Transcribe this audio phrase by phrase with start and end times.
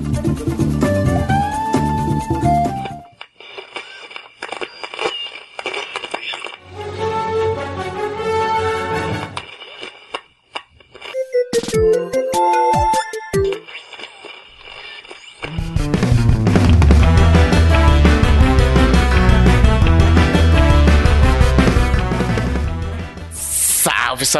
[0.00, 0.77] Thank you.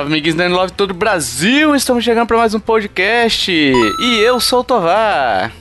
[0.08, 1.74] Salve, amiguinhos da Love todo o Brasil!
[1.76, 5.52] Estamos chegando para mais um podcast e eu sou o Tovar.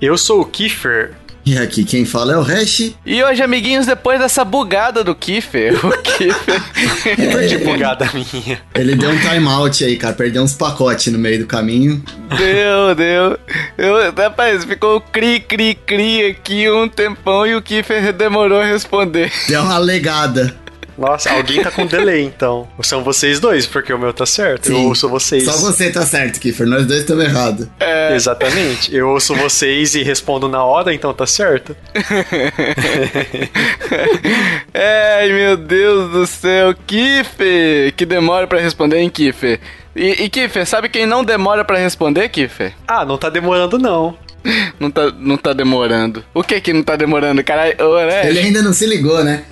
[0.00, 1.14] Eu sou o Kiefer.
[1.46, 2.94] E aqui quem fala é o Hash.
[3.04, 7.48] E hoje, amiguinhos, depois dessa bugada do Kiefer, o Kiefer.
[7.48, 8.60] que bugada minha.
[8.74, 10.14] Ele deu um timeout aí, cara.
[10.14, 12.02] Perdeu uns pacotes no meio do caminho.
[12.36, 13.38] Deu, deu.
[13.78, 19.32] Eu, rapaz, ficou cri, cri, cri aqui um tempão e o Kiefer demorou a responder.
[19.48, 20.61] Deu uma legada.
[20.96, 22.68] Nossa, alguém tá com delay então.
[22.82, 24.68] São vocês dois, porque o meu tá certo.
[24.68, 24.74] Sim.
[24.74, 25.44] Eu ouço vocês.
[25.44, 26.66] Só você tá certo, Kiffer.
[26.66, 27.66] Nós dois estamos errados.
[27.80, 28.14] É...
[28.14, 28.94] Exatamente.
[28.94, 31.76] Eu ouço vocês e respondo na hora, então tá certo.
[34.74, 36.74] Ai, meu Deus do céu.
[36.86, 37.92] Kiffer!
[37.96, 39.60] Que demora pra responder, hein, Kiffer?
[39.94, 42.72] E, e Kiffer, sabe quem não demora pra responder, Kiffer?
[42.86, 44.16] Ah, não tá demorando não.
[44.80, 46.24] Não tá, não tá demorando.
[46.34, 47.76] O que que não tá demorando, caralho?
[47.78, 48.28] Né?
[48.28, 49.44] Ele ainda não se ligou, né?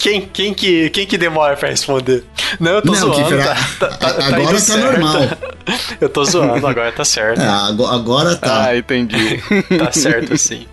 [0.00, 2.24] Quem, quem, que, quem que demora pra responder?
[2.58, 3.36] Não, eu tô Não, zoando.
[3.36, 4.82] Tá, tá- tá- tá agora tá certo.
[4.82, 5.22] normal.
[6.00, 7.40] Eu tô zoando, agora tá certo.
[7.42, 8.64] É, ago- agora tá.
[8.68, 9.40] Ah, entendi.
[9.78, 10.66] Tá certo sim.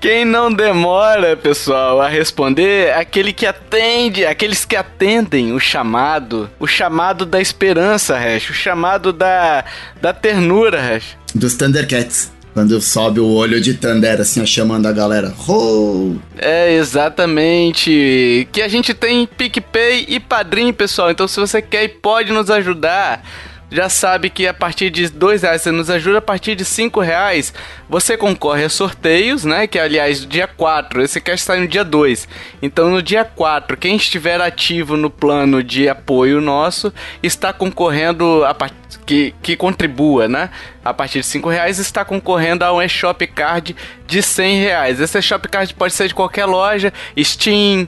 [0.00, 6.50] Quem não demora, pessoal, a responder é aquele que atende, aqueles que atendem o chamado,
[6.58, 9.64] o chamado da esperança, Hash, o chamado da,
[10.02, 11.16] da ternura, Hash.
[11.34, 12.32] Dos Thundercats.
[12.58, 15.32] Quando sobe o olho de Thunder, assim, chamando a galera.
[15.46, 16.16] Ho!
[16.36, 18.48] É, exatamente.
[18.50, 21.08] Que a gente tem PicPay e Padrim, pessoal.
[21.08, 23.22] Então, se você quer e pode nos ajudar,
[23.70, 27.00] já sabe que a partir de dois reais você nos ajuda, a partir de cinco
[27.00, 27.54] reais
[27.88, 29.68] você concorre a sorteios, né?
[29.68, 32.26] Que aliás, dia 4, esse cast sai no dia 2.
[32.60, 38.52] Então, no dia 4, quem estiver ativo no plano de apoio nosso está concorrendo a
[38.52, 40.50] partir que, que contribua, né?
[40.84, 43.76] A partir de 5 reais está concorrendo a um eShop Card
[44.06, 45.00] de 100 reais.
[45.00, 47.86] Esse eShop Card pode ser de qualquer loja, Steam,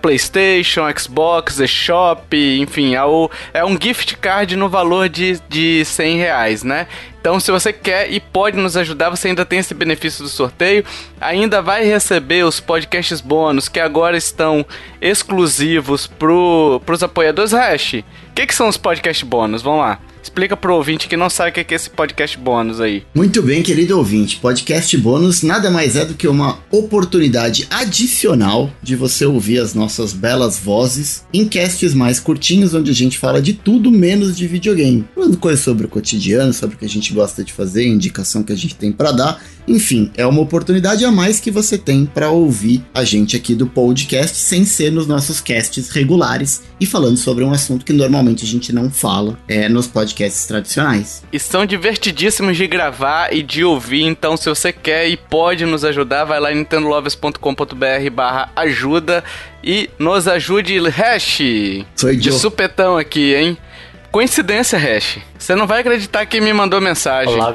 [0.00, 6.16] PlayStation, Xbox, eShop, enfim, é, o- é um gift card no valor de, de 100
[6.18, 6.86] reais, né?
[7.26, 10.84] Então, se você quer e pode nos ajudar, você ainda tem esse benefício do sorteio.
[11.20, 14.64] Ainda vai receber os podcasts bônus que agora estão
[15.00, 17.50] exclusivos pro, pros apoiadores.
[17.50, 19.60] Hash, o que, que são os podcasts bônus?
[19.60, 19.98] Vamos lá.
[20.26, 23.04] Explica pro ouvinte que não sabe o que é que é esse podcast bônus aí.
[23.14, 24.38] Muito bem, querido ouvinte.
[24.38, 30.12] Podcast bônus nada mais é do que uma oportunidade adicional de você ouvir as nossas
[30.12, 35.04] belas vozes em casts mais curtinhos, onde a gente fala de tudo menos de videogame.
[35.14, 38.52] Falando coisas sobre o cotidiano, sobre o que a gente gosta de fazer, indicação que
[38.52, 39.40] a gente tem pra dar.
[39.68, 43.66] Enfim, é uma oportunidade a mais que você tem pra ouvir a gente aqui do
[43.66, 48.46] podcast sem ser nos nossos casts regulares e falando sobre um assunto que normalmente a
[48.46, 51.22] gente não fala é, nos podcasts tradicionais.
[51.32, 55.84] E são divertidíssimos de gravar e de ouvir, então se você quer e pode nos
[55.84, 59.24] ajudar, vai lá em nintendolovers.com.br barra ajuda
[59.62, 61.40] e nos ajude, Hash!
[61.96, 63.58] Sou De supetão aqui, hein?
[64.12, 65.18] Coincidência, Hash.
[65.38, 67.34] Você não vai acreditar quem me mandou mensagem.
[67.34, 67.54] Olá.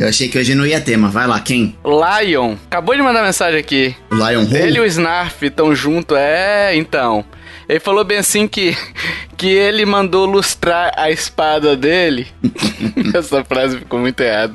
[0.00, 1.76] Eu achei que hoje não ia ter, mas vai lá, quem?
[1.84, 2.56] Lion.
[2.70, 3.94] Acabou de mandar mensagem aqui.
[4.10, 4.46] Lion?
[4.50, 7.22] Ele e o Snarf estão junto, é, então.
[7.68, 8.74] Ele falou bem assim que,
[9.40, 12.26] que ele mandou lustrar a espada dele.
[13.14, 14.52] Essa frase ficou muito errada.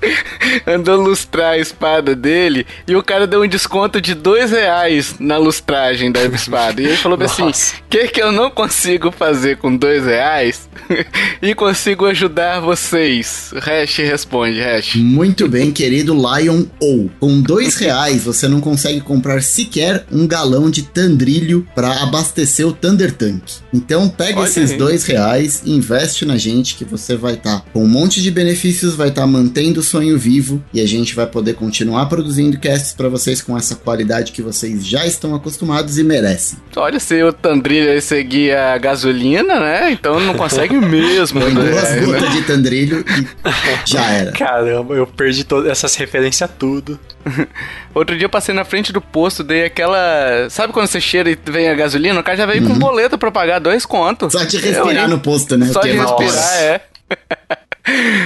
[0.66, 5.36] Mandou lustrar a espada dele e o cara deu um desconto de dois reais na
[5.36, 6.80] lustragem da espada.
[6.80, 7.76] E ele falou bem assim: Nossa.
[7.76, 10.68] o que, que eu não consigo fazer com dois reais
[11.42, 13.52] e consigo ajudar vocês?
[13.56, 14.94] Hash responde, Hash.
[14.96, 20.70] Muito bem, querido Lion ou Com dois reais você não consegue comprar sequer um galão
[20.70, 23.42] de tandrilho para abastecer o Thunder Tank.
[23.72, 24.76] Então pega Olha esses aí.
[24.76, 29.08] dois reais, investe na gente que você vai estar com um monte de benefícios, vai
[29.08, 33.40] estar mantendo o sonho vivo e a gente vai poder continuar produzindo casts para vocês
[33.40, 36.58] com essa qualidade que vocês já estão acostumados e merecem.
[36.76, 39.92] Olha, se o Tandrilha aí seguir a gasolina, né?
[39.92, 41.40] Então não consegue mesmo.
[41.40, 41.70] Põe né?
[41.70, 43.26] duas gotas de tandrilho e
[43.88, 44.32] já era.
[44.32, 46.98] Caramba, eu perdi todas essas referências tudo.
[47.94, 50.48] Outro dia eu passei na frente do posto, dei aquela.
[50.50, 52.20] Sabe quando você cheira e vem a gasolina?
[52.20, 54.32] O cara já veio com boleto pra pagar dois contos.
[54.32, 55.10] Só de Eu, respirar hein?
[55.10, 55.66] no posto, né?
[55.66, 56.54] Só de respirar, nossa.
[56.60, 56.80] é.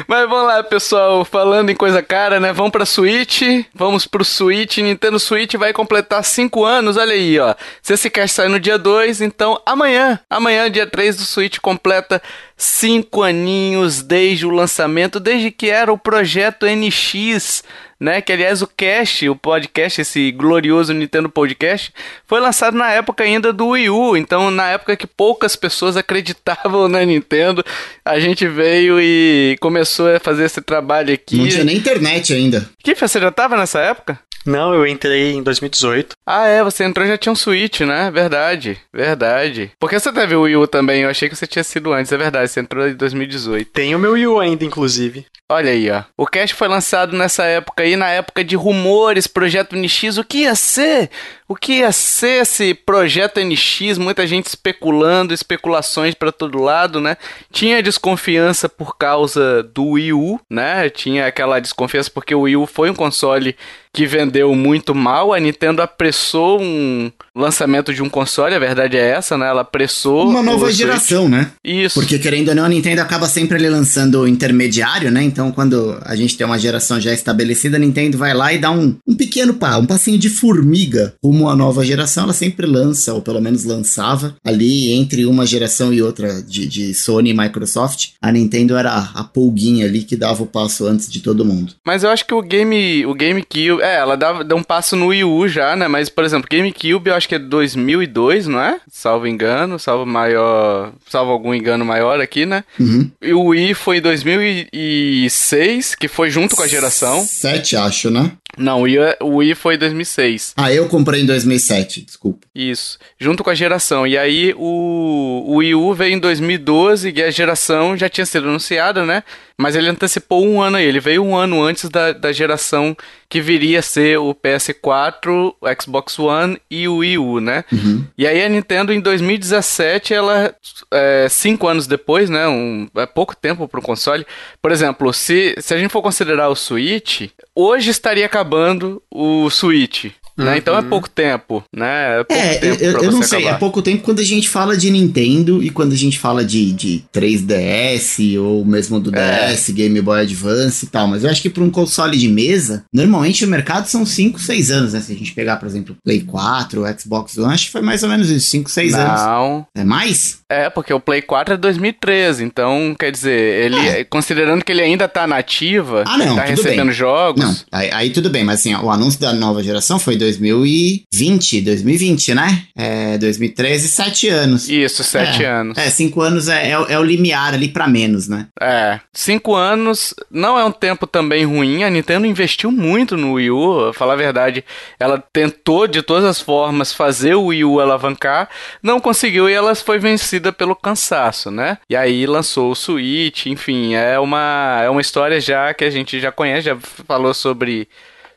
[0.08, 1.24] Mas vamos lá, pessoal.
[1.24, 2.52] Falando em coisa cara, né?
[2.52, 3.42] Vamos pra Switch.
[3.72, 4.78] Vamos pro Switch.
[4.78, 6.96] Nintendo Switch vai completar 5 anos.
[6.96, 7.54] Olha aí, ó.
[7.80, 12.20] Se esse cast sair no dia 2, então amanhã, amanhã, dia 3 do Switch, completa
[12.62, 17.64] cinco aninhos desde o lançamento, desde que era o projeto NX,
[17.98, 18.20] né?
[18.20, 21.92] Que aliás o cast, o podcast, esse glorioso Nintendo Podcast,
[22.24, 24.16] foi lançado na época ainda do Wii U.
[24.16, 27.64] Então, na época que poucas pessoas acreditavam na Nintendo,
[28.04, 31.38] a gente veio e começou a fazer esse trabalho aqui.
[31.38, 32.70] Não tinha nem internet ainda.
[32.82, 34.20] Que você já tava nessa época?
[34.44, 36.16] Não, eu entrei em 2018.
[36.26, 38.10] Ah, é, você entrou e já tinha um Switch, né?
[38.10, 39.70] Verdade, verdade.
[39.78, 42.16] Porque você teve o Wii U também, eu achei que você tinha sido antes, é
[42.16, 43.70] verdade, você entrou em 2018.
[43.70, 45.26] Tem o meu Wii U ainda, inclusive.
[45.48, 46.02] Olha aí, ó.
[46.16, 50.38] O cast foi lançado nessa época aí, na época de rumores, projeto NX, o que
[50.38, 51.10] ia ser?
[51.46, 53.98] O que ia ser esse projeto NX?
[53.98, 57.18] Muita gente especulando, especulações para todo lado, né?
[57.52, 60.88] Tinha desconfiança por causa do Wii U, né?
[60.88, 63.54] Tinha aquela desconfiança porque o Wii U foi um console
[63.94, 65.32] que vendeu muito mal.
[65.32, 69.48] A Nintendo apressou um lançamento de um console, a verdade é essa, né?
[69.48, 70.28] Ela apressou.
[70.28, 71.50] Uma nova geração, né?
[71.64, 71.94] Isso.
[72.00, 75.22] Porque querendo ou não, a Nintendo acaba sempre ali lançando o intermediário, né?
[75.22, 78.70] Então, quando a gente tem uma geração já estabelecida, a Nintendo vai lá e dá
[78.70, 82.24] um, um pequeno pá, um passinho de formiga rumo à nova geração.
[82.24, 86.94] Ela sempre lança, ou pelo menos lançava, ali entre uma geração e outra de, de
[86.94, 88.10] Sony e Microsoft.
[88.20, 91.74] A Nintendo era a, a pulguinha ali que dava o passo antes de todo mundo.
[91.86, 95.08] Mas eu acho que o Game, o GameCube, é, ela dá, dá um passo no
[95.08, 95.88] Wii U já, né?
[95.88, 98.80] Mas, por exemplo, GameCube eu acho que é 2002, não é?
[98.90, 102.62] Salvo engano, salvo maior, salvo algum engano maior aqui, né?
[102.78, 103.10] Uhum.
[103.20, 107.24] E o Wii foi em 2006, que foi junto com a geração.
[107.24, 108.32] Sete, acho, né?
[108.56, 110.52] Não, o Wii, o Wii foi em 2006.
[110.56, 112.46] Ah, eu comprei em 2007, desculpa.
[112.54, 114.06] Isso, junto com a geração.
[114.06, 118.48] E aí o, o Wii U veio em 2012 e a geração já tinha sido
[118.48, 119.22] anunciada, né?
[119.58, 120.84] Mas ele antecipou um ano aí.
[120.84, 122.96] Ele veio um ano antes da, da geração
[123.28, 127.64] que viria a ser o PS4, o Xbox One e o Wii U, né?
[127.72, 128.04] Uhum.
[128.16, 130.54] E aí a Nintendo em 2017, ela,
[130.90, 132.46] é, cinco anos depois, né?
[132.46, 134.26] Um, é pouco tempo para o console.
[134.60, 140.12] Por exemplo, se, se a gente for considerar o Switch, hoje estaria acabando o Switch.
[140.36, 140.56] Né?
[140.58, 142.20] Então é pouco tempo, né?
[142.20, 143.54] É pouco É, tempo eu, eu não sei, acabar.
[143.56, 146.72] é pouco tempo quando a gente fala de Nintendo e quando a gente fala de,
[146.72, 149.52] de 3DS ou mesmo do É.
[149.52, 152.84] DS, Game Boy Advance e tal, mas eu acho que para um console de mesa,
[152.92, 155.00] normalmente o mercado são 5, 6 anos, né?
[155.00, 158.02] Se a gente pegar, por exemplo, Play 4, o Xbox One, acho que foi mais
[158.02, 159.20] ou menos isso, 5, 6 anos.
[159.20, 160.40] Não, É mais?
[160.48, 163.32] é, porque o Play 4 é 2013, então, quer dizer,
[163.66, 166.94] ele, considerando que ele ainda tá na ativa, Ah, não, tá tudo recebendo bem.
[166.94, 170.16] jogos, Não, aí, aí tudo bem, mas assim, ó, o anúncio da nova geração foi
[170.22, 172.62] 2020, 2020, né?
[172.76, 174.68] É, 2013, 7 anos.
[174.68, 175.76] isso, sete É, anos.
[175.78, 178.46] É, 5 anos é, é, o- é o limiar ali pra menos, né?
[178.60, 181.84] É, cinco anos não é um tempo também ruim.
[181.84, 183.92] A Nintendo investiu muito no Wii U.
[183.92, 184.64] Falar a verdade,
[184.98, 188.48] ela tentou de todas as formas fazer o Wii U alavancar,
[188.82, 191.78] não conseguiu e ela foi vencida pelo cansaço, né?
[191.88, 196.20] E aí lançou o Switch, enfim, é uma, é uma história já que a gente
[196.20, 196.76] já conhece, já
[197.06, 197.88] falou sobre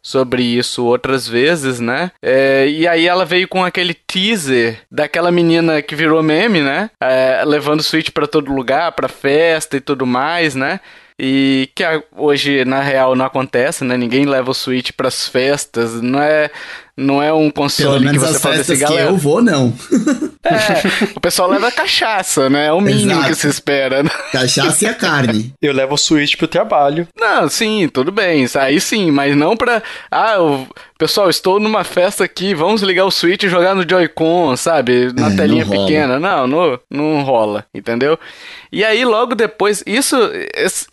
[0.05, 2.11] sobre isso outras vezes, né?
[2.21, 6.91] É, e aí ela veio com aquele teaser daquela menina que virou meme, né?
[7.01, 10.79] É, levando Switch pra todo lugar, pra festa e tudo mais, né?
[11.17, 11.83] E que
[12.15, 13.97] hoje, na real, não acontece, né?
[13.97, 16.51] Ninguém leva o Switch pras festas, não é,
[16.97, 19.09] não é um Pelo console que menos você as fala festas assim, que galera.
[19.11, 19.73] eu vou, não.
[20.43, 22.67] É, o pessoal leva cachaça, né?
[22.67, 23.27] É o mínimo Exato.
[23.29, 24.09] que se espera, né?
[24.31, 25.53] Cachaça e a carne.
[25.61, 27.07] Eu levo o Switch pro trabalho.
[27.19, 29.81] Não, sim, tudo bem, isso aí sim, mas não pra.
[30.11, 34.55] Ah, eu- pessoal, estou numa festa aqui, vamos ligar o Switch e jogar no Joy-Con,
[34.55, 35.11] sabe?
[35.13, 36.19] Na É, telinha não pequena.
[36.19, 38.17] Não, não, não rola, entendeu?
[38.71, 40.17] E aí, logo depois, isso,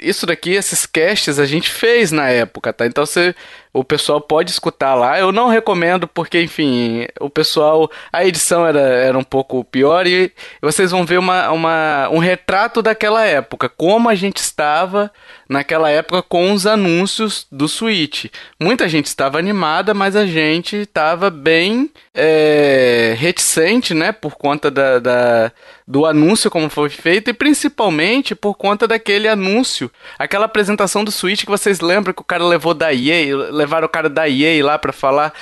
[0.00, 2.86] isso daqui, esses casts a gente fez na época, tá?
[2.86, 3.34] Então você.
[3.74, 5.18] O pessoal pode escutar lá.
[5.18, 7.90] Eu não recomendo porque, enfim, o pessoal.
[8.12, 10.30] A edição era, era um pouco pior e
[10.60, 13.70] vocês vão ver uma, uma, um retrato daquela época.
[13.70, 15.10] Como a gente estava
[15.48, 18.26] naquela época com os anúncios do Switch.
[18.60, 24.12] Muita gente estava animada, mas a gente estava bem é, reticente, né?
[24.12, 25.52] Por conta da, da-
[25.86, 31.40] do anúncio como foi feito e principalmente por conta daquele anúncio, aquela apresentação do Switch
[31.44, 34.78] que vocês lembram que o cara levou da EA, levaram o cara da EA lá
[34.78, 35.32] pra falar.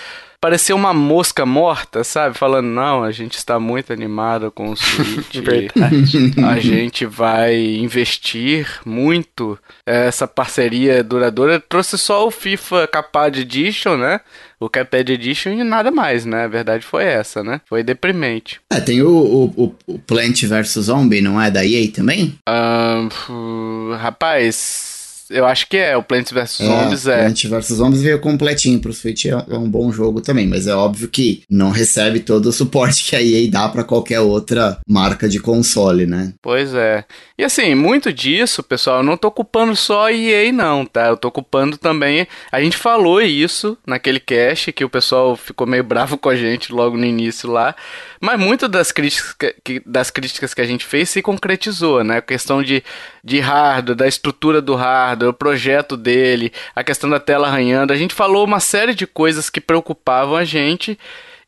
[0.43, 2.35] Parecia uma mosca morta, sabe?
[2.39, 5.37] Falando, não, a gente está muito animado com o Switch.
[5.37, 6.33] Verdade.
[6.43, 11.61] a gente vai investir muito essa parceria duradoura.
[11.61, 14.21] Trouxe só o FIFA Capad Edition, né?
[14.59, 16.45] O Capad Edition e nada mais, né?
[16.45, 17.61] A verdade foi essa, né?
[17.69, 18.61] Foi deprimente.
[18.73, 19.11] É, tem o,
[19.57, 22.39] o, o- Plant vs Zombie, não é da EA também?
[23.11, 24.90] Fu- rapaz,
[25.31, 27.19] Eu acho que é, o Plants vs É, Zombies é.
[27.19, 30.75] Plants vs Zombies veio completinho pro Switch, é, é um bom jogo também, mas é
[30.75, 35.29] óbvio que não recebe todo o suporte que a EA dá pra qualquer outra marca
[35.29, 36.35] de console, né?
[36.43, 37.05] Pois é.
[37.39, 41.07] E assim, muito disso, pessoal, eu não tô culpando só a EA não, tá?
[41.07, 45.85] Eu tô culpando também, a gente falou isso naquele cast que o pessoal ficou meio
[45.85, 47.75] bravo com a gente logo no início lá,
[48.21, 49.35] mas muito das críticas
[49.65, 52.19] que, das críticas que a gente fez se concretizou, né?
[52.19, 52.85] A questão de,
[53.25, 57.93] de hardware, da estrutura do hardware, o projeto dele, a questão da tela arranhando.
[57.93, 60.99] A gente falou uma série de coisas que preocupavam a gente.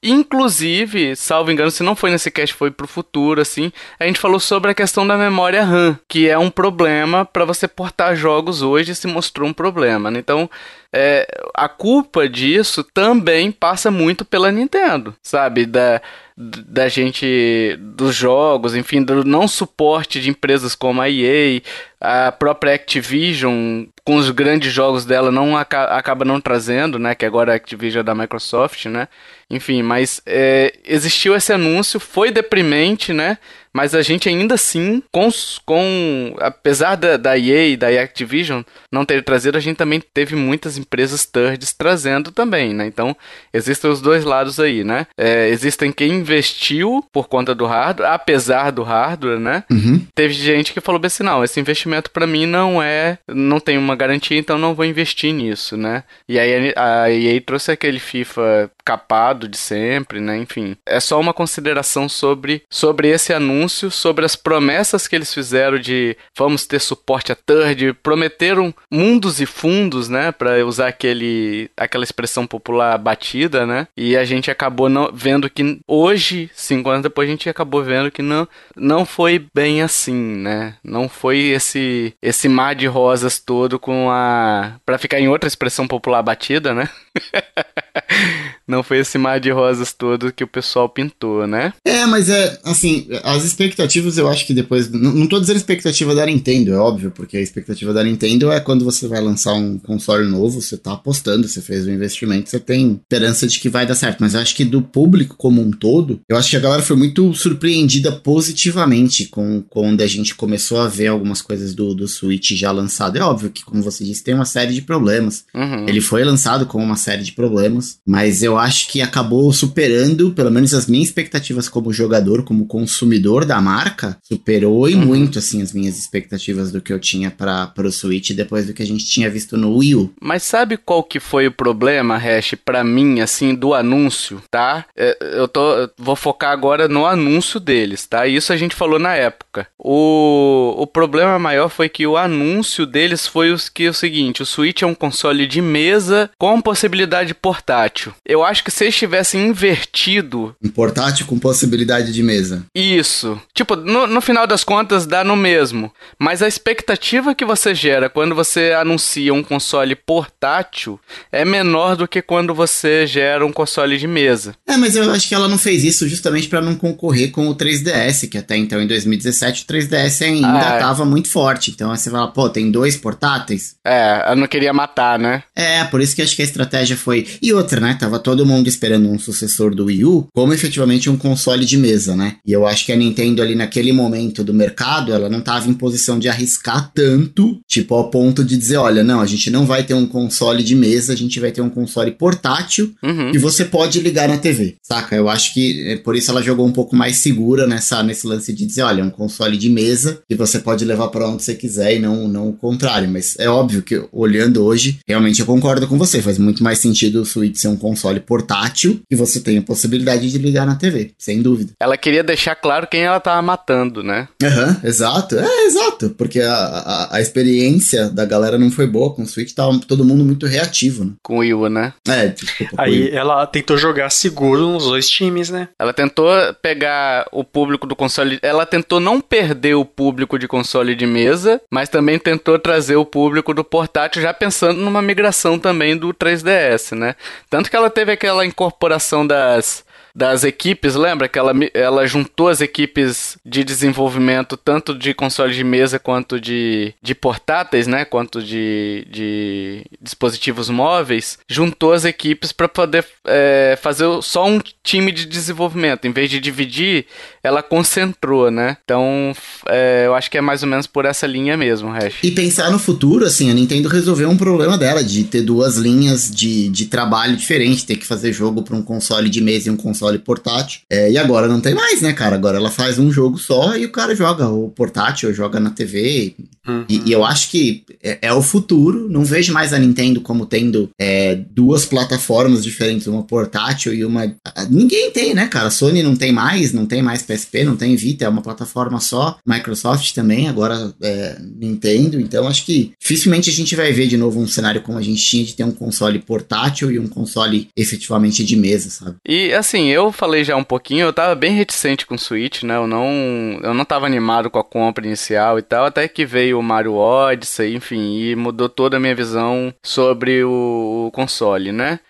[0.04, 4.40] Inclusive, salvo engano, se não foi nesse cast, foi pro futuro, assim, a gente falou
[4.40, 8.97] sobre a questão da memória RAM, que é um problema para você portar jogos hoje
[8.97, 10.18] se mostrou um problema, né?
[10.18, 10.50] Então,
[10.92, 15.66] é, a culpa disso também passa muito pela Nintendo, sabe?
[15.66, 16.02] Da,
[16.37, 21.62] da gente, dos jogos, enfim, do não suporte de empresas como a EA,
[22.00, 27.14] a própria Activision, com os grandes jogos dela, não acaba não trazendo, né?
[27.14, 29.09] Que agora a Activision é da Microsoft, né?
[29.49, 33.38] Enfim, mas é, existiu esse anúncio, foi deprimente, né?
[33.73, 35.29] Mas a gente ainda assim, com,
[35.64, 40.37] com apesar da, da EA e da Activision não ter trazido, a gente também teve
[40.37, 42.87] muitas empresas thirds trazendo também, né?
[42.87, 43.17] Então,
[43.52, 45.07] existem os dois lados aí, né?
[45.17, 49.64] É, existem quem investiu por conta do hardware, apesar do hardware, né?
[49.71, 50.07] Uhum.
[50.14, 53.97] Teve gente que falou assim, não, esse investimento para mim não é, não tem uma
[53.97, 56.05] garantia, então não vou investir nisso, né?
[56.29, 60.37] E aí a EA trouxe aquele FIFA capado de sempre, né?
[60.38, 65.78] Enfim, é só uma consideração sobre, sobre esse anúncio, sobre as promessas que eles fizeram
[65.78, 70.33] de vamos ter suporte a third, prometeram mundos e fundos, né?
[70.33, 73.87] Para usar aquele, aquela expressão popular batida, né?
[73.97, 78.11] E a gente acabou não, vendo que hoje, cinco anos depois, a gente acabou vendo
[78.11, 80.76] que não, não foi bem assim, né?
[80.83, 85.87] Não foi esse esse mar de rosas todo com a para ficar em outra expressão
[85.87, 86.88] popular batida, né?
[88.73, 91.75] não foi esse mar de rosas todo que o pessoal pintou, né?
[91.85, 94.91] É, mas é, assim, as expectativas eu acho que depois.
[94.91, 98.59] Não, não tô dizendo expectativa da Nintendo, é óbvio, porque a expectativa da Nintendo é
[98.59, 102.59] quando você vai lançar um console novo, você tá apostando, você fez um investimento, você
[102.59, 104.19] tem esperança de que vai dar certo.
[104.21, 106.97] Mas eu acho que do público como um todo, eu acho que a galera foi
[106.97, 112.52] muito surpreendida positivamente com quando a gente começou a ver algumas coisas do, do Switch
[112.52, 113.17] já lançado.
[113.17, 115.45] É óbvio que, como você disse, tem uma série de problemas.
[115.55, 115.87] Uhum.
[115.87, 120.50] Ele foi lançado com uma série de problemas, mas eu acho que acabou superando, pelo
[120.50, 125.04] menos as minhas expectativas como jogador, como consumidor da marca, superou e Uhum.
[125.07, 128.83] muito assim as minhas expectativas do que eu tinha para o Switch depois do que
[128.83, 130.12] a gente tinha visto no Wii U.
[130.21, 134.85] Mas sabe qual que foi o problema, Hash, pra mim, assim, do anúncio, tá?
[134.97, 138.26] É, Eu tô, eu vou focar agora no anúncio deles, tá?
[138.26, 139.66] Isso a gente falou na época.
[139.78, 144.47] O, o problema maior foi que o anúncio deles foi os que o seguinte, o
[144.47, 148.12] Switch é um console de mesa com possibilidade portátil.
[148.26, 152.65] Eu acho que se eles tivessem invertido Um portátil com possibilidade de mesa.
[152.75, 153.41] isso.
[153.55, 155.93] Tipo, no, no final das contas dá no mesmo.
[156.19, 160.99] Mas a expectativa que você gera quando você anuncia um console portátil
[161.31, 164.55] é menor do que quando você gera um console de mesa.
[164.67, 167.55] É, mas eu acho que ela não fez isso justamente para não concorrer com o
[167.55, 170.79] 3DS, que até então em 2017 o 3DS ainda Ah, é.
[170.79, 171.71] tava muito forte.
[171.71, 173.77] Então aí você fala, pô, tem dois portáteis?
[173.85, 175.43] É, eu não queria matar, né?
[175.55, 177.27] É, por isso que acho que a estratégia foi.
[177.43, 177.97] E outra, né?
[177.99, 182.17] Tava todo mundo esperando um sucessor do Wii U como efetivamente um console de mesa,
[182.17, 182.37] né?
[182.47, 185.75] E eu acho que a Nintendo ali naquele momento do mercado, ela não tava em
[185.75, 189.83] posição de arriscar tanto, tipo, ao ponto de dizer: olha, não, a gente não vai
[189.85, 193.31] ter um console de mesa, a gente vai ter um console portátil Uhum.
[193.33, 195.15] que você pode ligar na TV, saca?
[195.17, 198.53] Eu acho que é por isso ela jogou um pouco mais segura nessa, nesse lance
[198.53, 201.55] de dizer, olha, é um console de mesa que você pode levar para onde você
[201.55, 203.09] quiser e não, não o contrário.
[203.09, 206.23] Mas é óbvio que olhando hoje, realmente eu concordo com você.
[206.23, 210.31] Faz muito mais sentido o Switch ser um console portátil e você tem a possibilidade
[210.31, 211.73] de ligar na TV, sem dúvida.
[211.81, 214.29] Ela queria deixar claro quem ela tava matando, né?
[214.43, 215.38] Aham, exato.
[215.38, 216.11] É, exato.
[216.11, 220.05] Porque a, a, a experiência da galera não foi boa com o Switch, tava todo
[220.05, 221.12] mundo muito reativo, né?
[221.23, 221.93] Com o U, né?
[222.07, 222.75] É, desculpa.
[222.79, 225.69] Aí ela tentou jogar seguro nos dois times, né?
[225.79, 226.29] Ela tentou
[226.61, 228.38] pegar o público do console.
[228.43, 233.05] Ela tentou não perder o público de console de mesa, mas também tentou trazer o
[233.05, 237.14] público do portátil, já pensando numa migração também do 3DS, né?
[237.50, 239.85] Tanto que ela teve aquela incorporação das.
[240.14, 245.64] Das equipes, lembra que ela, ela juntou as equipes de desenvolvimento tanto de console de
[245.64, 248.04] mesa quanto de, de portáteis, né?
[248.04, 255.12] Quanto de, de dispositivos móveis, juntou as equipes para poder é, fazer só um time
[255.12, 256.07] de desenvolvimento.
[256.07, 257.07] Em vez de dividir,
[257.42, 258.76] ela concentrou, né?
[258.85, 259.33] Então,
[259.69, 262.16] é, eu acho que é mais ou menos por essa linha mesmo, Hash.
[262.23, 266.31] E pensar no futuro, assim, a Nintendo resolveu um problema dela de ter duas linhas
[266.31, 269.76] de, de trabalho diferentes, ter que fazer jogo para um console de mesa e um
[269.76, 270.80] console portátil.
[270.90, 272.37] É, e agora não tem mais, né, cara?
[272.37, 275.71] Agora ela faz um jogo só e o cara joga o portátil, ou joga na
[275.71, 276.35] TV.
[276.66, 276.85] Uhum.
[276.88, 279.09] E, e, eu acho que é, é, o futuro.
[279.09, 284.32] Não vejo mais a Nintendo como tendo é, duas plataformas diferentes, uma portátil e uma.
[284.71, 285.68] Ninguém tem, né, cara?
[285.68, 289.00] A Sony não tem mais, não tem mais PSP, não tem Vita, é uma plataforma
[289.00, 289.38] só.
[289.47, 292.21] Microsoft também, agora é, Nintendo.
[292.21, 295.23] Então acho que dificilmente a gente vai ver de novo um cenário como a gente
[295.23, 299.16] tinha de ter um console portátil e um console efetivamente de mesa, sabe?
[299.26, 302.77] E assim, eu falei já um pouquinho, eu tava bem reticente com o Switch, né?
[302.77, 306.59] Eu não, eu não tava animado com a compra inicial e tal, até que veio
[306.59, 312.01] o Mario Odyssey, enfim, e mudou toda a minha visão sobre o console, né?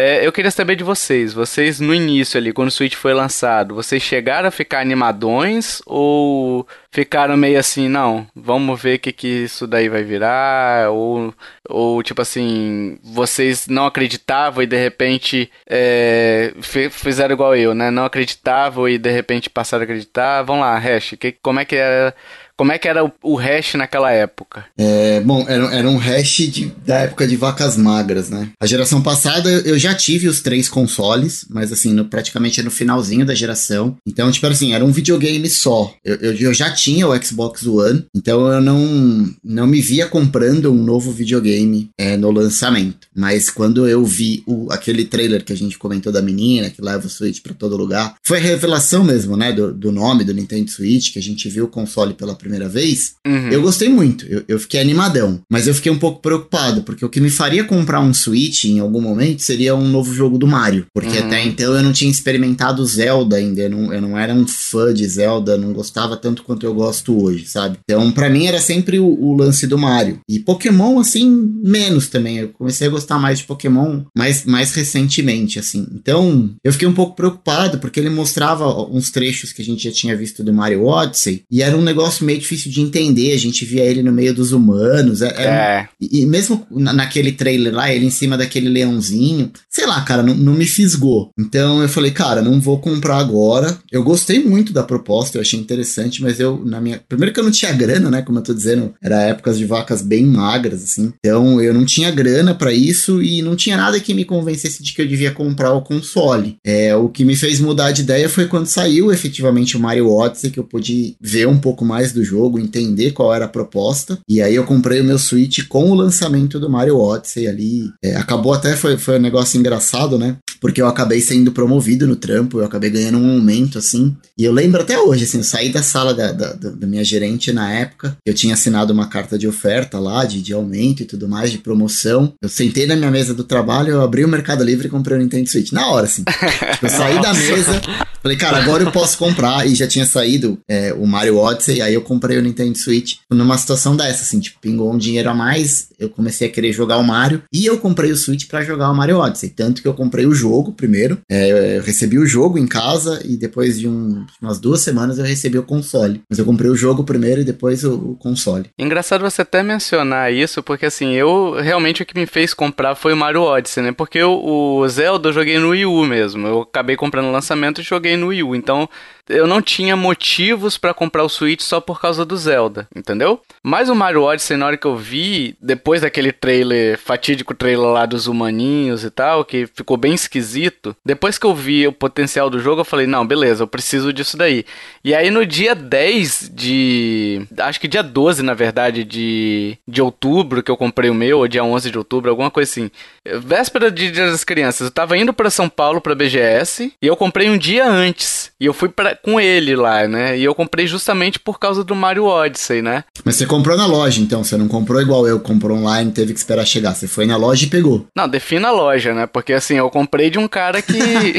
[0.00, 1.32] É, eu queria saber de vocês.
[1.32, 6.64] Vocês, no início ali, quando o Switch foi lançado, vocês chegaram a ficar animadões ou
[6.92, 10.88] ficaram meio assim, não, vamos ver o que, que isso daí vai virar?
[10.92, 11.34] Ou,
[11.68, 16.54] ou tipo assim, vocês não acreditavam e de repente é,
[16.92, 17.90] fizeram igual eu, né?
[17.90, 20.42] Não acreditavam e de repente passaram a acreditar.
[20.42, 22.14] Vamos lá, Hash, que, como é que era
[22.58, 24.64] como é que era o, hash naquela época?
[24.76, 28.50] É, bom, era, era um hash de, da época de vacas magras, né?
[28.60, 33.24] A geração passada eu já tive os três consoles, mas assim, no, praticamente no finalzinho
[33.24, 33.96] da geração.
[34.04, 35.94] Então, tipo assim, era um videogame só.
[36.04, 40.72] Eu, eu, eu, já tinha o Xbox One, então eu não, não me via comprando
[40.72, 43.06] um novo videogame é, no lançamento.
[43.14, 47.06] Mas quando eu vi o, aquele trailer que a gente comentou da menina, que leva
[47.06, 49.52] o Switch para todo lugar, foi a revelação mesmo, né?
[49.52, 52.68] Do, do nome do Nintendo Switch, que a gente viu o console pela primeira primeira
[52.68, 53.50] vez, uhum.
[53.50, 54.26] eu gostei muito.
[54.26, 55.40] Eu, eu, fiquei animadão.
[55.50, 58.78] Mas eu fiquei um pouco preocupado, porque o que me faria comprar um Switch em
[58.80, 60.86] algum momento seria um novo jogo do Mario.
[60.94, 61.26] Porque uhum.
[61.26, 63.60] até então eu não tinha experimentado Zelda ainda.
[63.60, 67.22] Eu não, eu não era um fã de Zelda, não gostava tanto quanto eu gosto
[67.22, 67.78] hoje, sabe?
[67.84, 70.20] Então, para mim era sempre o, o, lance do Mario.
[70.28, 71.28] E Pokémon, assim,
[71.62, 72.38] menos também.
[72.38, 75.86] Eu comecei a gostar mais de Pokémon mais, mais recentemente, assim.
[75.92, 79.92] Então, eu fiquei um pouco preocupado, porque ele mostrava uns trechos que a gente já
[79.92, 81.42] tinha visto do Mario Odyssey.
[81.50, 83.32] E era um negócio meio difícil de entender.
[83.32, 85.22] A gente via ele no meio dos humanos.
[85.22, 85.44] É, é.
[85.44, 85.88] é.
[86.00, 90.34] E, e, mesmo naquele trailer lá, ele em cima daquele leãozinho, sei lá, cara, não,
[90.34, 91.30] não me fisgou.
[91.38, 93.78] Então eu falei, cara, não vou comprar agora.
[93.90, 97.00] Eu gostei muito da proposta, eu achei interessante, mas eu, na minha.
[97.08, 98.22] Primeiro que eu não tinha grana, né?
[98.22, 101.12] Como eu tô dizendo, era épocas de vacas bem magras, assim.
[101.18, 104.92] Então eu não tinha grana para isso e não tinha nada que me convencesse de
[104.92, 106.56] que eu devia comprar o console.
[106.64, 110.50] É, o que me fez mudar de ideia foi quando saiu efetivamente o Mario Odyssey,
[110.50, 114.18] que eu pude ver um pouco mais do jogo, entender qual era a proposta.
[114.28, 117.90] E aí eu comprei o meu Switch com o lançamento do Mario Odyssey ali.
[118.02, 120.36] É, acabou até, foi, foi um negócio engraçado, né?
[120.60, 124.16] Porque eu acabei sendo promovido no trampo, eu acabei ganhando um aumento, assim.
[124.36, 127.52] E eu lembro até hoje, assim, eu saí da sala da, da, da minha gerente
[127.52, 131.28] na época, eu tinha assinado uma carta de oferta lá, de, de aumento e tudo
[131.28, 132.32] mais, de promoção.
[132.42, 135.20] Eu sentei na minha mesa do trabalho, eu abri o Mercado Livre e comprei o
[135.20, 135.72] Nintendo Switch.
[135.72, 136.24] Na hora, assim.
[136.82, 137.80] eu saí da mesa,
[138.20, 139.66] falei, cara, agora eu posso comprar.
[139.66, 143.56] E já tinha saído é, o Mario Odyssey, aí eu comprei o Nintendo Switch numa
[143.56, 147.04] situação dessa, assim, tipo, pingou um dinheiro a mais, eu comecei a querer jogar o
[147.04, 149.50] Mario, e eu comprei o Switch para jogar o Mario Odyssey.
[149.50, 153.36] Tanto que eu comprei o jogo primeiro, é, eu recebi o jogo em casa, e
[153.36, 156.22] depois de um, umas duas semanas eu recebi o console.
[156.28, 158.66] Mas eu comprei o jogo primeiro e depois o, o console.
[158.78, 163.12] Engraçado você até mencionar isso, porque assim, eu realmente o que me fez comprar foi
[163.12, 163.92] o Mario Odyssey, né?
[163.92, 166.46] Porque eu, o Zelda eu joguei no Wii U mesmo.
[166.46, 168.54] Eu acabei comprando o lançamento e joguei no Wii U.
[168.54, 168.88] Então
[169.28, 173.40] eu não tinha motivos para comprar o Switch só por causa do Zelda, entendeu?
[173.62, 178.06] Mas o Mario Odyssey, na hora que eu vi, depois daquele trailer, fatídico trailer lá
[178.06, 182.60] dos humaninhos e tal, que ficou bem esquisito, depois que eu vi o potencial do
[182.60, 184.64] jogo, eu falei, não, beleza, eu preciso disso daí.
[185.04, 187.46] E aí no dia 10 de...
[187.58, 191.48] acho que dia 12, na verdade, de, de outubro, que eu comprei o meu, ou
[191.48, 192.90] dia 11 de outubro, alguma coisa assim.
[193.24, 197.16] Véspera de Dia das Crianças, eu tava indo para São Paulo, pra BGS, e eu
[197.16, 198.50] comprei um dia antes.
[198.58, 200.38] E eu fui pra, com ele lá, né?
[200.38, 203.04] E eu comprei justamente por causa do Mario Odyssey, né?
[203.24, 204.42] Mas você comprou na loja, então?
[204.44, 206.94] Você não comprou igual eu, comprou online, teve que esperar chegar.
[206.94, 208.06] Você foi na loja e pegou.
[208.16, 209.26] Não, defina a loja, né?
[209.26, 210.92] Porque assim, eu comprei de um cara que.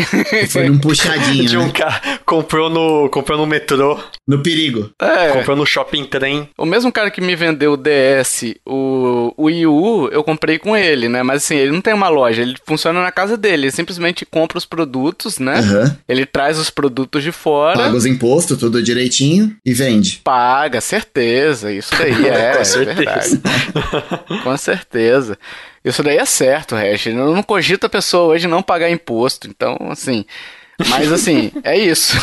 [0.49, 1.45] foi num puxadinho.
[1.49, 1.71] de um né?
[1.71, 2.01] cara.
[2.25, 3.99] Comprou no, comprou no metrô.
[4.29, 4.91] No perigo.
[4.99, 5.29] É.
[5.29, 6.47] Comprou no shopping trem.
[6.55, 10.77] O mesmo cara que me vendeu o DS, o, o Wii U, eu comprei com
[10.77, 11.23] ele, né?
[11.23, 13.63] Mas assim, ele não tem uma loja, ele funciona na casa dele.
[13.65, 15.57] Ele simplesmente compra os produtos, né?
[15.57, 15.97] Aham.
[16.07, 17.79] Ele traz os produtos de fora.
[17.79, 20.21] Paga os impostos, tudo direitinho e vende.
[20.23, 21.73] Paga, certeza.
[21.73, 22.93] Isso daí é, Com é certeza.
[23.41, 23.41] verdade.
[24.43, 25.39] Com certeza.
[25.83, 27.07] Isso daí é certo, Hash.
[27.07, 29.47] Não, não cogita a pessoa hoje não pagar imposto.
[29.47, 30.23] Então, assim.
[30.87, 32.17] Mas assim, é isso.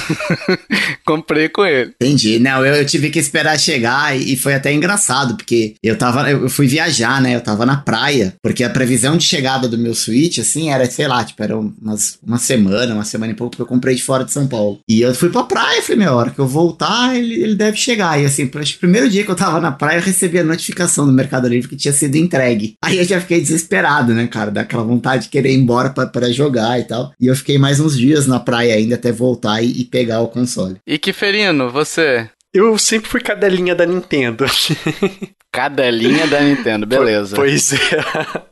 [1.04, 1.92] Comprei com ele.
[2.00, 2.38] Entendi.
[2.38, 6.30] Não, eu, eu tive que esperar chegar e, e foi até engraçado, porque eu tava.
[6.30, 7.34] Eu fui viajar, né?
[7.34, 11.06] Eu tava na praia, porque a previsão de chegada do meu Switch, assim, era, sei
[11.06, 14.24] lá, tipo, era umas, uma semana, uma semana e pouco, porque eu comprei de fora
[14.24, 14.80] de São Paulo.
[14.88, 18.20] E eu fui pra praia, falei, meu, hora que eu voltar, ele, ele deve chegar.
[18.20, 20.44] E assim, acho que o primeiro dia que eu tava na praia, eu recebi a
[20.44, 22.74] notificação do Mercado Livre que tinha sido entregue.
[22.82, 24.50] Aí eu já fiquei desesperado, né, cara?
[24.50, 27.12] Daquela vontade de querer ir embora pra jogar e tal.
[27.20, 30.28] E eu fiquei mais uns dias na praia ainda até voltar e, e pegar o
[30.28, 30.76] console.
[30.86, 32.30] E Kiferino, você?
[32.54, 34.46] Eu sempre fui cadelinha da Nintendo.
[35.52, 37.34] Cadelinha da Nintendo, beleza.
[37.34, 37.78] Pois é.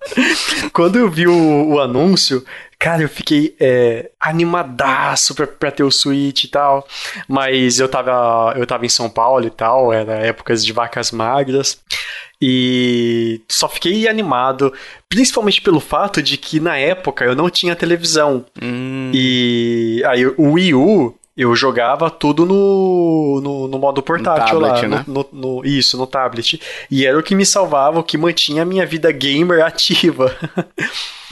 [0.72, 2.44] Quando eu vi o, o anúncio,
[2.84, 6.86] cara, eu fiquei é, animadaço pra, pra ter o Switch e tal.
[7.26, 11.80] Mas eu tava, eu tava em São Paulo e tal, era épocas de vacas magras.
[12.42, 14.70] E só fiquei animado,
[15.08, 18.44] principalmente pelo fato de que na época eu não tinha televisão.
[18.60, 24.82] Hum, E aí o Wii U eu jogava tudo no, no, no modo portátil tablet,
[24.82, 24.88] lá.
[24.88, 25.04] né?
[25.06, 26.60] No, no- no- isso, no tablet.
[26.90, 30.34] E era o que me salvava, o que mantinha a minha vida gamer ativa.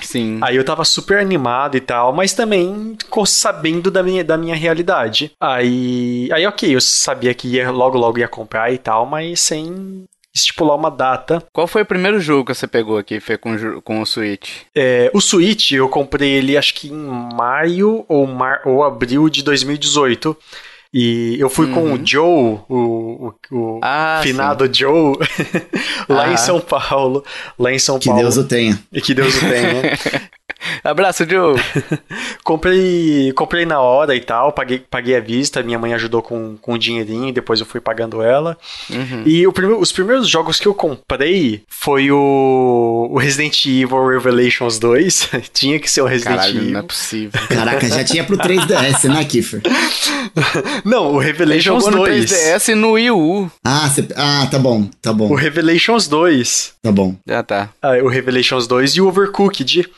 [0.00, 0.38] sim.
[0.42, 5.32] Aí eu tava super animado e tal, mas também sabendo da minha, da minha realidade.
[5.40, 10.04] Aí, aí ok, eu sabia que ia, logo logo ia comprar e tal, mas sem
[10.34, 11.42] estipular uma data.
[11.52, 14.62] Qual foi o primeiro jogo que você pegou aqui, Fê, com, com o Switch?
[14.74, 16.92] É, o Switch eu comprei ele acho que em
[17.36, 20.36] maio ou, mar, ou abril de 2018.
[20.94, 25.16] E eu fui com o Joe, o, o, o Ah, finado Joe,
[26.06, 26.32] lá Ah.
[26.34, 27.24] em São Paulo.
[27.58, 28.20] Lá em São Que Paulo.
[28.20, 28.78] Deus o tenha.
[28.92, 29.82] E que Deus o tenha.
[30.84, 31.54] Abraço, Joe.
[32.44, 36.74] comprei, comprei na hora e tal, paguei, paguei à vista, minha mãe ajudou com, com
[36.74, 38.56] um dinheirinho, depois eu fui pagando ela.
[38.90, 39.22] Uhum.
[39.26, 44.78] E o primeiro- os primeiros jogos que eu comprei foi o, o Resident Evil Revelations
[44.78, 45.30] 2.
[45.52, 46.70] Tinha que ser o Resident Caralho, Evil.
[46.72, 47.40] não é possível.
[47.48, 49.62] Caraca, já tinha pro 3DS, né, Kiffer?
[50.84, 52.24] Não, o Revelations jogou no 2.
[52.30, 53.50] 3DS e no Wii U.
[53.64, 56.74] Ah, cê- ah, tá bom, tá bom, O Revelations 2.
[56.82, 57.14] tá bom.
[57.26, 57.68] Já tá.
[57.82, 59.88] Ah, o Revelations 2 e o Overcooked.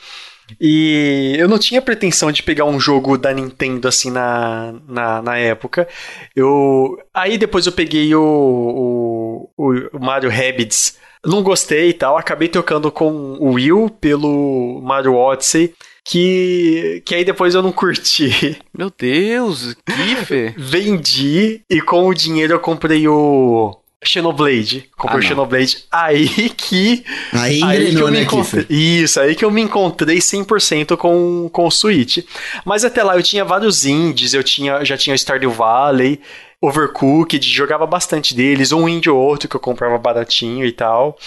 [0.60, 5.38] E eu não tinha pretensão de pegar um jogo da Nintendo assim na, na, na
[5.38, 5.88] época.
[6.34, 10.98] Eu Aí depois eu peguei o, o, o Mario Rabbids.
[11.24, 12.18] Não gostei e tal.
[12.18, 15.74] Acabei trocando com o Will pelo Mario Odyssey.
[16.04, 18.58] Que, que aí depois eu não curti.
[18.76, 20.54] Meu Deus, que?
[20.58, 23.74] Vendi e com o dinheiro eu comprei o
[24.08, 24.88] Xenoblade.
[24.96, 25.28] Comprei Ah, o.
[25.28, 25.84] Xenoblade.
[25.90, 30.18] Aí que Aí Aí que eu me né, encontrei, isso, aí que eu me encontrei
[30.18, 32.18] 100% com, com o Switch.
[32.64, 36.20] Mas até lá eu tinha vários indies, eu tinha, já tinha Stardew Valley,
[36.60, 41.18] Overcooked, jogava bastante deles, um indie ou outro que eu comprava baratinho e tal.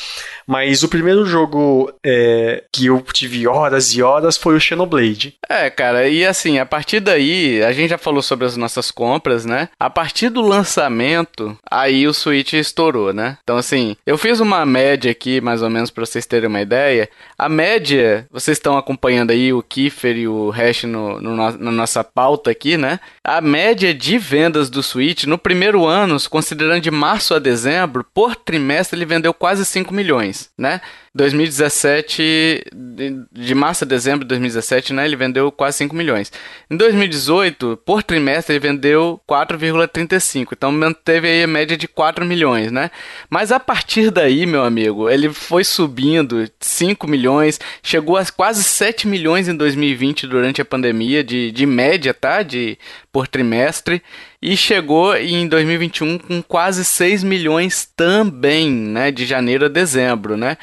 [0.48, 5.36] Mas o primeiro jogo é, que eu tive horas e horas foi o Xenoblade.
[5.50, 9.46] É, cara, e assim, a partir daí, a gente já falou sobre as nossas compras,
[9.46, 9.70] né?
[9.80, 13.38] A partir do lançamento, aí o Switch estourou, né?
[13.44, 17.10] Então, assim, eu fiz uma média aqui, mais ou menos, pra vocês terem uma ideia.
[17.38, 22.04] A média, vocês estão acompanhando aí o Kiefer e o Hash no, no na nossa
[22.04, 23.00] pauta aqui, né?
[23.24, 28.36] A média de vendas do Switch, no primeiro ano, considerando de março a dezembro, por
[28.36, 30.82] trimestre ele vendeu quase 5 milhões, né?
[31.18, 36.32] 2017, de, de março a dezembro de 2017, né, ele vendeu quase 5 milhões.
[36.70, 40.50] Em 2018, por trimestre, ele vendeu 4,35.
[40.52, 42.92] Então manteve aí a média de 4 milhões, né?
[43.30, 49.08] Mas a partir daí, meu amigo, ele foi subindo 5 milhões, chegou a quase 7
[49.08, 52.44] milhões em 2020 durante a pandemia, de, de média, tá?
[52.44, 52.78] De,
[53.12, 54.04] por trimestre.
[54.40, 59.10] E chegou em 2021 com quase 6 milhões também, né?
[59.12, 60.58] De janeiro a dezembro, né?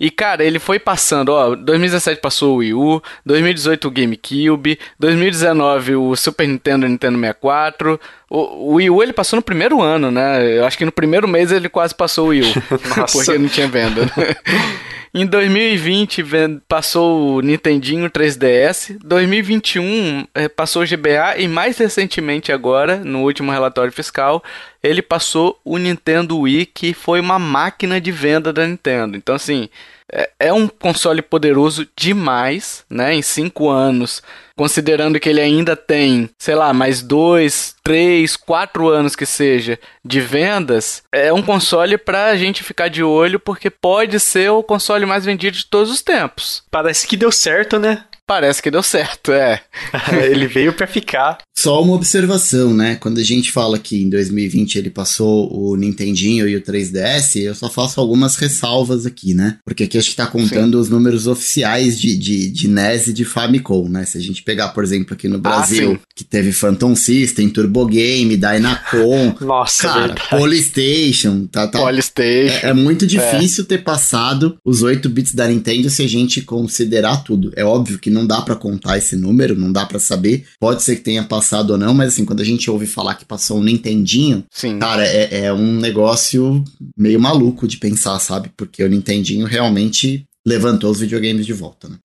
[0.00, 5.94] E, cara, ele foi passando, ó, 2017 passou o Wii U, 2018 o GameCube, 2019
[5.94, 10.10] o Super Nintendo e Nintendo 64, o, o Wii U ele passou no primeiro ano,
[10.10, 10.58] né?
[10.58, 12.54] Eu acho que no primeiro mês ele quase passou o Wii U,
[12.98, 13.16] Nossa.
[13.16, 14.02] porque não tinha venda.
[14.06, 14.34] né?
[15.12, 22.52] Em 2020 ven- passou o Nintendinho 3DS, 2021 eh, passou o GBA e mais recentemente
[22.52, 24.40] agora, no último relatório fiscal,
[24.80, 29.16] ele passou o Nintendo Wii, que foi uma máquina de venda da Nintendo.
[29.16, 29.68] Então assim,
[30.12, 33.14] é, é um console poderoso demais, né?
[33.14, 34.22] Em cinco anos,
[34.56, 40.20] considerando que ele ainda tem, sei lá, mais dois, três, quatro anos que seja de
[40.20, 45.24] vendas, é um console pra gente ficar de olho, porque pode ser o console mais
[45.24, 46.62] vendido de todos os tempos.
[46.70, 48.04] Parece que deu certo, né?
[48.30, 49.60] Parece que deu certo, é.
[50.30, 51.38] ele veio para ficar.
[51.58, 52.94] Só uma observação, né?
[52.94, 57.56] Quando a gente fala que em 2020 ele passou o Nintendinho e o 3DS, eu
[57.56, 59.58] só faço algumas ressalvas aqui, né?
[59.64, 60.80] Porque aqui acho que tá contando Sim.
[60.80, 64.06] os números oficiais de, de, de NES e de Famicom, né?
[64.06, 67.50] Se a gente pegar, por exemplo, aqui no ah, Brasil, ah, que teve Phantom System,
[67.50, 70.30] Turbo Game, Dynacon, Nossa, cara, verdade.
[70.30, 71.80] Polystation, tá, tá.
[71.80, 72.66] Polystation.
[72.66, 73.66] É, é muito difícil é.
[73.66, 77.52] ter passado os 8 bits da Nintendo se a gente considerar tudo.
[77.56, 80.44] É óbvio que não não dá para contar esse número, não dá para saber.
[80.58, 83.24] Pode ser que tenha passado ou não, mas assim, quando a gente ouve falar que
[83.24, 84.78] passou um Nintendinho, Sim.
[84.78, 86.62] cara, é, é um negócio
[86.96, 88.50] meio maluco de pensar, sabe?
[88.56, 91.96] Porque o Nintendinho realmente levantou os videogames de volta, né?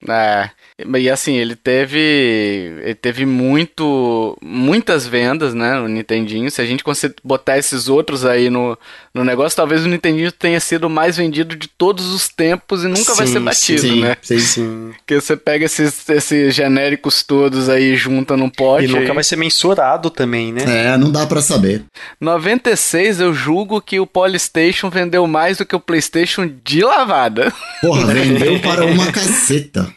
[0.78, 6.52] É, e assim, ele teve ele teve muito muitas vendas, né, no Nintendinho.
[6.52, 6.84] Se a gente
[7.24, 8.78] botar esses outros aí no,
[9.13, 12.88] no negócio, talvez o Nintendinho tenha sido o mais vendido de todos os tempos e
[12.88, 14.17] nunca sim, vai ser batido, sim, né?
[14.21, 14.91] Sim, sim.
[14.98, 18.86] Porque você pega esses, esses genéricos todos aí junta num pote.
[18.86, 20.93] E nunca vai ser mensurado também, né?
[20.93, 21.86] É, não dá para saber.
[22.19, 27.54] 96 eu julgo que o Polystation vendeu mais do que o PlayStation de lavada.
[27.82, 29.94] Porra, vendeu para uma caceta.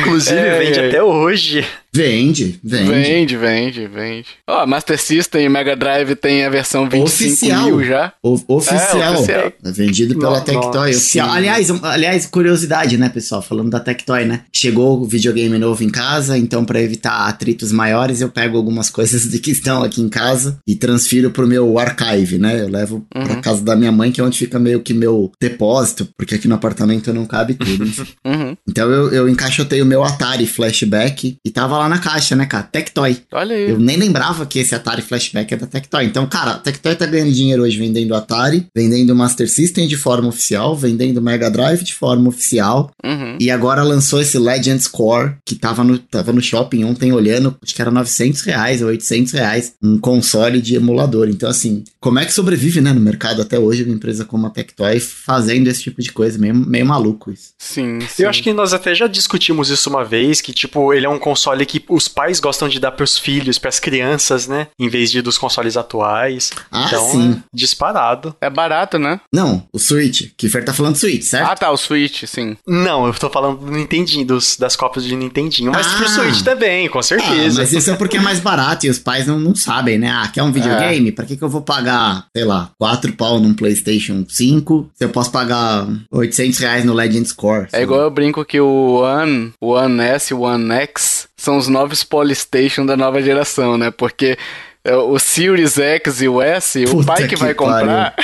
[0.00, 0.88] Inclusive, é, vende é.
[0.88, 1.66] até hoje.
[1.96, 2.90] Vende, vende.
[2.90, 4.26] Vende, vende, vende.
[4.46, 7.64] Ó, oh, Master System e Mega Drive tem a versão 25 oficial.
[7.64, 8.12] mil já.
[8.22, 9.02] O, oficial.
[9.02, 9.52] É, oficial.
[9.64, 10.90] É vendido pela Tectoy.
[10.90, 11.30] Oficial.
[11.30, 13.40] Aliás, aliás, curiosidade, né, pessoal?
[13.40, 14.42] Falando da Tectoy, né?
[14.52, 19.24] Chegou o videogame novo em casa, então para evitar atritos maiores, eu pego algumas coisas
[19.24, 22.60] que estão aqui em casa e transfiro pro meu archive, né?
[22.60, 23.24] Eu levo uhum.
[23.24, 26.46] pra casa da minha mãe, que é onde fica meio que meu depósito, porque aqui
[26.46, 27.84] no apartamento não cabe tudo.
[28.22, 28.54] uhum.
[28.68, 32.44] Então eu, eu encaixotei o meu Atari Flashback e tava lá lá na caixa, né,
[32.46, 32.64] cara?
[32.64, 33.16] Tectoy.
[33.32, 33.70] Olha aí.
[33.70, 36.04] Eu nem lembrava que esse Atari Flashback é da Tectoy.
[36.04, 40.28] Então, cara, a Tectoy tá ganhando dinheiro hoje vendendo Atari, vendendo Master System de forma
[40.28, 42.90] oficial, vendendo Mega Drive de forma oficial.
[43.04, 43.38] Uhum.
[43.40, 47.74] E agora lançou esse Legends Core, que tava no, tava no shopping ontem olhando, acho
[47.74, 51.28] que era 900 reais ou 800 reais, um console de emulador.
[51.28, 54.50] Então, assim, como é que sobrevive, né, no mercado até hoje uma empresa como a
[54.50, 56.38] Tectoy fazendo esse tipo de coisa?
[56.38, 57.52] Meio, meio maluco isso.
[57.58, 58.22] Sim, sim.
[58.22, 61.18] Eu acho que nós até já discutimos isso uma vez, que, tipo, ele é um
[61.18, 64.68] console que os pais gostam de dar pros filhos, pras crianças, né?
[64.78, 66.52] Em vez de dos consoles atuais.
[66.70, 67.32] Ah, então, sim.
[67.32, 68.34] É disparado.
[68.40, 69.20] É barato, né?
[69.32, 70.30] Não, o Switch.
[70.36, 71.50] Kiffer tá falando Switch, certo?
[71.50, 72.56] Ah, tá, o Switch, sim.
[72.66, 75.72] Não, eu tô falando do Nintendinho, dos, das cópias de Nintendinho.
[75.72, 75.96] Mas ah.
[75.96, 77.60] pro Switch também, com certeza.
[77.60, 80.10] Ah, mas isso é porque é mais barato e os pais não, não sabem, né?
[80.10, 81.08] Ah, quer um videogame?
[81.08, 81.12] É.
[81.12, 85.08] Pra que, que eu vou pagar, sei lá, 4 pau num PlayStation 5 se eu
[85.08, 87.68] posso pagar 800 reais no Legend Score?
[87.72, 91.68] É igual eu brinco que o One, o One S, o One X são os
[91.68, 93.90] novos Polystation da nova geração, né?
[93.90, 94.38] Porque
[94.86, 98.14] é, o Series X e o S, Puta o pai que, que vai comprar.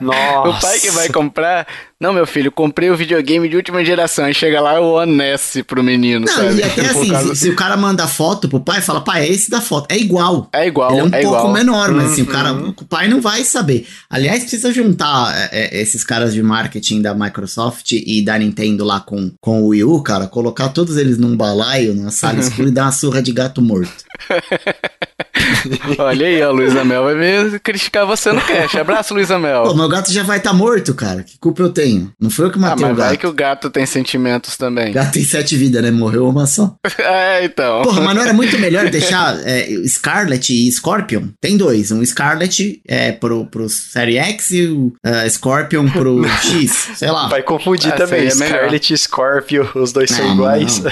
[0.00, 0.48] Nossa.
[0.50, 1.66] o pai que vai comprar.
[1.98, 4.26] Não, meu filho, comprei o videogame de última geração.
[4.26, 6.56] Aí chega lá o One S pro menino, não, sabe?
[6.56, 7.34] E até assim, causa...
[7.34, 9.86] se, se, o cara manda foto pro pai, fala, pai, é esse da foto.
[9.90, 10.46] É igual.
[10.52, 10.90] É igual.
[10.90, 11.52] Ele é um é pouco igual.
[11.54, 12.12] menor, mas uhum.
[12.12, 12.74] assim, o cara, uhum.
[12.78, 13.86] o pai não vai saber.
[14.10, 19.00] Aliás, precisa juntar é, é, esses caras de marketing da Microsoft e da Nintendo lá
[19.00, 22.72] com, com o Wii U, cara, colocar todos eles num balaio, numa sala escura e
[22.72, 24.04] dar uma surra de gato morto.
[25.98, 28.78] Olha aí, a Luísa Mel vai me criticar você no cast.
[28.78, 29.64] Abraço, Luísa Mel.
[29.64, 31.22] Pô, meu gato já vai estar tá morto, cara.
[31.22, 32.12] Que culpa eu tenho?
[32.20, 33.08] Não foi eu que matei ah, mas o gato.
[33.08, 34.92] vai que o gato tem sentimentos também.
[34.92, 35.90] Gato tem sete vidas, né?
[35.90, 36.74] Morreu uma só.
[36.98, 37.82] é, então.
[37.82, 41.28] Porra, mas não era muito melhor deixar é, Scarlet e Scorpion?
[41.40, 41.90] Tem dois.
[41.90, 46.90] Um Scarlet é, pro, pro Série X e o uh, Scorpion pro X.
[46.96, 47.28] Sei lá.
[47.28, 48.30] Vai confundir ah, também.
[48.30, 50.82] Scarlet e Scorpion, os dois não, são iguais.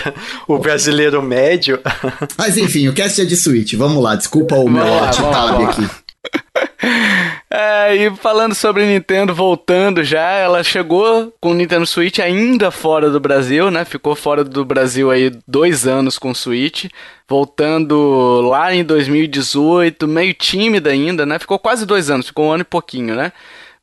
[0.49, 1.81] o brasileiro médio.
[2.37, 3.75] mas enfim, o cast é de Switch.
[3.75, 5.91] Vamos lá, desculpa o meu alt-tab aqui.
[7.51, 13.11] É, e falando sobre Nintendo, voltando já, ela chegou com o Nintendo Switch ainda fora
[13.11, 13.85] do Brasil, né?
[13.85, 16.87] Ficou fora do Brasil aí dois anos com o Switch,
[17.29, 21.39] voltando lá em 2018, meio tímida ainda, né?
[21.39, 23.33] Ficou quase dois anos, ficou um ano e pouquinho, né?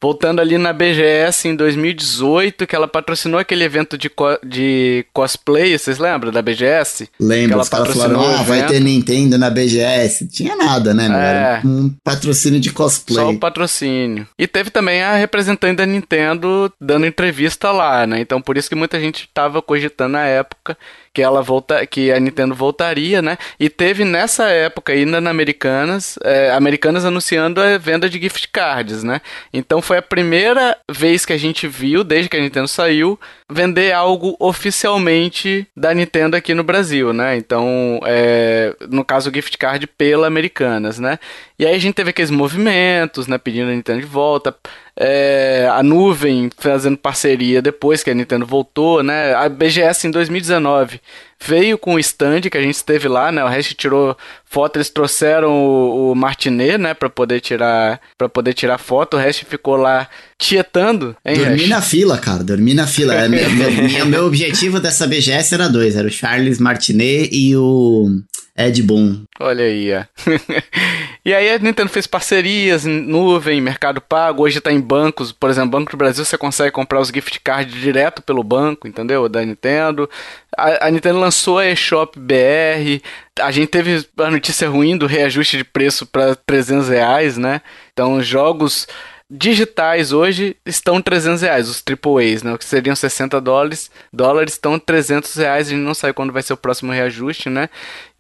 [0.02, 5.78] Voltando ali na BGS em 2018, que ela patrocinou aquele evento de, co de cosplay,
[5.78, 7.08] vocês lembram da BGS?
[7.20, 10.28] Lembro, os caras falaram, ah, vai ter Nintendo na BGS.
[10.28, 11.68] Tinha nada, né, é.
[11.68, 13.24] um patrocínio de cosplay.
[13.24, 14.28] Só o patrocínio.
[14.40, 18.20] E teve também a representante da Nintendo dando entrevista lá, né?
[18.22, 20.76] Então por isso que muita gente tava cogitando na época
[21.14, 23.38] que ela volta, que a Nintendo voltaria, né?
[23.60, 29.04] E teve nessa época ainda na Americanas, é, Americanas anunciando a venda de gift cards,
[29.04, 29.20] né?
[29.54, 33.20] Então foi a primeira vez que a gente viu, desde que a Nintendo saiu,
[33.50, 37.36] vender algo oficialmente da Nintendo aqui no Brasil, né?
[37.36, 41.20] Então, é, no caso, o gift card pela Americanas, né?
[41.60, 43.38] E aí a gente teve aqueles movimentos, né?
[43.38, 44.56] Pedindo a Nintendo de volta.
[45.04, 49.34] É, a nuvem fazendo parceria depois que a Nintendo voltou, né?
[49.34, 51.02] A BGS em 2019
[51.44, 53.44] veio com o stand que a gente esteve lá, né?
[53.44, 58.54] O resto tirou foto, eles trouxeram o, o Martinet, né, para poder tirar para poder
[58.54, 63.16] tirar foto, o resto ficou lá tietando, hein, Dormi na fila, cara, dormi na fila.
[63.16, 68.22] É, meu, meu, meu objetivo dessa BGS era dois, era o Charles Martinet e o
[68.58, 69.24] Ed Boon.
[69.40, 70.04] Olha aí, ó.
[71.24, 75.50] e aí a Nintendo fez parcerias em nuvem, Mercado Pago, hoje tá em bancos, por
[75.50, 79.28] exemplo, Banco do Brasil você consegue comprar os gift cards direto pelo banco, entendeu?
[79.30, 80.10] Da Nintendo.
[80.58, 83.02] A, a Nintendo lançou a eShop BR,
[83.40, 87.62] a gente teve a notícia ruim do reajuste de preço para 300 reais, né?
[87.94, 88.88] Então, jogos
[89.34, 92.54] digitais hoje estão 300 reais, os AAAs, né?
[92.54, 96.44] O que seriam 60 dólares, dólares estão 300 reais, a gente não sabe quando vai
[96.44, 97.70] ser o próximo reajuste, né?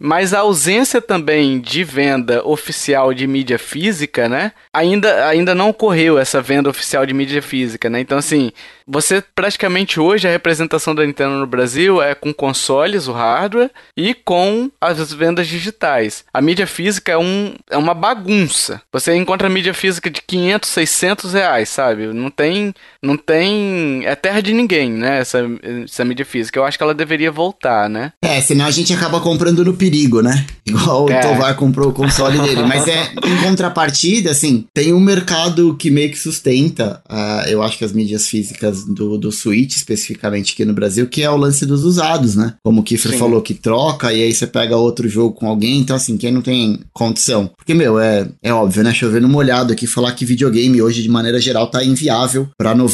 [0.03, 4.51] Mas a ausência também de venda oficial de mídia física, né?
[4.73, 7.99] Ainda, ainda não ocorreu essa venda oficial de mídia física, né?
[7.99, 8.51] Então, assim,
[8.87, 14.15] você praticamente hoje a representação da Nintendo no Brasil é com consoles, o hardware, e
[14.15, 16.25] com as vendas digitais.
[16.33, 18.81] A mídia física é, um, é uma bagunça.
[18.91, 22.07] Você encontra mídia física de 500, 600 reais, sabe?
[22.07, 25.19] Não tem, não tem, é terra de ninguém, né?
[25.19, 25.39] Essa,
[25.83, 26.59] essa mídia física.
[26.59, 28.13] Eu acho que ela deveria voltar, né?
[28.23, 30.45] É, senão a gente acaba comprando no perigo, né?
[30.65, 31.19] Igual é.
[31.19, 32.61] o Tovar comprou o console dele.
[32.61, 37.77] Mas é, em contrapartida, assim, tem um mercado que meio que sustenta, uh, eu acho
[37.77, 41.65] que as mídias físicas do, do Switch, especificamente aqui no Brasil, que é o lance
[41.65, 42.53] dos usados, né?
[42.63, 45.79] Como o Kiffer falou, que troca e aí você pega outro jogo com alguém.
[45.79, 47.49] Então, assim, quem não tem condição.
[47.57, 48.93] Porque, meu, é, é óbvio, né?
[48.93, 52.90] Chover no molhado aqui falar que videogame hoje, de maneira geral, tá inviável para 90%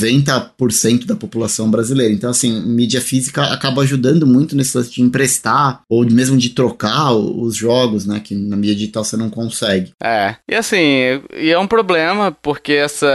[1.06, 2.14] da população brasileira.
[2.14, 7.14] Então, assim, mídia física acaba ajudando muito nesse lance de emprestar ou mesmo de trocar
[7.14, 8.22] os jogos, né?
[8.24, 9.92] Que na mídia digital você não consegue.
[10.02, 10.36] É.
[10.48, 13.08] E assim, e é um problema porque essa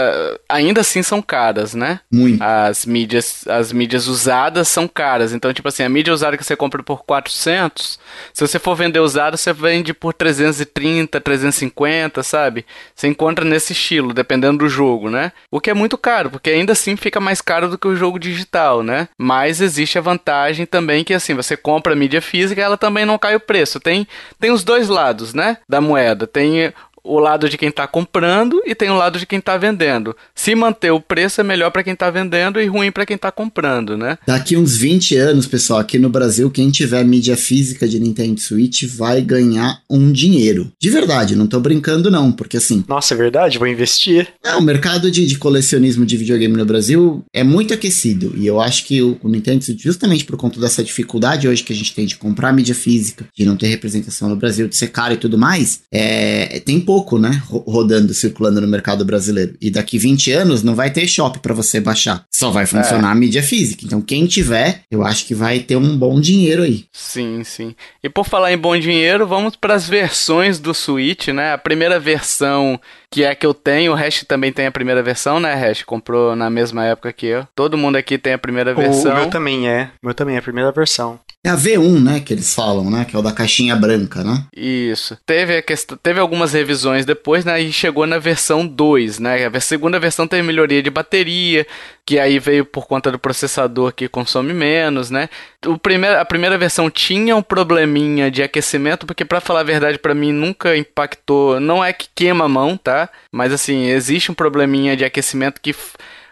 [0.49, 2.01] ainda assim são caras, né?
[2.11, 2.43] Muito.
[2.43, 5.33] As mídias, as mídias usadas são caras.
[5.33, 7.99] Então, tipo assim, a mídia usada que você compra por 400,
[8.33, 12.65] se você for vender usado, você vende por 330, 350, sabe?
[12.95, 15.33] Você encontra nesse estilo, dependendo do jogo, né?
[15.51, 18.19] O que é muito caro, porque ainda assim fica mais caro do que o jogo
[18.19, 19.09] digital, né?
[19.17, 23.19] Mas existe a vantagem também que assim, você compra a mídia física, ela também não
[23.19, 23.79] cai o preço.
[23.79, 24.07] Tem,
[24.41, 25.59] tem os dois lados, né?
[25.69, 26.27] Da moeda.
[26.27, 26.73] Tem
[27.05, 30.17] o lado de quem está comprando e tem o lado de quem está vendendo.
[30.35, 33.31] Se manter o preço é melhor para quem está vendendo e ruim para quem está
[33.31, 34.19] comprando, né?
[34.27, 38.85] Daqui uns 20 anos, pessoal, aqui no Brasil, quem tiver mídia física de Nintendo Switch
[38.85, 40.71] vai ganhar um dinheiro.
[40.81, 42.85] De verdade, não tô brincando não, porque assim...
[42.89, 43.59] Nossa, é verdade?
[43.59, 44.29] Vou investir.
[44.45, 48.61] É, o mercado de, de colecionismo de videogame no Brasil é muito aquecido e eu
[48.61, 51.95] acho que o, o Nintendo Switch, justamente por conta dessa dificuldade hoje que a gente
[51.95, 55.17] tem de comprar mídia física, de não ter representação no Brasil, de ser caro e
[55.17, 57.43] tudo mais, é, tem pouco, né?
[57.49, 59.55] Rodando, circulando no mercado brasileiro.
[59.61, 62.25] E daqui 20 anos não vai ter shop para você baixar.
[62.31, 63.13] Só vai funcionar é.
[63.13, 63.85] a mídia física.
[63.85, 66.85] Então, quem tiver, eu acho que vai ter um bom dinheiro aí.
[66.93, 67.75] Sim, sim.
[68.03, 71.53] E por falar em bom dinheiro, vamos para as versões do Switch, né?
[71.53, 72.81] A primeira versão
[73.13, 75.83] que é a que eu tenho, o Hash também tem a primeira versão, né, Hash?
[75.83, 77.47] Comprou na mesma época que eu.
[77.55, 79.13] Todo mundo aqui tem a primeira versão.
[79.13, 79.91] O meu também é.
[80.03, 81.21] O meu também é a primeira versão.
[81.45, 84.45] É a V1, né, que eles falam, né, que é o da caixinha branca, né?
[84.57, 85.19] Isso.
[85.27, 89.47] Teve a questão, teve algumas revisões depois, né, e chegou na versão 2, né?
[89.53, 91.67] A segunda versão teve melhoria de bateria,
[92.07, 95.29] que aí veio por conta do processador que consome menos, né?
[95.67, 99.99] O primeiro, a primeira versão tinha um probleminha de aquecimento, porque para falar a verdade
[99.99, 103.11] para mim nunca impactou, não é que queima a mão, tá?
[103.33, 105.75] Mas assim, existe um probleminha de aquecimento que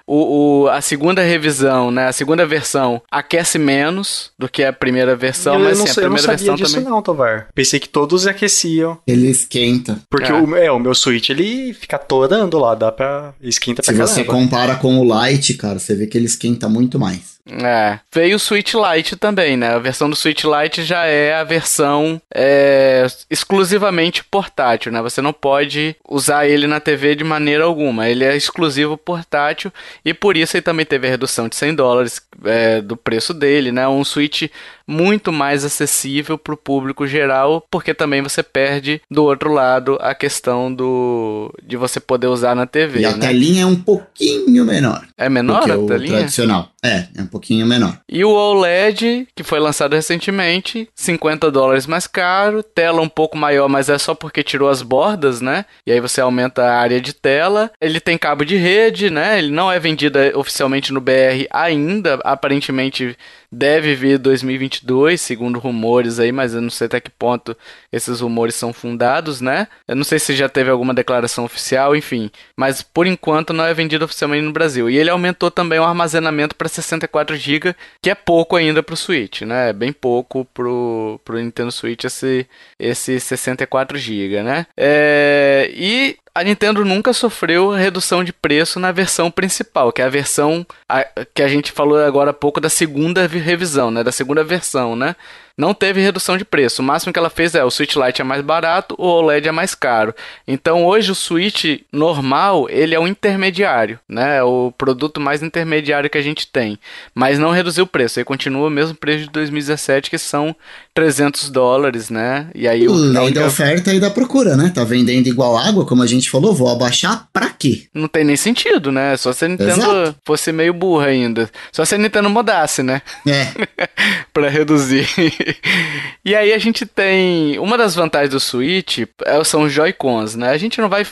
[0.07, 2.07] o, o, a segunda revisão, né?
[2.07, 5.95] A segunda versão aquece menos do que a primeira versão, eu, mas sim, sei, a
[5.95, 6.91] primeira eu não sabia versão disso também.
[6.91, 7.49] não, Tovar.
[7.55, 8.99] Pensei que todos aqueciam.
[9.07, 9.99] Ele esquenta.
[10.11, 10.35] Porque é.
[10.35, 13.35] O, é, o meu Switch, ele fica torando lá, dá pra...
[13.41, 14.15] esquenta pra Se caramba.
[14.15, 17.40] você compara com o Lite, cara, você vê que ele esquenta muito mais.
[17.51, 17.99] É.
[18.13, 19.75] Veio o Switch Lite também, né?
[19.75, 25.03] A versão do Switch Lite já é a versão é, exclusivamente portátil, né?
[25.03, 28.09] Você não pode usar ele na TV de maneira alguma.
[28.09, 29.73] Ele é exclusivo portátil
[30.05, 33.73] e por isso ele também teve a redução de 100 dólares é, do preço dele,
[33.73, 33.89] né?
[33.89, 34.49] Um Switch
[34.91, 40.15] muito mais acessível para o público geral, porque também você perde do outro lado a
[40.15, 43.01] questão do de você poder usar na TV.
[43.01, 43.29] E a né?
[43.29, 45.07] telinha é um pouquinho menor.
[45.17, 46.19] É menor a o telinha?
[46.19, 46.71] tradicional.
[46.83, 47.99] É, é um pouquinho menor.
[48.09, 53.69] E o OLED, que foi lançado recentemente, 50 dólares mais caro, tela um pouco maior,
[53.69, 55.67] mas é só porque tirou as bordas, né?
[55.87, 57.71] E aí você aumenta a área de tela.
[57.81, 59.39] Ele tem cabo de rede, né?
[59.39, 63.17] Ele não é vendido oficialmente no BR ainda, aparentemente
[63.53, 67.57] deve vir 2022, segundo rumores aí, mas eu não sei até que ponto
[67.93, 69.67] esses rumores são fundados, né?
[69.89, 73.75] Eu não sei se já teve alguma declaração oficial, enfim, mas por enquanto não é
[73.75, 74.89] vendido oficialmente no Brasil.
[74.89, 78.97] E ele aumentou também o armazenamento para 64 GB, que é pouco ainda para o
[78.97, 79.71] Switch, né?
[79.71, 82.47] É bem pouco pro, pro Nintendo Switch esse,
[82.79, 84.67] esse 64 GB, né?
[84.77, 90.09] É, e a Nintendo nunca sofreu redução de preço na versão principal, que é a
[90.09, 94.03] versão a, que a gente falou agora há pouco da segunda revisão, né?
[94.03, 95.15] Da segunda versão, né?
[95.61, 96.81] Não teve redução de preço.
[96.81, 99.53] O máximo que ela fez é o Switch Lite é mais barato, o OLED é
[99.53, 100.15] mais caro.
[100.49, 104.39] Então hoje o Switch normal ele é um intermediário, né?
[104.39, 106.79] É o produto mais intermediário que a gente tem,
[107.15, 108.19] mas não reduziu o preço.
[108.19, 110.57] Ele continua o mesmo preço de 2017 que são
[110.95, 112.49] 300 dólares, né?
[112.55, 114.73] E aí o Lei da oferta e da procura, né?
[114.75, 117.85] Tá vendendo igual água, como a gente falou, vou abaixar pra quê?
[117.93, 119.17] não tem nem sentido, né?
[119.17, 120.17] Só se a Nintendo Exato.
[120.25, 121.51] fosse meio burra ainda.
[121.71, 123.03] Só se a Nintendo mudasse, né?
[123.27, 123.49] É,
[124.33, 125.07] Pra reduzir.
[126.25, 127.59] e aí a gente tem.
[127.59, 130.51] Uma das vantagens do Switch é- são os Joy-Cons, né?
[130.51, 131.07] A gente não vai.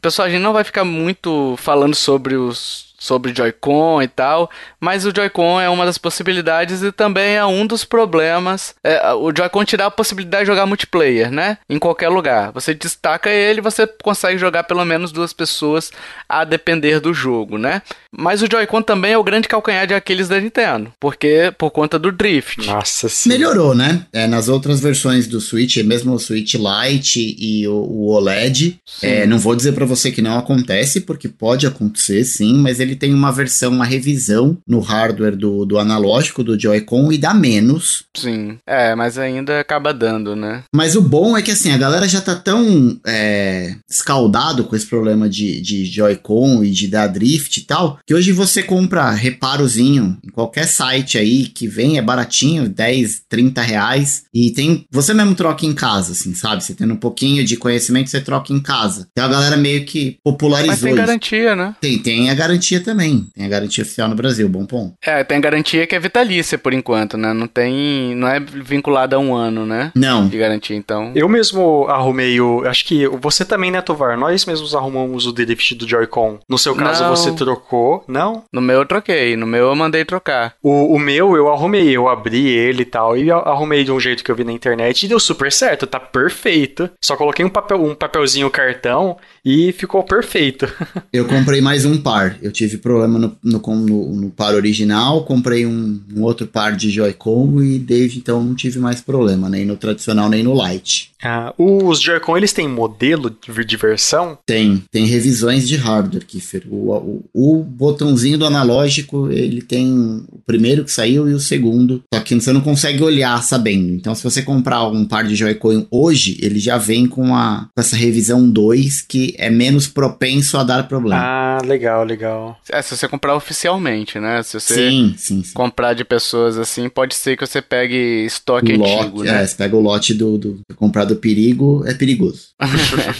[0.00, 2.93] Pessoal, a gente não vai ficar muito falando sobre os.
[3.04, 4.50] Sobre Joy-Con e tal,
[4.80, 8.74] mas o Joy-Con é uma das possibilidades e também é um dos problemas.
[8.82, 11.58] É, o Joy-Con te dá a possibilidade de jogar multiplayer, né?
[11.68, 12.50] Em qualquer lugar.
[12.52, 15.92] Você destaca ele, você consegue jogar pelo menos duas pessoas
[16.26, 17.82] a depender do jogo, né?
[18.10, 21.98] Mas o Joy-Con também é o grande calcanhar de Aquiles da Nintendo, porque por conta
[21.98, 22.66] do drift.
[22.66, 23.28] Nossa sim.
[23.28, 24.06] melhorou, né?
[24.14, 29.26] É, nas outras versões do Switch, mesmo o Switch Lite e o, o OLED, é,
[29.26, 33.12] não vou dizer pra você que não acontece, porque pode acontecer sim, mas ele tem
[33.14, 38.04] uma versão, uma revisão no hardware do, do analógico do Joy-Con e dá menos.
[38.16, 38.58] Sim.
[38.66, 40.62] É, mas ainda acaba dando, né?
[40.74, 44.86] Mas o bom é que assim, a galera já tá tão é, escaldado com esse
[44.86, 50.18] problema de, de Joy-Con e de dar drift e tal, que hoje você compra reparozinho
[50.24, 54.84] em qualquer site aí que vem, é baratinho, 10, 30 reais, e tem.
[54.90, 56.62] Você mesmo troca em casa, assim, sabe?
[56.62, 59.06] Você tendo um pouquinho de conhecimento, você troca em casa.
[59.12, 61.00] Então a galera meio que popularizou Mas tem isso.
[61.00, 61.76] garantia, né?
[61.80, 63.26] Tem, tem a garantia também.
[63.34, 64.94] Tem a garantia oficial no Brasil, bom ponto.
[65.02, 67.32] É, tem garantia que é vitalícia por enquanto, né?
[67.32, 68.14] Não tem.
[68.14, 69.90] Não é vinculada a um ano, né?
[69.94, 70.28] Não.
[70.28, 71.10] De garantia, então.
[71.14, 72.62] Eu mesmo arrumei o.
[72.66, 74.16] Acho que você também, né, Tovar?
[74.16, 76.38] Nós mesmos arrumamos o drift do Joy-Con.
[76.48, 77.10] No seu caso, Não.
[77.16, 78.04] você trocou.
[78.06, 78.44] Não?
[78.52, 80.54] No meu eu troquei, no meu eu mandei trocar.
[80.62, 81.88] O, o meu, eu arrumei.
[81.96, 83.16] Eu abri ele e tal.
[83.16, 85.04] E a- arrumei de um jeito que eu vi na internet.
[85.04, 85.86] E deu super certo.
[85.86, 86.90] Tá perfeito.
[87.00, 90.66] Só coloquei um, papel, um papelzinho cartão e ficou perfeito.
[91.12, 92.36] Eu comprei mais um par.
[92.42, 96.90] Eu tive problema no, no, no- no par original, comprei um, um outro par de
[96.90, 101.10] Joy-Con e desde então não tive mais problema, nem no tradicional nem no Lite.
[101.22, 104.36] Ah, os Joy-Con, eles têm modelo de de versão?
[104.44, 106.64] Tem, tem revisões de hardware, Kiffer.
[106.70, 109.90] O, o, o botãozinho do analógico, ele tem
[110.30, 112.02] o primeiro que saiu e o segundo.
[112.12, 113.92] Só que você não consegue olhar sabendo.
[113.94, 117.80] Então, se você comprar um par de Joy-Con hoje, ele já vem com, a, com
[117.80, 121.22] essa revisão 2, que é menos propenso a dar problema.
[121.22, 122.53] Ah, legal, legal.
[122.70, 124.42] É, se você comprar oficialmente, né?
[124.42, 125.52] Se você sim, sim, sim.
[125.54, 129.42] comprar de pessoas assim, pode ser que você pegue estoque O antigo, lote, né?
[129.42, 132.48] é, você pega o lote do, do comprar do perigo, é perigoso.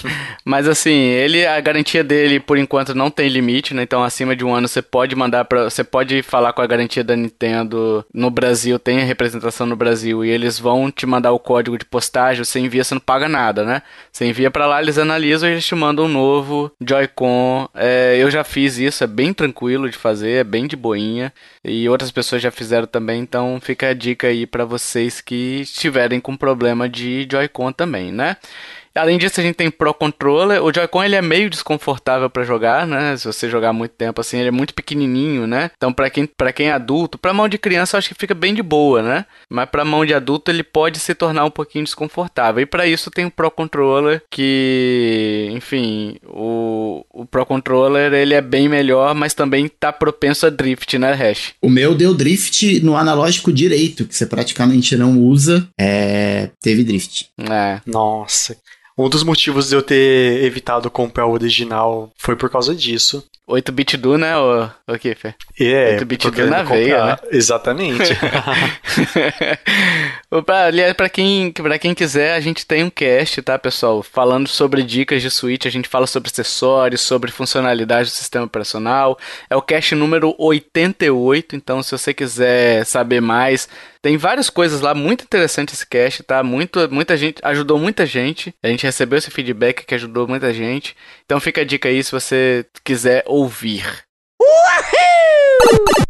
[0.44, 3.82] Mas assim, ele a garantia dele por enquanto não tem limite, né?
[3.82, 7.02] Então acima de um ano você pode mandar para, você pode falar com a garantia
[7.04, 11.38] da Nintendo no Brasil, tem a representação no Brasil e eles vão te mandar o
[11.38, 13.82] código de postagem, você envia, você não paga nada, né?
[14.12, 17.68] Você envia pra lá, eles analisam e eles te mandam um novo Joy-Con.
[17.74, 21.32] É, eu já fiz isso, é bem tranquilo de fazer, é bem de boinha
[21.64, 26.20] e outras pessoas já fizeram também, então fica a dica aí pra vocês que estiverem
[26.20, 28.36] com problema de Joy-Con também, né?
[28.96, 30.62] Além disso, a gente tem Pro Controller.
[30.62, 33.16] O Joy-Con ele é meio desconfortável pra jogar, né?
[33.16, 35.70] Se você jogar muito tempo assim, ele é muito pequenininho, né?
[35.76, 38.34] Então, pra quem, pra quem é adulto, pra mão de criança, eu acho que fica
[38.34, 39.26] bem de boa, né?
[39.50, 42.62] Mas pra mão de adulto, ele pode se tornar um pouquinho desconfortável.
[42.62, 48.40] E pra isso tem o Pro Controller, que, enfim, o, o Pro Controller ele é
[48.40, 51.54] bem melhor, mas também tá propenso a drift, né, Hash?
[51.60, 55.68] O meu deu drift no analógico direito, que você praticamente não usa.
[55.78, 57.26] É, teve drift.
[57.38, 57.80] É.
[57.86, 58.56] Nossa.
[58.96, 63.24] Um dos motivos de eu ter evitado comprar o original foi por causa disso.
[63.46, 65.34] 8-bit do, né, o, o Kiffer?
[65.60, 67.16] É, 8-bit do na veia, né?
[67.30, 68.16] Exatamente.
[70.48, 74.02] Aliás, pra quem, pra quem quiser, a gente tem um cast, tá, pessoal?
[74.02, 79.18] Falando sobre dicas de Switch, a gente fala sobre acessórios, sobre funcionalidade do sistema operacional.
[79.50, 83.68] É o cast número 88, então se você quiser saber mais,
[84.04, 86.42] tem várias coisas lá, muito interessante esse cast, tá?
[86.42, 88.54] Muito, muita gente, ajudou muita gente.
[88.62, 90.94] A gente recebeu esse feedback que ajudou muita gente.
[91.24, 94.04] Então fica a dica aí se você quiser ouvir.
[94.38, 96.04] Uhul!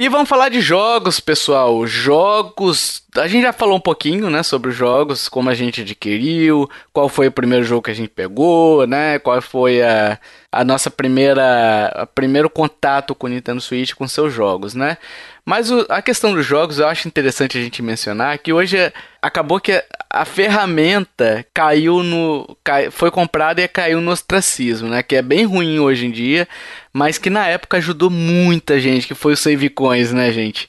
[0.00, 1.84] E vamos falar de jogos, pessoal.
[1.84, 3.02] Jogos.
[3.16, 7.08] A gente já falou um pouquinho, né, sobre os jogos, como a gente adquiriu, qual
[7.08, 9.18] foi o primeiro jogo que a gente pegou, né?
[9.18, 10.16] Qual foi a,
[10.52, 11.86] a nossa primeira.
[11.88, 14.98] A primeiro contato com o Nintendo Switch com seus jogos, né?
[15.48, 18.92] Mas o, a questão dos jogos eu acho interessante a gente mencionar que hoje é,
[19.22, 22.54] acabou que a, a, ferramenta caiu no.
[22.62, 25.02] Cai, foi comprada e caiu no ostracismo, né?
[25.02, 26.46] Que é bem ruim hoje em dia,
[26.92, 30.68] mas que na época ajudou muita gente, que foi o Save Coins, né, gente?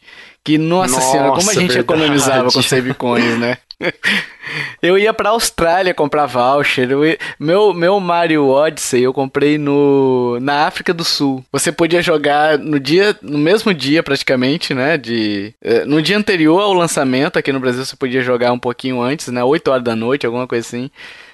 [0.50, 1.80] Que, nossa, nossa senhora, como a gente verdade.
[1.80, 3.58] economizava com Save Coins, né?
[4.82, 6.90] eu ia pra Austrália comprar voucher.
[6.90, 7.20] Ia...
[7.40, 11.46] Meu, meu Mario Odyssey eu comprei no na África do Sul.
[11.52, 14.98] Você podia jogar no dia, no mesmo dia praticamente, né?
[14.98, 19.00] De eh, no dia anterior ao lançamento aqui no Brasil você podia jogar um pouquinho
[19.04, 19.44] antes, né?
[19.44, 20.90] 8 horas da noite, alguma coisa assim.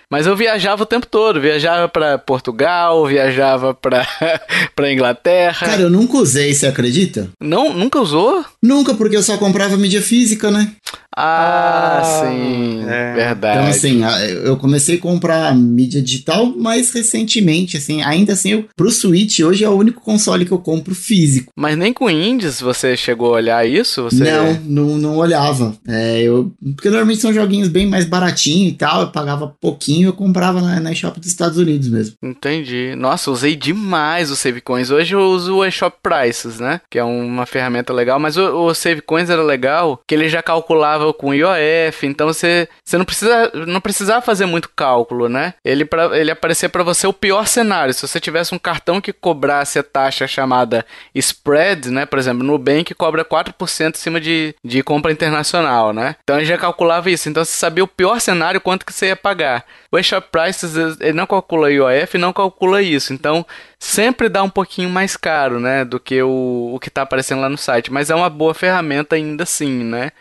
[0.10, 4.08] Mas eu viajava o tempo todo, viajava para Portugal, viajava para
[4.76, 5.68] para Inglaterra.
[5.68, 7.30] Cara, eu nunca usei, você acredita?
[7.42, 8.46] Não, nunca usou?
[8.62, 10.72] Nunca, porque eu só comprava mídia física, né?
[11.18, 13.14] Ah, ah sim, é.
[13.14, 13.58] verdade.
[13.58, 14.02] Então, assim,
[14.44, 19.64] eu comecei a comprar mídia digital mais recentemente, assim, ainda assim, eu, pro Switch hoje
[19.64, 21.54] é o único console que eu compro físico.
[21.56, 24.04] Mas nem com indies você chegou a olhar isso?
[24.04, 24.26] Você...
[24.26, 25.74] Não, não, não olhava.
[25.88, 30.14] É, eu, porque normalmente são joguinhos bem mais baratinhos e tal, eu pagava pouquinho, eu
[30.14, 32.16] comprava na, na eShop dos Estados Unidos mesmo.
[32.22, 32.94] Entendi.
[32.96, 34.92] Nossa, usei demais o Save Coins.
[34.92, 36.82] Hoje eu uso o eShop Prices, né?
[36.90, 40.42] Que é uma ferramenta legal, mas o, o Save Coins era legal, que ele já
[40.42, 45.54] calculava com IOF, então você, você não precisa não precisava fazer muito cálculo, né?
[45.64, 47.94] Ele para ele aparecer para você o pior cenário.
[47.94, 52.06] Se você tivesse um cartão que cobrasse a taxa chamada spread, né?
[52.06, 56.16] Por exemplo, Nubank cobra 4% em cima de, de compra internacional, né?
[56.24, 57.30] Então ele já calculava isso.
[57.30, 59.66] Então você sabia o pior cenário quanto que você ia pagar.
[59.92, 63.14] O eShop Prices ele não calcula IOF, não calcula isso.
[63.14, 63.46] Então
[63.80, 67.50] sempre dá um pouquinho mais caro, né, do que o, o que está aparecendo lá
[67.50, 70.12] no site, mas é uma boa ferramenta ainda assim, né?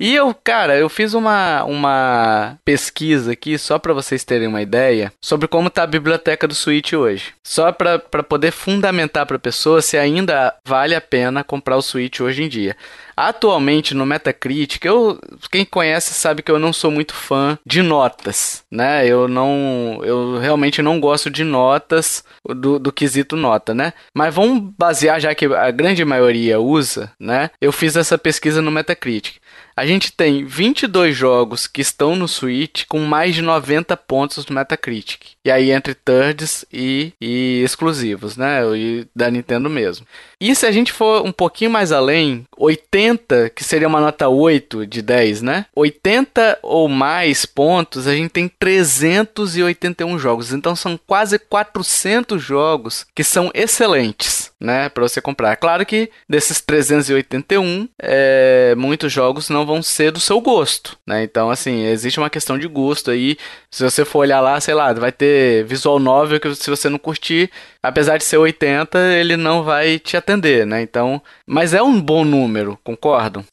[0.00, 5.12] E eu, cara, eu fiz uma, uma pesquisa aqui só para vocês terem uma ideia
[5.20, 7.34] sobre como tá a biblioteca do Switch hoje.
[7.44, 12.20] Só para poder fundamentar para a pessoa se ainda vale a pena comprar o Switch
[12.20, 12.74] hoje em dia.
[13.14, 15.20] Atualmente no Metacritic, eu,
[15.50, 19.06] quem conhece sabe que eu não sou muito fã de notas, né?
[19.06, 23.92] Eu não, eu realmente não gosto de notas do, do quesito nota, né?
[24.14, 27.50] Mas vamos basear já que a grande maioria usa, né?
[27.60, 29.34] Eu fiz essa pesquisa no Metacritic.
[29.80, 34.54] A gente tem 22 jogos que estão no Switch com mais de 90 pontos no
[34.54, 35.28] Metacritic.
[35.42, 38.60] E aí entre thirds e, e exclusivos, né?
[38.76, 40.06] E da Nintendo mesmo.
[40.38, 44.86] E se a gente for um pouquinho mais além, 80, que seria uma nota 8
[44.86, 45.64] de 10, né?
[45.74, 50.52] 80 ou mais pontos, a gente tem 381 jogos.
[50.52, 54.88] Então são quase 400 jogos que são excelentes, né?
[54.88, 55.56] Para você comprar.
[55.56, 61.22] Claro que desses 381, é, muitos jogos não vão ser do seu gosto, né?
[61.22, 63.36] Então, assim, existe uma questão de gosto aí.
[63.70, 66.98] Se você for olhar lá, sei lá, vai ter visual novel que se você não
[66.98, 67.50] curtir,
[67.82, 70.82] apesar de ser 80, ele não vai te atender, né?
[70.82, 73.44] Então, mas é um bom número, concordam?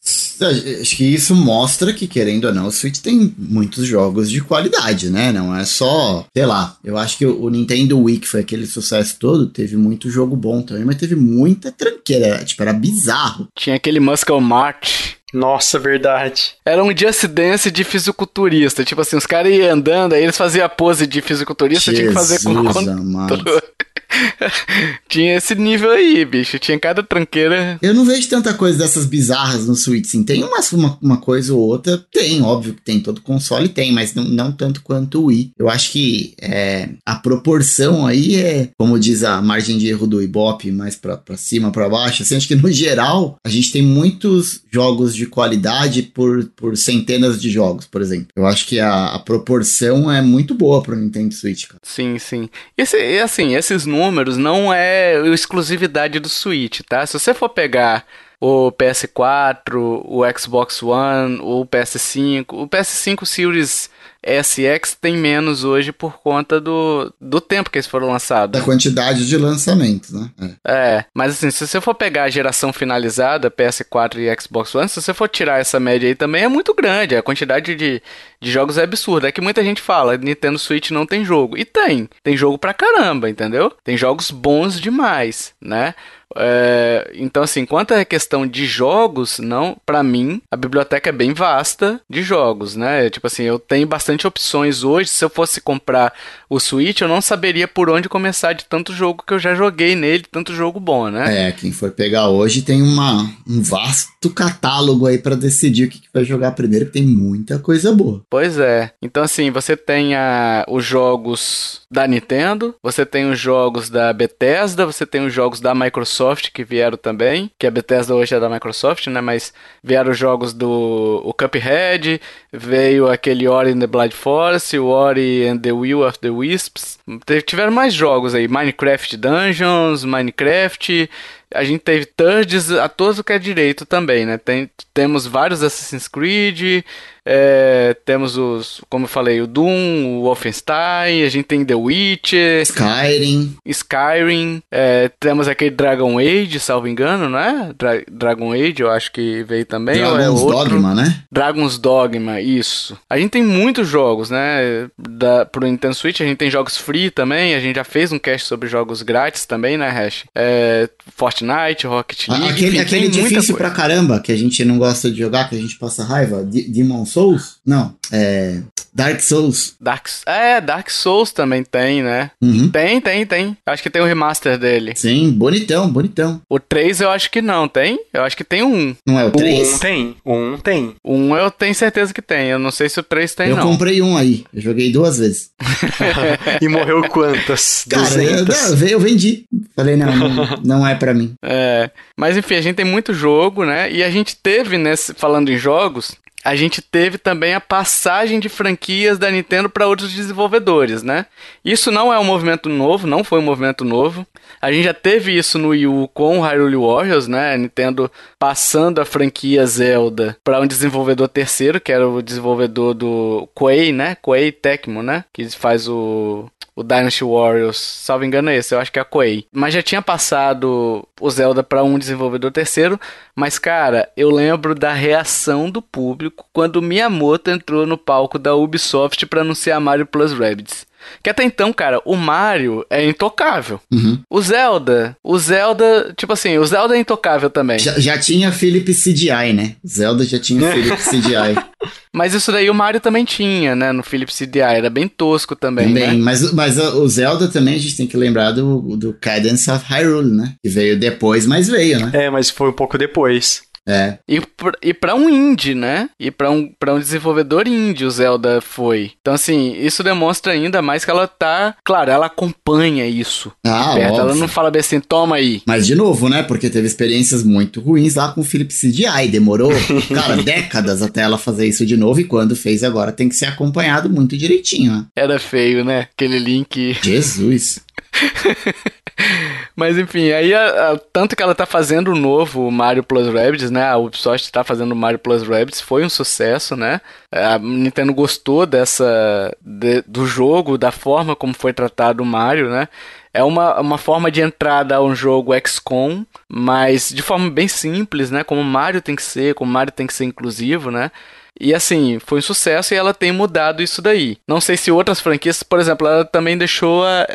[0.42, 5.10] Acho que isso mostra que, querendo ou não, o Switch tem muitos jogos de qualidade,
[5.10, 5.32] né?
[5.32, 9.18] Não é só, sei lá, eu acho que o Nintendo Wii, que foi aquele sucesso
[9.20, 13.48] todo, teve muito jogo bom também, mas teve muita tranqueira, tipo, era bizarro.
[13.56, 16.54] Tinha aquele Muscle March nossa, verdade.
[16.66, 18.84] Era um Just Dance de fisiculturista.
[18.86, 22.08] Tipo assim, os caras iam andando, aí eles faziam a pose de fisiculturista, Jesus tinha
[22.10, 23.44] que fazer com o controle.
[25.08, 26.60] tinha esse nível aí, bicho.
[26.60, 27.78] Tinha cada tranqueira.
[27.82, 30.24] Eu não vejo tanta coisa dessas bizarras no Switch, sim.
[30.24, 33.00] Tem uma, uma, uma, coisa ou outra, tem, óbvio que tem.
[33.00, 35.52] Todo console tem, mas não, não tanto quanto o Wii.
[35.58, 40.22] Eu acho que é, a proporção aí é, como diz a margem de erro do
[40.22, 42.24] Ibope, mais pra, pra cima, pra baixo.
[42.24, 47.42] Assim, acho que no geral, a gente tem muitos jogos de qualidade por, por centenas
[47.42, 48.28] de jogos, por exemplo.
[48.36, 51.80] Eu acho que a, a proporção é muito boa pro Nintendo Switch, cara.
[51.84, 52.50] Sim, sim.
[52.78, 54.07] Esse, assim, esses números
[54.38, 57.06] não é exclusividade do Switch, tá?
[57.06, 58.06] Se você for pegar
[58.40, 59.76] o PS4,
[60.06, 62.46] o Xbox One, o PS5.
[62.50, 63.90] O PS5 Series
[64.24, 68.60] SX tem menos hoje por conta do, do tempo que eles foram lançados.
[68.60, 70.30] Da quantidade de lançamentos, né?
[70.66, 70.72] É.
[70.72, 71.06] é.
[71.14, 75.14] mas assim, se você for pegar a geração finalizada, PS4 e Xbox One, se você
[75.14, 77.16] for tirar essa média aí também é muito grande.
[77.16, 78.02] A quantidade de,
[78.42, 79.30] de jogos é absurda.
[79.30, 81.58] É que muita gente fala, Nintendo Switch não tem jogo.
[81.58, 82.10] E tem.
[82.22, 83.72] Tem jogo pra caramba, entendeu?
[83.84, 85.96] Tem jogos bons demais, né?
[86.36, 91.34] É, então, assim, quanto à questão de jogos, não, para mim, a biblioteca é bem
[91.34, 93.10] vasta de jogos, né?
[93.10, 95.10] Tipo assim, eu tenho bastante opções hoje.
[95.10, 96.14] Se eu fosse comprar
[96.50, 99.96] o Switch, eu não saberia por onde começar de tanto jogo que eu já joguei
[99.96, 101.48] nele, tanto jogo bom, né?
[101.48, 106.00] É, quem for pegar hoje tem uma, um vasto catálogo aí para decidir o que,
[106.00, 108.24] que vai jogar primeiro, que tem muita coisa boa.
[108.30, 108.92] Pois é.
[109.02, 114.86] Então, assim, você tem a, os jogos da Nintendo, você tem os jogos da Bethesda,
[114.86, 118.50] você tem os jogos da Microsoft que vieram também, que a Bethesda hoje é da
[118.50, 119.22] Microsoft, né?
[119.22, 122.22] Mas vieram jogos do o Cuphead,
[122.52, 127.00] veio aquele Ori and the Blind Forest, o Ori and the Will of the Wisps.
[127.46, 131.10] Tiveram mais jogos aí, Minecraft Dungeons, Minecraft,
[131.54, 134.38] a gente teve Turds a todos o que é direito também, né?
[134.38, 136.84] Tem, temos vários Assassin's Creed,
[137.30, 142.62] é, temos os, como eu falei, o Doom, o Wolfenstein, a gente tem The Witcher,
[142.62, 147.74] Skyrim, Skyrim, é, temos aquele Dragon Age, salvo engano, não é?
[147.78, 149.98] Dra Dragon Age, eu acho que veio também.
[149.98, 150.46] Dragon's é?
[150.46, 151.24] Dogma, né?
[151.30, 152.98] Dragon's Dogma, isso.
[153.10, 154.88] A gente tem muitos jogos, né?
[154.98, 158.20] Da, pro Nintendo Switch, a gente tem jogos free também, a gente já fez um
[158.20, 160.24] cast sobre jogos grátis também, né, Hash?
[160.34, 162.50] É, Fortnite, Rocket League.
[162.50, 165.60] Aquele, enfim, aquele difícil pra caramba que a gente não gosta de jogar, que a
[165.60, 166.42] gente passa raiva.
[166.44, 167.17] Demon Souls?
[167.66, 168.62] Não, é.
[168.98, 169.76] Dark Souls.
[169.80, 172.32] Dark, é, Dark Souls também tem, né?
[172.42, 172.68] Uhum.
[172.70, 173.56] Tem, tem, tem.
[173.64, 174.94] Acho que tem o um remaster dele.
[174.96, 176.42] Sim, bonitão, bonitão.
[176.50, 178.00] O 3 eu acho que não, tem?
[178.12, 178.96] Eu acho que tem um.
[179.06, 179.76] Não é o 3?
[179.76, 180.96] Um tem, um tem.
[181.06, 182.48] Um eu tenho certeza que tem.
[182.48, 183.66] Eu não sei se o 3 tem, eu não.
[183.66, 184.44] Eu comprei um aí.
[184.52, 185.52] Eu joguei duas vezes.
[186.60, 187.86] e morreu quantas?
[187.88, 189.46] Cara, eu, eu, vendi.
[189.76, 191.36] Falei, não, não, não é para mim.
[191.44, 191.92] É.
[192.18, 193.92] Mas enfim, a gente tem muito jogo, né?
[193.92, 198.48] E a gente teve, nesse, falando em jogos, a gente teve também a passagem de
[198.48, 201.26] franquias da Nintendo para outros desenvolvedores, né?
[201.64, 204.26] Isso não é um movimento novo, não foi um movimento novo.
[204.62, 207.54] A gente já teve isso no Wii U com Hyrule Warriors, né?
[207.54, 208.10] A Nintendo
[208.40, 214.16] passando a franquia Zelda para um desenvolvedor terceiro, que era o desenvolvedor do Koei, né?
[214.16, 215.26] Koei Tecmo, né?
[215.34, 219.06] Que faz o o Dynasty Warriors, salvo engano é esse, eu acho que é a
[219.06, 219.48] Koei.
[219.52, 223.00] Mas já tinha passado o Zelda para um desenvolvedor terceiro,
[223.36, 229.26] mas cara, eu lembro da reação do público quando Miyamoto entrou no palco da Ubisoft
[229.26, 230.86] para anunciar Mario Plus Rabbids.
[231.24, 233.80] Que até então, cara, o Mario é intocável.
[233.92, 234.20] Uhum.
[234.30, 237.80] O Zelda, o Zelda, tipo assim, o Zelda é intocável também.
[237.80, 239.76] Já, já tinha Philip CDI, né?
[239.86, 241.68] Zelda já tinha Philip CDI.
[242.14, 243.92] Mas isso daí o Mario também tinha, né?
[243.92, 245.88] No Philips CDI, era bem tosco também.
[245.88, 246.14] Também, né?
[246.14, 250.32] mas, mas o Zelda também a gente tem que lembrar do, do Cadence of Hyrule,
[250.32, 250.54] né?
[250.64, 252.12] Que veio depois, mas veio, né?
[252.14, 253.62] É, mas foi um pouco depois.
[253.88, 254.18] É.
[254.28, 254.42] E,
[254.82, 256.10] e para um indie, né?
[256.20, 259.12] E para um, pra um desenvolvedor indie o Zelda foi.
[259.22, 261.76] Então, assim, isso demonstra ainda mais que ela tá.
[261.84, 263.52] Claro, ela acompanha isso.
[263.66, 264.20] Ah, perto.
[264.20, 265.62] Ela não fala bem assim, toma aí.
[265.66, 266.44] Mas, de novo, né?
[266.44, 269.30] Porque teve experiências muito ruins lá com o Philips CDI.
[269.30, 269.72] Demorou,
[270.14, 272.20] cara, décadas até ela fazer isso de novo.
[272.20, 275.06] E quando fez agora tem que ser acompanhado muito direitinho, né?
[275.16, 276.08] Era feio, né?
[276.14, 276.98] Aquele link.
[277.02, 277.80] Jesus.
[279.76, 283.72] Mas enfim, aí a, a, tanto que ela tá fazendo o novo Mario Plus Rabbids,
[283.72, 283.88] né?
[283.88, 287.02] A Ubisoft tá fazendo o Mario Plus Rabbids, foi um sucesso, né?
[287.32, 292.88] A Nintendo gostou dessa de, do jogo, da forma como foi tratado o Mario, né?
[293.34, 298.32] É uma, uma forma de entrada a um jogo XCOM, mas de forma bem simples,
[298.32, 298.44] né?
[298.44, 301.12] Como Mario tem que ser, como Mario tem que ser inclusivo, né?
[301.60, 304.38] E assim, foi um sucesso e ela tem mudado isso daí.
[304.48, 307.28] Não sei se outras franquias, por exemplo, ela também deixou a,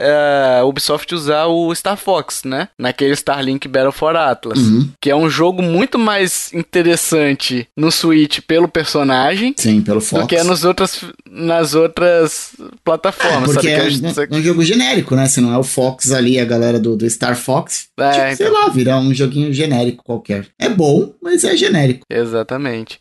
[0.60, 2.68] a Ubisoft usar o Star Fox, né?
[2.78, 4.58] Naquele Starlink Battle for Atlas.
[4.58, 4.90] Uhum.
[5.00, 9.54] Que é um jogo muito mais interessante no Switch pelo personagem.
[9.56, 10.22] Sim, pelo Fox.
[10.22, 12.52] Do que nos outras, nas outras
[12.84, 13.50] plataformas.
[13.50, 15.26] É, porque é, é, um jogo genérico, né?
[15.26, 17.88] Se não é o Fox ali, a galera do, do Star Fox.
[17.98, 18.36] É, tipo, então.
[18.36, 20.46] sei lá, virar um joguinho genérico qualquer.
[20.58, 22.06] É bom, mas é genérico.
[22.08, 22.98] Exatamente.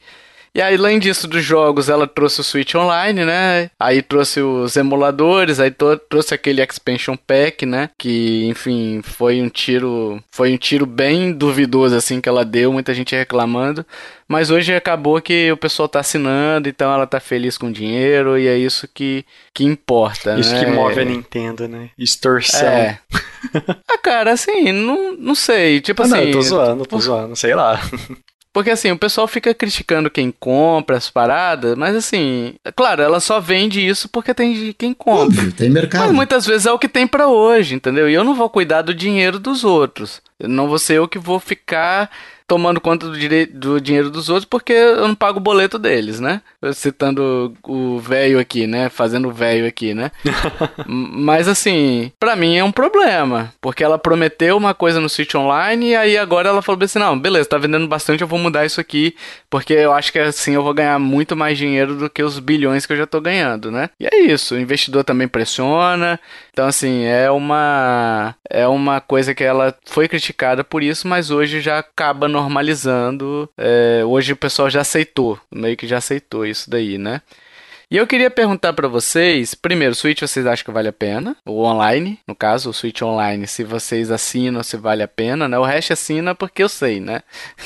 [0.53, 3.69] E aí, além disso dos jogos, ela trouxe o Switch Online, né?
[3.79, 5.71] Aí trouxe os emuladores, aí
[6.09, 7.89] trouxe aquele expansion pack, né?
[7.97, 12.93] Que, enfim, foi um tiro, foi um tiro bem duvidoso assim que ela deu, muita
[12.93, 13.85] gente reclamando.
[14.27, 18.37] Mas hoje acabou que o pessoal tá assinando, então ela tá feliz com o dinheiro
[18.37, 20.65] e é isso que, que importa, Isso né?
[20.65, 21.89] que move a Nintendo, né?
[21.97, 22.67] Extorsão.
[22.67, 22.99] É.
[23.89, 25.79] ah, cara, assim, não, não sei.
[25.79, 26.13] Tipo Ah, assim.
[26.15, 27.79] não, eu tô zoando, tô zoando, sei lá.
[28.53, 33.39] Porque assim, o pessoal fica criticando quem compra as paradas, mas assim, claro, ela só
[33.39, 35.23] vende isso porque tem quem compra.
[35.23, 36.01] Óbvio, tem mercado.
[36.01, 38.09] Mas muitas vezes é o que tem pra hoje, entendeu?
[38.09, 40.21] E eu não vou cuidar do dinheiro dos outros.
[40.37, 42.09] Eu não vou ser eu que vou ficar
[42.51, 43.17] tomando conta do,
[43.53, 46.41] do dinheiro dos outros porque eu não pago o boleto deles, né?
[46.73, 48.89] Citando o velho aqui, né?
[48.89, 50.11] Fazendo o velho aqui, né?
[50.85, 53.53] Mas assim, pra mim é um problema.
[53.61, 57.17] Porque ela prometeu uma coisa no Switch Online e aí agora ela falou assim: não,
[57.17, 59.15] beleza, tá vendendo bastante, eu vou mudar isso aqui.
[59.49, 62.85] Porque eu acho que assim eu vou ganhar muito mais dinheiro do que os bilhões
[62.85, 63.89] que eu já tô ganhando, né?
[63.97, 66.19] E é isso, o investidor também pressiona.
[66.51, 68.35] Então, assim, é uma.
[68.49, 73.49] É uma coisa que ela foi criticada por isso, mas hoje já acaba normalizando.
[73.57, 77.21] É, hoje o pessoal já aceitou, meio que já aceitou isso daí, né?
[77.91, 81.35] E eu queria perguntar pra vocês, primeiro, o Switch vocês acham que vale a pena?
[81.45, 85.59] O online, no caso, o Switch Online, se vocês assinam, se vale a pena, né?
[85.59, 87.19] O resto assina porque eu sei, né?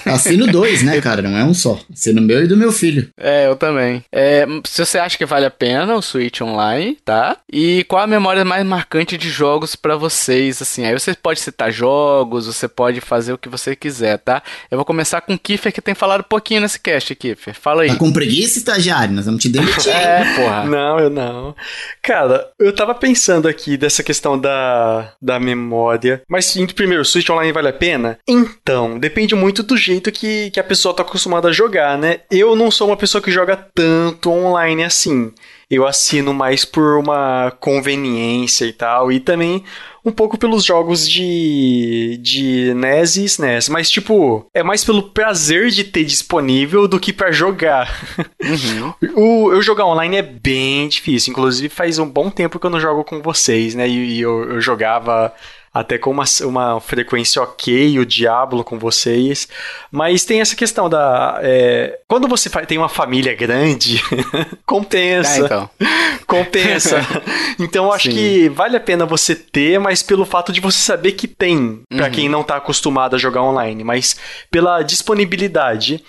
[0.03, 1.21] Assino dois, né, cara?
[1.21, 1.79] Não é um só.
[1.93, 3.07] Assino meu e do meu filho.
[3.15, 4.03] É, eu também.
[4.11, 7.37] É, se você acha que vale a pena o Switch Online, tá?
[7.53, 10.85] E qual a memória mais marcante de jogos pra vocês, assim?
[10.85, 14.41] Aí você pode citar jogos, você pode fazer o que você quiser, tá?
[14.71, 17.53] Eu vou começar com o Kiffer, que tem falado pouquinho nesse cast, Kiffer.
[17.53, 17.89] Fala aí.
[17.89, 19.13] Tá com preguiça, estagiário?
[19.13, 19.93] Nós vamos te demitir.
[19.93, 20.65] É, porra.
[20.65, 21.55] Não, eu não.
[22.01, 26.21] Cara, eu tava pensando aqui dessa questão da, da memória.
[26.27, 28.17] Mas, em primeiro, o Switch Online vale a pena?
[28.27, 32.19] Então, depende muito do jeito que, que a pessoa tá acostumada a jogar, né?
[32.29, 35.31] Eu não sou uma pessoa que joga tanto online assim.
[35.69, 39.11] Eu assino mais por uma conveniência e tal.
[39.11, 39.63] E também
[40.05, 43.69] um pouco pelos jogos de, de NES e SNES.
[43.69, 48.15] Mas, tipo, é mais pelo prazer de ter disponível do que pra jogar.
[48.41, 48.93] Uhum.
[49.15, 51.31] O, eu jogar online é bem difícil.
[51.31, 53.87] Inclusive, faz um bom tempo que eu não jogo com vocês, né?
[53.87, 55.33] E, e eu, eu jogava
[55.75, 59.45] até com uma, uma frequência ok, o Diablo com vocês.
[59.91, 61.37] Mas tem essa questão da.
[61.43, 64.01] é, quando você tem uma família grande,
[64.65, 65.41] compensa.
[65.41, 65.69] É, então.
[66.25, 67.01] Compensa.
[67.59, 68.15] então eu acho Sim.
[68.15, 72.05] que vale a pena você ter, mas pelo fato de você saber que tem, pra
[72.05, 72.11] Uhum.
[72.11, 74.15] quem não tá acostumado a jogar online, mas
[74.49, 76.01] pela disponibilidade.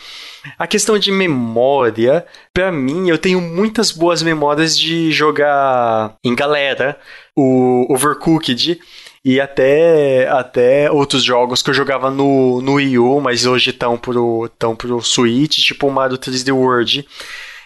[0.57, 6.97] A questão de memória, pra mim, eu tenho muitas boas memórias de jogar em galera,
[7.35, 8.79] o Overcooked
[9.27, 13.99] e até, até outros jogos que eu jogava no, no Wii U, mas hoje estão
[13.99, 17.05] pro, tão pro Switch, tipo o Mario 3D World.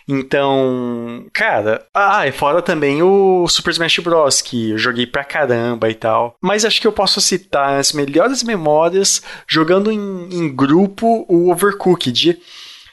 [0.09, 5.91] Então, cara, ah, e fora também o Super Smash Bros, que eu joguei pra caramba
[5.91, 6.35] e tal.
[6.41, 12.41] Mas acho que eu posso citar as melhores memórias jogando em, em grupo o Overcooked.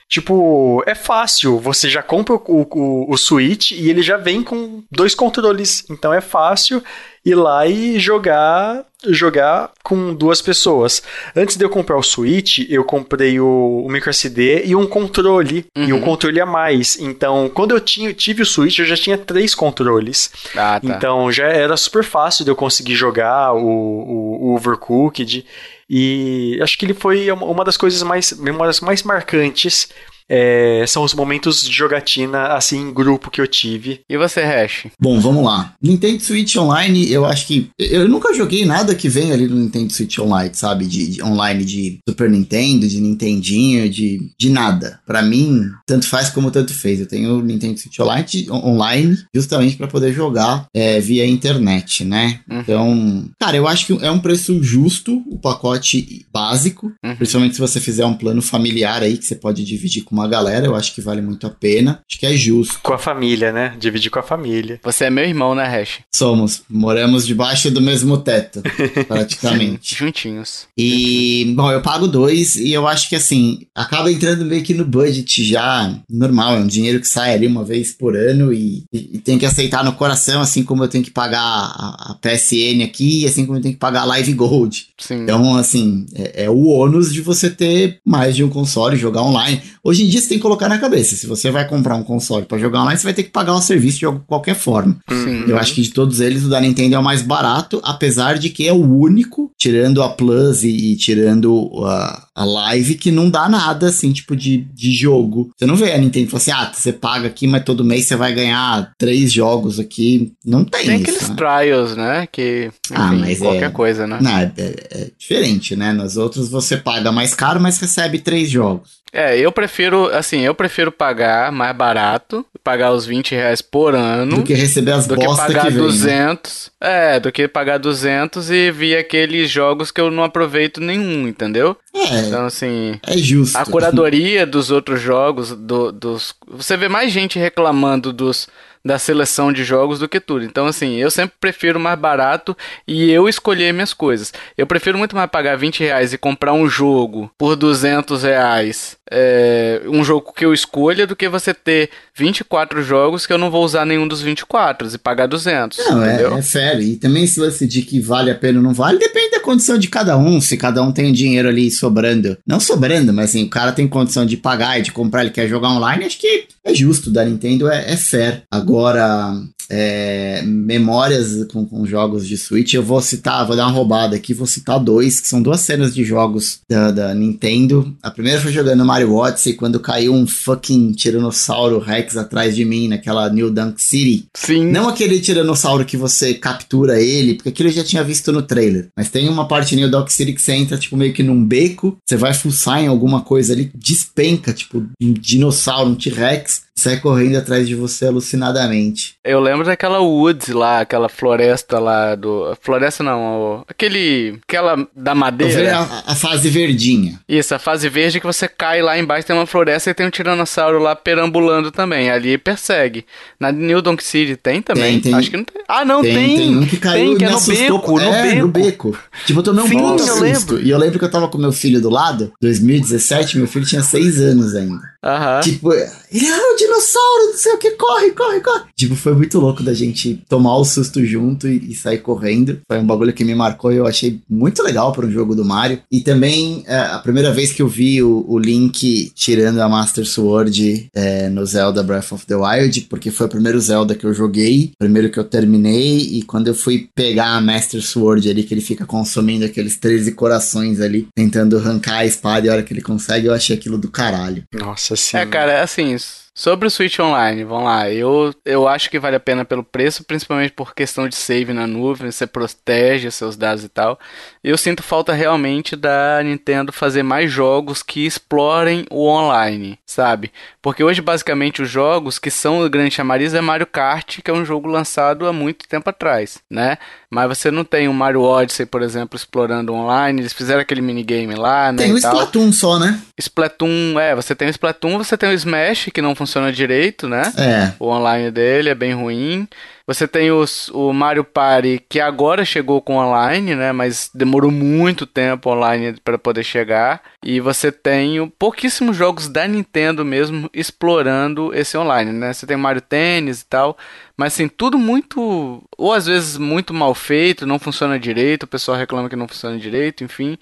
[0.09, 4.81] Tipo, é fácil, você já compra o, o, o Switch e ele já vem com
[4.89, 6.81] dois controles, então é fácil
[7.29, 11.03] ir lá e jogar jogar com duas pessoas.
[11.35, 15.65] Antes de eu comprar o Switch, eu comprei o, o micro SD e um controle,
[15.75, 16.01] e um Uhum.
[16.01, 16.97] controle a mais.
[16.99, 20.31] Então, quando eu tinha, tive o Switch, eu já tinha três controles.
[20.55, 20.81] Ah, tá.
[20.83, 25.45] Então já era super fácil de eu conseguir jogar o, o, o Overcooked.
[25.89, 29.89] E acho que ele foi uma uma das coisas mais memórias mais marcantes.
[30.29, 34.01] É, são os momentos de jogatina assim em grupo que eu tive.
[34.09, 34.87] E você, Hash?
[34.99, 35.73] Bom, vamos lá.
[35.81, 37.69] Nintendo Switch Online, eu acho que.
[37.77, 40.85] Eu nunca joguei nada que vem ali no Nintendo Switch Online, sabe?
[40.85, 44.99] De, de online de Super Nintendo, de Nintendinho, de, de nada.
[45.05, 46.99] Pra mim, tanto faz como tanto fez.
[46.99, 52.39] Eu tenho o Nintendo Switch Online, online justamente pra poder jogar é, via internet, né?
[52.49, 52.59] Uhum.
[52.59, 56.91] Então, cara, eu acho que é um preço justo o pacote básico.
[57.03, 57.15] Uhum.
[57.15, 60.65] Principalmente se você fizer um plano familiar aí, que você pode dividir com uma galera,
[60.65, 62.01] eu acho que vale muito a pena.
[62.09, 62.79] Acho que é justo.
[62.81, 63.75] Com a família, né?
[63.79, 64.79] Dividir com a família.
[64.83, 65.99] Você é meu irmão, né, Hash?
[66.13, 68.61] Somos, moramos debaixo do mesmo teto,
[69.07, 69.95] praticamente.
[69.95, 70.67] Juntinhos.
[70.77, 74.85] E, bom, eu pago dois e eu acho que assim, acaba entrando meio que no
[74.85, 79.11] budget já normal, é um dinheiro que sai ali uma vez por ano e, e-
[79.13, 82.83] e tem que aceitar no coração, assim como eu tenho que pagar a, a PSN
[82.83, 84.87] aqui, assim como eu tenho que pagar a Live Gold.
[84.97, 85.23] Sim.
[85.23, 89.21] Então, assim, é, é o ônus de você ter mais de um console e jogar
[89.23, 89.61] online.
[89.83, 92.45] Hoje em dia você tem que colocar na cabeça, se você vai comprar um console
[92.45, 94.97] pra jogar online, você vai ter que pagar o serviço de qualquer forma.
[95.09, 95.45] Sim.
[95.47, 98.49] Eu acho que de todos eles, o da Nintendo é o mais barato, apesar de
[98.49, 103.29] que é o único, tirando a Plus e, e tirando a, a Live, que não
[103.29, 105.51] dá nada, assim, tipo, de, de jogo.
[105.57, 108.15] Você não vê a Nintendo falar assim, ah, você paga aqui, mas todo mês você
[108.15, 110.33] vai ganhar três jogos aqui.
[110.45, 111.35] Não tem, Tem isso, aqueles né?
[111.35, 112.27] trials, né?
[112.31, 114.19] Que, enfim, Ah, mas qualquer é- coisa, né?
[114.21, 115.91] Não, é, é- é diferente, né?
[115.93, 118.96] Nos outros você paga mais caro, mas recebe três jogos.
[119.13, 124.37] É, eu prefiro, assim, eu prefiro pagar mais barato, pagar os 20 reais por ano.
[124.37, 125.87] Do que receber as do que bosta pagar que vem, né?
[125.87, 126.71] 200.
[126.79, 131.75] É, do que pagar 200 e vir aqueles jogos que eu não aproveito nenhum, entendeu?
[131.95, 132.99] É, Então, assim.
[133.07, 133.57] é justo.
[133.57, 136.35] A curadoria dos outros jogos, do- dos.
[136.49, 138.47] Você vê mais gente reclamando dos
[138.87, 140.43] da seleção de jogos do que tudo.
[140.45, 142.57] Então, assim, eu sempre prefiro mais barato
[142.87, 144.33] e eu escolher minhas coisas.
[144.57, 148.97] Eu prefiro muito mais pagar 20 reais e comprar um jogo por 200 reais.
[149.09, 153.49] é, um jogo que eu escolha do que você ter 24 jogos que eu não
[153.49, 155.77] vou usar nenhum dos 24 e pagar 200.
[155.77, 156.81] Não, é, é sério.
[156.81, 159.77] E também esse lance de que vale a pena ou não vale, depende da condição
[159.77, 160.41] de cada um.
[160.41, 162.37] Se cada um tem dinheiro ali sobrando.
[162.45, 165.47] Não sobrando, mas assim, o cara tem condição de pagar e de comprar, ele quer
[165.47, 168.43] jogar online, acho que é justo da Nintendo, é, é fair.
[168.51, 169.33] Agora,
[169.69, 174.33] é, memórias com, com jogos de Switch, eu vou citar, vou dar uma roubada aqui,
[174.33, 177.95] vou citar dois, que são duas cenas de jogos da, da Nintendo.
[178.01, 182.87] A primeira foi jogando Mario Odyssey, quando caiu um fucking Tiranossauro Rex atrás de mim,
[182.87, 184.25] naquela New Dunk City.
[184.35, 184.65] Sim.
[184.65, 188.87] Não aquele tiranossauro que você captura ele, porque aquilo eu já tinha visto no trailer.
[188.95, 191.97] Mas tem uma parte New Dog City que você entra, tipo, meio que num beco,
[192.05, 197.37] você vai fuçar em alguma coisa ali, despenca, tipo, um dinossauro, um T-Rex, sai correndo
[197.37, 199.15] atrás de você alucinadamente.
[199.23, 202.55] Eu lembro daquela woods lá, aquela floresta lá do.
[202.61, 204.39] Floresta não, aquele.
[204.47, 205.79] Aquela da madeira.
[205.79, 207.19] a, a fase verdinha.
[207.27, 210.11] Isso, a fase verde que você cai lá embaixo, tem uma floresta e tem um
[210.11, 212.09] tiranossauro lá perambulando também.
[212.09, 213.05] Ali persegue.
[213.39, 214.93] Na New Donk City tem também?
[215.01, 215.15] Tem, tem.
[215.15, 215.63] Acho que não tem.
[215.67, 216.13] Ah, não, tem.
[216.13, 217.79] Tem, tem um que caiu Tem, que é me no assustou.
[217.79, 218.39] beco, no é, beco.
[218.41, 218.97] no beco.
[219.25, 220.21] Tipo, eu tomei um Sim, eu susto.
[220.21, 220.61] lembro.
[220.61, 223.81] E eu lembro que eu tava com meu filho do lado, 2017, meu filho tinha
[223.81, 224.81] 6 anos ainda.
[225.03, 225.39] Aham.
[225.41, 228.63] Tipo, ele é o dinossauro, não sei o que, corre, corre, corre.
[228.75, 232.61] Tipo, foi muito louco da gente tomar o susto junto e, e sair correndo.
[232.67, 235.45] Foi um bagulho que me marcou e eu achei muito legal para um jogo do
[235.45, 235.79] Mario.
[235.91, 240.05] E também, é, a primeira vez que eu vi o, o Link tirando a Master
[240.05, 244.13] Sword é, no Zelda Breath of the Wild, porque foi o primeiro Zelda que eu
[244.13, 248.53] joguei, primeiro que eu terminei, e quando eu fui pegar a Master Sword ali, que
[248.53, 252.73] ele fica consumindo aqueles 13 corações ali, tentando arrancar a espada e a hora que
[252.73, 254.43] ele consegue, eu achei aquilo do caralho.
[254.53, 255.17] Nossa sim.
[255.17, 255.95] É, cara, assim,
[256.37, 260.03] sobre o Switch Online, vamos lá, eu, eu acho que vale a pena pelo preço,
[260.03, 263.99] principalmente por questão de save na nuvem, você protege seus dados e tal.
[264.43, 270.31] Eu sinto falta realmente da Nintendo fazer mais jogos que explorem o online, sabe?
[270.61, 274.33] Porque hoje, basicamente, os jogos que são o grande chamariz é Mario Kart, que é
[274.33, 276.77] um jogo lançado há muito tempo atrás, né?
[277.09, 281.33] Mas você não tem o Mario Odyssey, por exemplo, explorando online, eles fizeram aquele minigame
[281.33, 281.79] lá, né?
[281.79, 281.97] Tem o.
[281.97, 283.01] Splatoon só, né?
[283.17, 287.23] Splatoon, é, você tem o Splatoon, você tem o Smash, que não funciona direito, né?
[287.37, 287.73] É.
[287.79, 289.47] O online dele é bem ruim.
[289.87, 293.71] Você tem os, o Mario Party, que agora chegou com online, né?
[293.71, 297.01] Mas demorou muito tempo online para poder chegar.
[297.23, 302.33] E você tem pouquíssimos jogos da Nintendo mesmo explorando esse online, né?
[302.33, 303.77] Você tem o Mario Tennis e tal.
[304.17, 305.63] Mas assim, tudo muito.
[305.77, 309.59] Ou às vezes muito mal feito, não funciona direito, o pessoal reclama que não funciona
[309.59, 310.37] direito, enfim.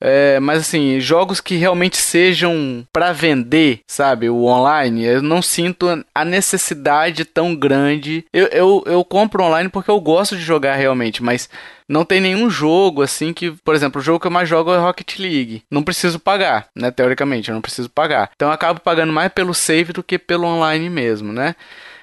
[0.00, 4.28] É, mas assim, jogos que realmente sejam pra vender, sabe?
[4.28, 8.24] O online, eu não sinto a necessidade tão grande.
[8.32, 11.48] Eu, eu, eu compro online porque eu gosto de jogar realmente, mas
[11.88, 14.78] não tem nenhum jogo assim que, por exemplo, o jogo que eu mais jogo é
[14.78, 15.62] Rocket League.
[15.70, 16.90] Não preciso pagar, né?
[16.90, 18.30] Teoricamente, eu não preciso pagar.
[18.34, 21.54] Então eu acabo pagando mais pelo save do que pelo online mesmo, né?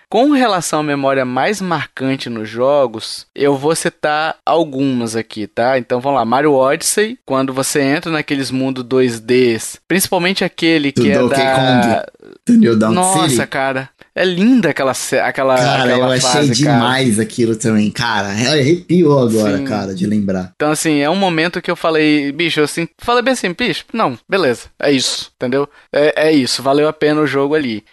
[0.09, 5.77] Com relação à memória mais marcante nos jogos, eu vou citar algumas aqui, tá?
[5.77, 11.11] Então vamos lá, Mario Odyssey, quando você entra naqueles mundos 2Ds, principalmente aquele Do que
[11.11, 12.05] é Donkey da
[12.45, 13.47] Do Down Nossa, City.
[13.47, 14.93] cara, é linda aquela
[15.23, 16.77] aquela Cara, aquela eu achei fase, cara.
[16.77, 18.29] demais aquilo também, cara.
[18.29, 19.65] Arrepiou agora, Sim.
[19.65, 20.53] cara, de lembrar.
[20.55, 23.83] Então, assim, é um momento que eu falei, bicho, eu assim, falei bem assim, bicho,
[23.91, 25.67] não, beleza, é isso, entendeu?
[25.91, 27.83] É, é isso, valeu a pena o jogo ali.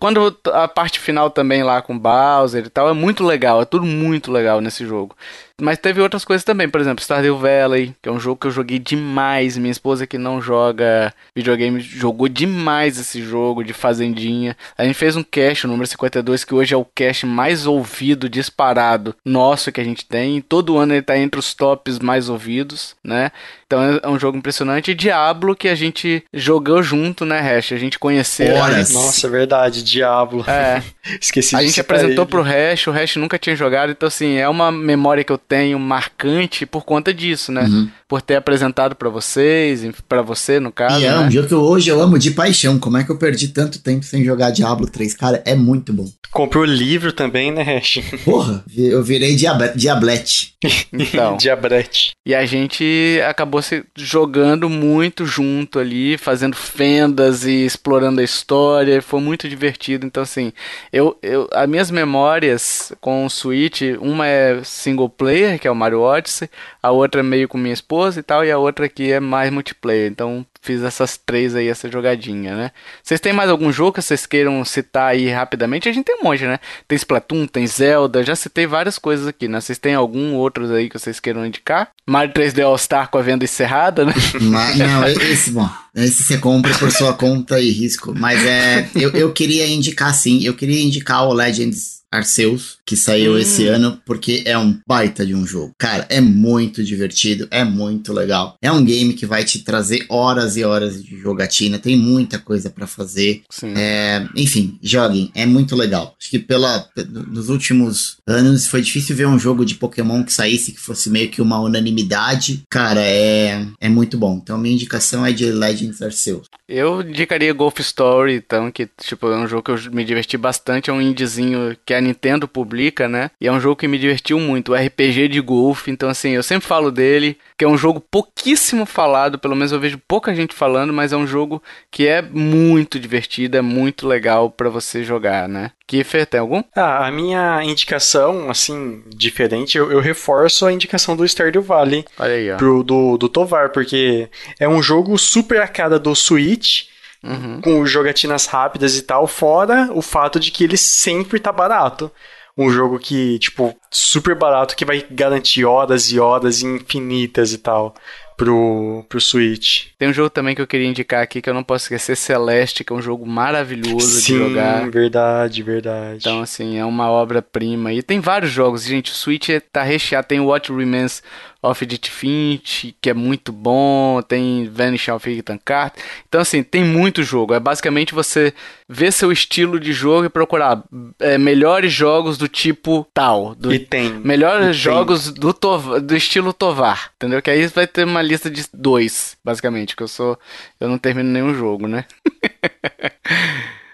[0.00, 3.84] Quando a parte final também lá com Bowser e tal, é muito legal, é tudo
[3.84, 5.14] muito legal nesse jogo.
[5.60, 8.50] Mas teve outras coisas também, por exemplo, Stardew Valley, que é um jogo que eu
[8.50, 9.56] joguei demais.
[9.58, 14.56] Minha esposa que não joga videogame jogou demais esse jogo de fazendinha.
[14.76, 18.28] A gente fez um cast, o número 52, que hoje é o cast mais ouvido,
[18.28, 20.40] disparado nosso que a gente tem.
[20.40, 23.32] Todo ano ele tá entre os tops mais ouvidos, né?
[23.66, 24.92] Então é- é um jogo impressionante.
[24.92, 27.72] E Diablo, que a gente jogou junto, né, Hash?
[27.72, 28.54] A gente conheceu.
[28.56, 28.92] Horas.
[28.92, 30.44] Nossa, é verdade, Diablo.
[30.48, 30.82] É.
[31.20, 32.30] Esqueci A de gente apresentou ele.
[32.30, 35.78] pro Hash, o Hash nunca tinha jogado, então assim, é uma memória que eu tenho
[35.78, 37.62] marcante por conta disso, né?
[37.62, 37.88] Uhum.
[38.06, 41.30] Por ter apresentado pra vocês, pra você no caso, e é um né?
[41.30, 42.78] jogo que eu- hoje eu amo de paixão.
[42.78, 45.14] Como é que eu perdi tanto tempo sem jogar Diablo 3?
[45.14, 46.06] Cara, é muito bom.
[46.30, 48.00] Comprou livro também, né, Hash?
[48.24, 50.54] Porra, eu virei diabe diablete.
[50.92, 51.36] Então.
[51.38, 52.12] Diabrete.
[52.26, 52.84] E a gente
[53.26, 59.00] acabou se jogando muito junto ali, fazendo fendas e explorando a história.
[59.00, 60.04] Foi muito divertido.
[60.04, 60.52] Então, assim,
[60.92, 65.74] eu, eu, as minhas memórias com o Switch, uma é single player, que é o
[65.74, 66.48] Mario Odyssey,
[66.82, 69.50] a outra é meio com minha esposa e tal, e a outra aqui é mais
[69.50, 70.10] multiplayer.
[70.10, 72.70] Então, fiz essas três aí, essa jogadinha, né?
[73.02, 75.88] Vocês têm mais algum jogo que vocês queiram citar aí rapidamente?
[75.88, 76.58] A gente tem um monte, né?
[76.86, 79.60] Tem Splatoon, tem Zelda, já citei várias coisas aqui, né?
[79.60, 81.90] Vocês têm algum outros aí que vocês queiram indicar?
[82.06, 84.14] Mario 3D All Star com a venda encerrada, né?
[84.40, 88.14] Mas, não, esse, bom, esse você compra por sua conta e risco.
[88.16, 93.34] Mas é, eu, eu queria indicar sim, eu queria indicar o Legends Arceus, que saiu
[93.34, 93.38] hum.
[93.38, 95.72] esse ano, porque é um baita de um jogo.
[95.78, 98.56] Cara, é muito divertido, é muito legal.
[98.62, 102.70] É um game que vai te trazer horas e horas de jogatina, tem muita coisa
[102.70, 103.42] para fazer.
[103.76, 106.14] É, enfim, joguem, é muito legal.
[106.18, 106.88] Acho que pela,
[107.28, 111.30] nos últimos anos foi difícil ver um jogo de Pokémon que saísse que fosse meio
[111.30, 112.62] que uma unanimidade.
[112.70, 114.40] Cara, é, é muito bom.
[114.42, 116.46] Então minha indicação é de Legends Arceus.
[116.68, 120.90] Eu indicaria Golf Story, então, que tipo, é um jogo que eu me diverti bastante,
[120.90, 123.30] é um indiezinho que a Nintendo publica, né?
[123.40, 125.90] E é um jogo que me divertiu muito, o RPG de golfe.
[125.90, 129.80] Então, assim, eu sempre falo dele, que é um jogo pouquíssimo falado, pelo menos eu
[129.80, 134.50] vejo pouca gente falando, mas é um jogo que é muito divertido, é muito legal
[134.50, 135.72] para você jogar, né?
[135.86, 136.62] Kiffer, tem algum?
[136.76, 142.34] Ah, a minha indicação, assim, diferente, eu, eu reforço a indicação do Stardew Valley Olha
[142.34, 142.56] aí, ó.
[142.56, 144.28] Pro, do, do Tovar, porque
[144.60, 146.84] é um jogo super a cara do Switch,
[147.22, 147.60] uhum.
[147.60, 152.10] com jogatinas rápidas e tal, fora o fato de que ele sempre tá barato.
[152.56, 157.94] Um jogo que, tipo, super barato, que vai garantir horas e horas infinitas e tal
[158.38, 159.88] pro, pro Switch.
[159.98, 162.84] Tem um jogo também que eu queria indicar aqui que eu não posso esquecer, Celeste,
[162.84, 164.84] que é um jogo maravilhoso Sim, de jogar.
[164.84, 166.18] Sim, verdade, verdade.
[166.20, 167.92] Então, assim, é uma obra-prima.
[167.92, 169.10] E tem vários jogos, gente.
[169.10, 170.28] O Switch tá recheado.
[170.28, 171.20] Tem What Remains
[171.62, 176.02] of Edith Finch, que é muito bom, tem Vanish of Ethan Carter.
[176.28, 177.54] Então, assim, tem muito jogo.
[177.54, 178.54] É basicamente você
[178.88, 180.82] ver seu estilo de jogo e procurar
[181.18, 183.54] é, melhores jogos do tipo tal.
[183.54, 184.12] Do, e tem.
[184.12, 185.34] Melhores e jogos tem.
[185.34, 185.52] Do,
[186.00, 187.42] do estilo Tovar, entendeu?
[187.42, 190.38] Que aí vai ter uma lista de dois, basicamente, que eu sou...
[190.80, 192.04] Eu não termino nenhum jogo, né?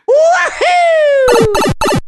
[0.06, 2.03] Uhul!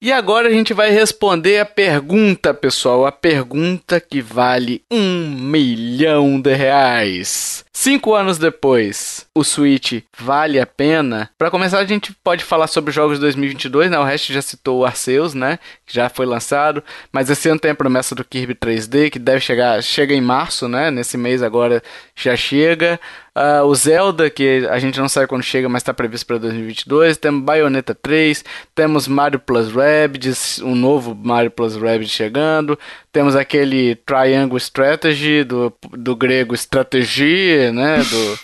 [0.00, 3.04] E agora a gente vai responder a pergunta, pessoal.
[3.04, 7.64] A pergunta que vale um milhão de reais.
[7.80, 11.30] Cinco anos depois, o Switch vale a pena?
[11.38, 13.96] Para começar, a gente pode falar sobre jogos de 2022, né?
[13.96, 15.60] O resto já citou o Arceus, né?
[15.86, 16.82] Que já foi lançado.
[17.12, 20.66] Mas esse ano tem a promessa do Kirby 3D, que deve chegar, chega em março,
[20.66, 20.90] né?
[20.90, 21.80] Nesse mês agora
[22.16, 22.98] já chega.
[23.38, 27.16] Uh, o Zelda, que a gente não sabe quando chega, mas está previsto para 2022.
[27.18, 28.44] Temos Bayonetta 3.
[28.74, 32.76] Temos Mario Plus Rabbids, um novo Mario Plus Rabbids chegando.
[33.12, 38.02] Temos aquele Triangle Strategy, do, do grego estratégia, né?
[38.02, 38.38] Do...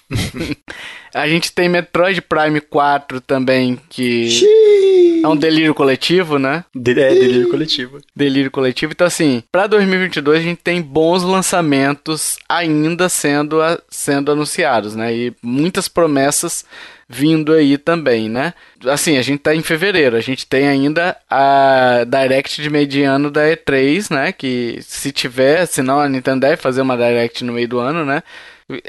[1.14, 5.22] a gente tem Metroid Prime 4 também, que Xiii.
[5.22, 6.64] é um delírio coletivo, né?
[6.74, 7.98] De é, delírio coletivo.
[8.16, 8.92] Delírio coletivo.
[8.92, 13.58] Então, assim, para 2022 a gente tem bons lançamentos ainda sendo,
[13.88, 15.14] sendo anunciados, né?
[15.14, 16.64] E muitas promessas
[17.08, 18.54] vindo aí também, né?
[18.86, 23.42] Assim, a gente tá em fevereiro, a gente tem ainda a Direct de mediano da
[23.42, 24.32] E3, né?
[24.32, 28.22] Que se tiver, senão a Nintendo deve fazer uma Direct no meio do ano, né?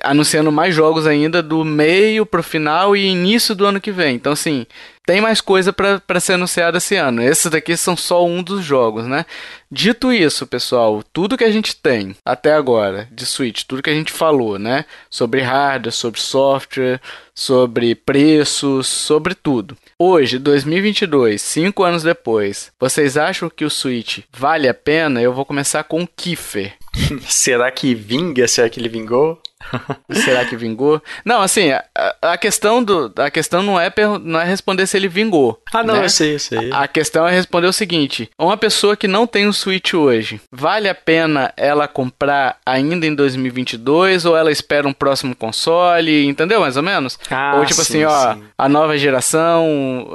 [0.04, 4.16] Anunciando mais jogos ainda do meio pro final e início do ano que vem.
[4.16, 4.66] Então, assim,
[5.06, 7.22] tem mais coisa para ser anunciada esse ano.
[7.22, 9.26] Esses daqui são só um dos jogos, né?
[9.72, 13.94] Dito isso, pessoal, tudo que a gente tem até agora de Switch, tudo que a
[13.94, 14.86] gente falou, né?
[15.10, 17.02] Sobre hardware, sobre software,
[17.34, 19.78] sobre preços, sobre tudo.
[20.00, 25.22] Hoje, 2022, cinco anos depois, vocês acham que o Switch vale a pena?
[25.22, 26.74] Eu vou começar com o Kiefer.
[27.28, 28.48] Será que vinga?
[28.48, 29.42] Será que ele vingou?
[30.12, 31.02] Será que vingou?
[31.24, 31.84] Não, assim, a,
[32.22, 33.92] a, questão do, a questão não é,
[34.22, 35.62] não é responder se ele vingou.
[35.74, 36.06] Ah, não, né?
[36.06, 36.72] eu sei, eu sei.
[36.72, 40.42] A, a questão é responder o seguinte: uma pessoa que não tem um Switch hoje,
[40.52, 46.26] vale a pena ela comprar ainda em 2022 ou ela espera um próximo console?
[46.26, 47.18] Entendeu mais ou menos?
[47.30, 48.44] Ah, ou tipo sim, assim, ó, sim.
[48.58, 50.08] a nova geração,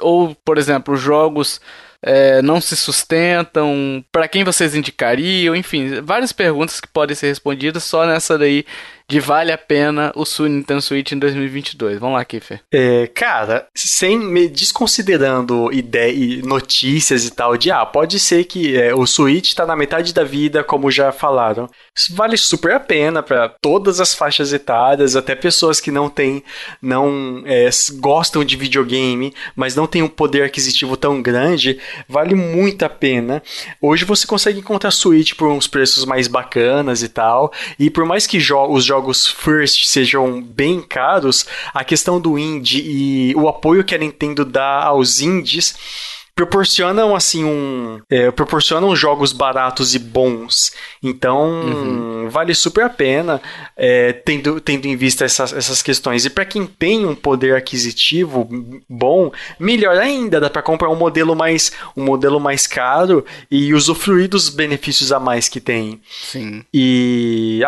[0.00, 1.60] ou por exemplo, jogos
[2.02, 4.04] é, não se sustentam?
[4.10, 5.54] Para quem vocês indicariam?
[5.54, 8.64] Enfim, várias perguntas que podem ser respondidas só nessa daí
[9.12, 11.98] de vale a pena o Nintendo Switch em 2022.
[11.98, 12.62] Vamos lá, Kiffer.
[12.72, 18.74] É, cara, sem me desconsiderando ideia e notícias e tal de ah, pode ser que
[18.74, 21.68] é, o Switch tá na metade da vida, como já falaram.
[21.94, 26.42] Isso vale super a pena para todas as faixas etárias, até pessoas que não têm,
[26.80, 27.68] não é,
[28.00, 33.42] gostam de videogame, mas não têm um poder aquisitivo tão grande, vale muito a pena.
[33.78, 38.26] Hoje você consegue encontrar Switch por uns preços mais bacanas e tal, e por mais
[38.26, 43.84] que jo os jogos first sejam bem caros, a questão do indie e o apoio
[43.84, 45.74] que a Nintendo dá aos indies
[46.34, 50.72] proporcionam assim um é, proporcionam jogos baratos e bons.
[51.02, 52.28] Então uhum.
[52.30, 53.40] vale super a pena
[53.76, 56.24] é, tendo, tendo em vista essas, essas questões.
[56.24, 58.48] E para quem tem um poder aquisitivo
[58.88, 64.28] bom melhor ainda dá para comprar um modelo mais um modelo mais caro e usufruir
[64.28, 66.00] dos benefícios a mais que tem.
[66.10, 66.64] Sim.
[66.72, 67.60] E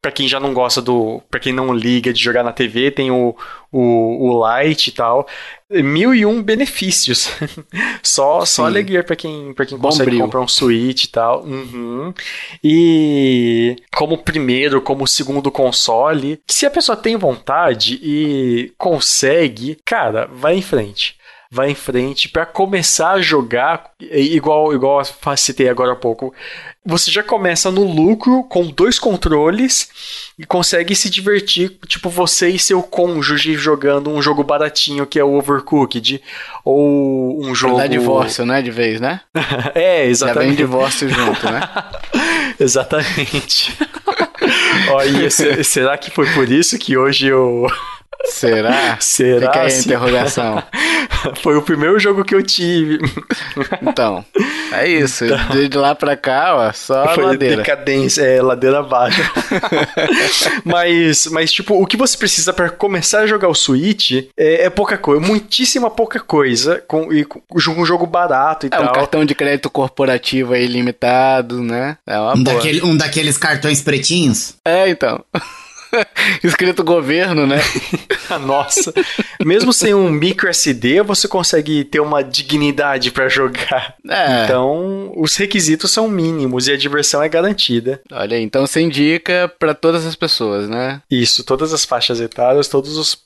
[0.00, 3.10] para quem já não gosta do para quem não liga de jogar na TV tem
[3.10, 3.36] o
[3.72, 5.26] o, o Lite e tal.
[5.70, 7.30] Mil e um benefícios.
[8.02, 10.24] só só alegria para quem, pra quem consegue brilho.
[10.24, 11.42] comprar um Switch e tal.
[11.44, 12.12] Uhum.
[12.62, 20.56] E como primeiro, como segundo console, se a pessoa tem vontade e consegue, cara, vai
[20.56, 21.16] em frente
[21.54, 25.02] vai em frente para começar a jogar igual igual
[25.36, 26.32] citei agora há pouco
[26.84, 29.88] você já começa no lucro com dois controles
[30.36, 35.22] e consegue se divertir, tipo você e seu cônjuge jogando um jogo baratinho que é
[35.22, 36.20] o Overcooked
[36.64, 39.20] ou um jogo dar divórcio, né, de vez, né?
[39.76, 40.42] é, exatamente.
[40.42, 41.60] Já vem divórcio junto, né?
[42.58, 43.78] exatamente.
[44.90, 47.68] Olha, será que foi por isso que hoje eu
[48.32, 48.96] Será?
[48.98, 49.46] Será?
[49.46, 50.62] Fica aí a interrogação.
[51.42, 52.98] Foi o primeiro jogo que eu tive.
[53.82, 54.24] Então,
[54.72, 55.24] é isso.
[55.24, 57.56] Então, de lá pra cá, ó, só foi ladeira.
[57.56, 59.22] decadência, é, ladeira abaixo.
[60.64, 64.70] mas, mas, tipo, o que você precisa para começar a jogar o Switch é, é,
[64.70, 68.84] pouca coisa, muitíssima pouca coisa, com, e com um jogo barato e é, tal.
[68.84, 71.98] um cartão de crédito corporativo aí limitado, né?
[72.06, 72.56] É uma um, boa.
[72.56, 74.54] daquele, um daqueles cartões pretinhos?
[74.64, 75.22] É, então.
[76.42, 77.58] Escrito governo, né?
[78.44, 78.92] Nossa.
[79.44, 83.94] Mesmo sem um micro SD, você consegue ter uma dignidade para jogar.
[84.08, 84.44] É.
[84.44, 88.00] Então, os requisitos são mínimos e a diversão é garantida.
[88.10, 91.02] Olha aí, então você indica para todas as pessoas, né?
[91.10, 93.18] Isso, todas as faixas etárias, todos os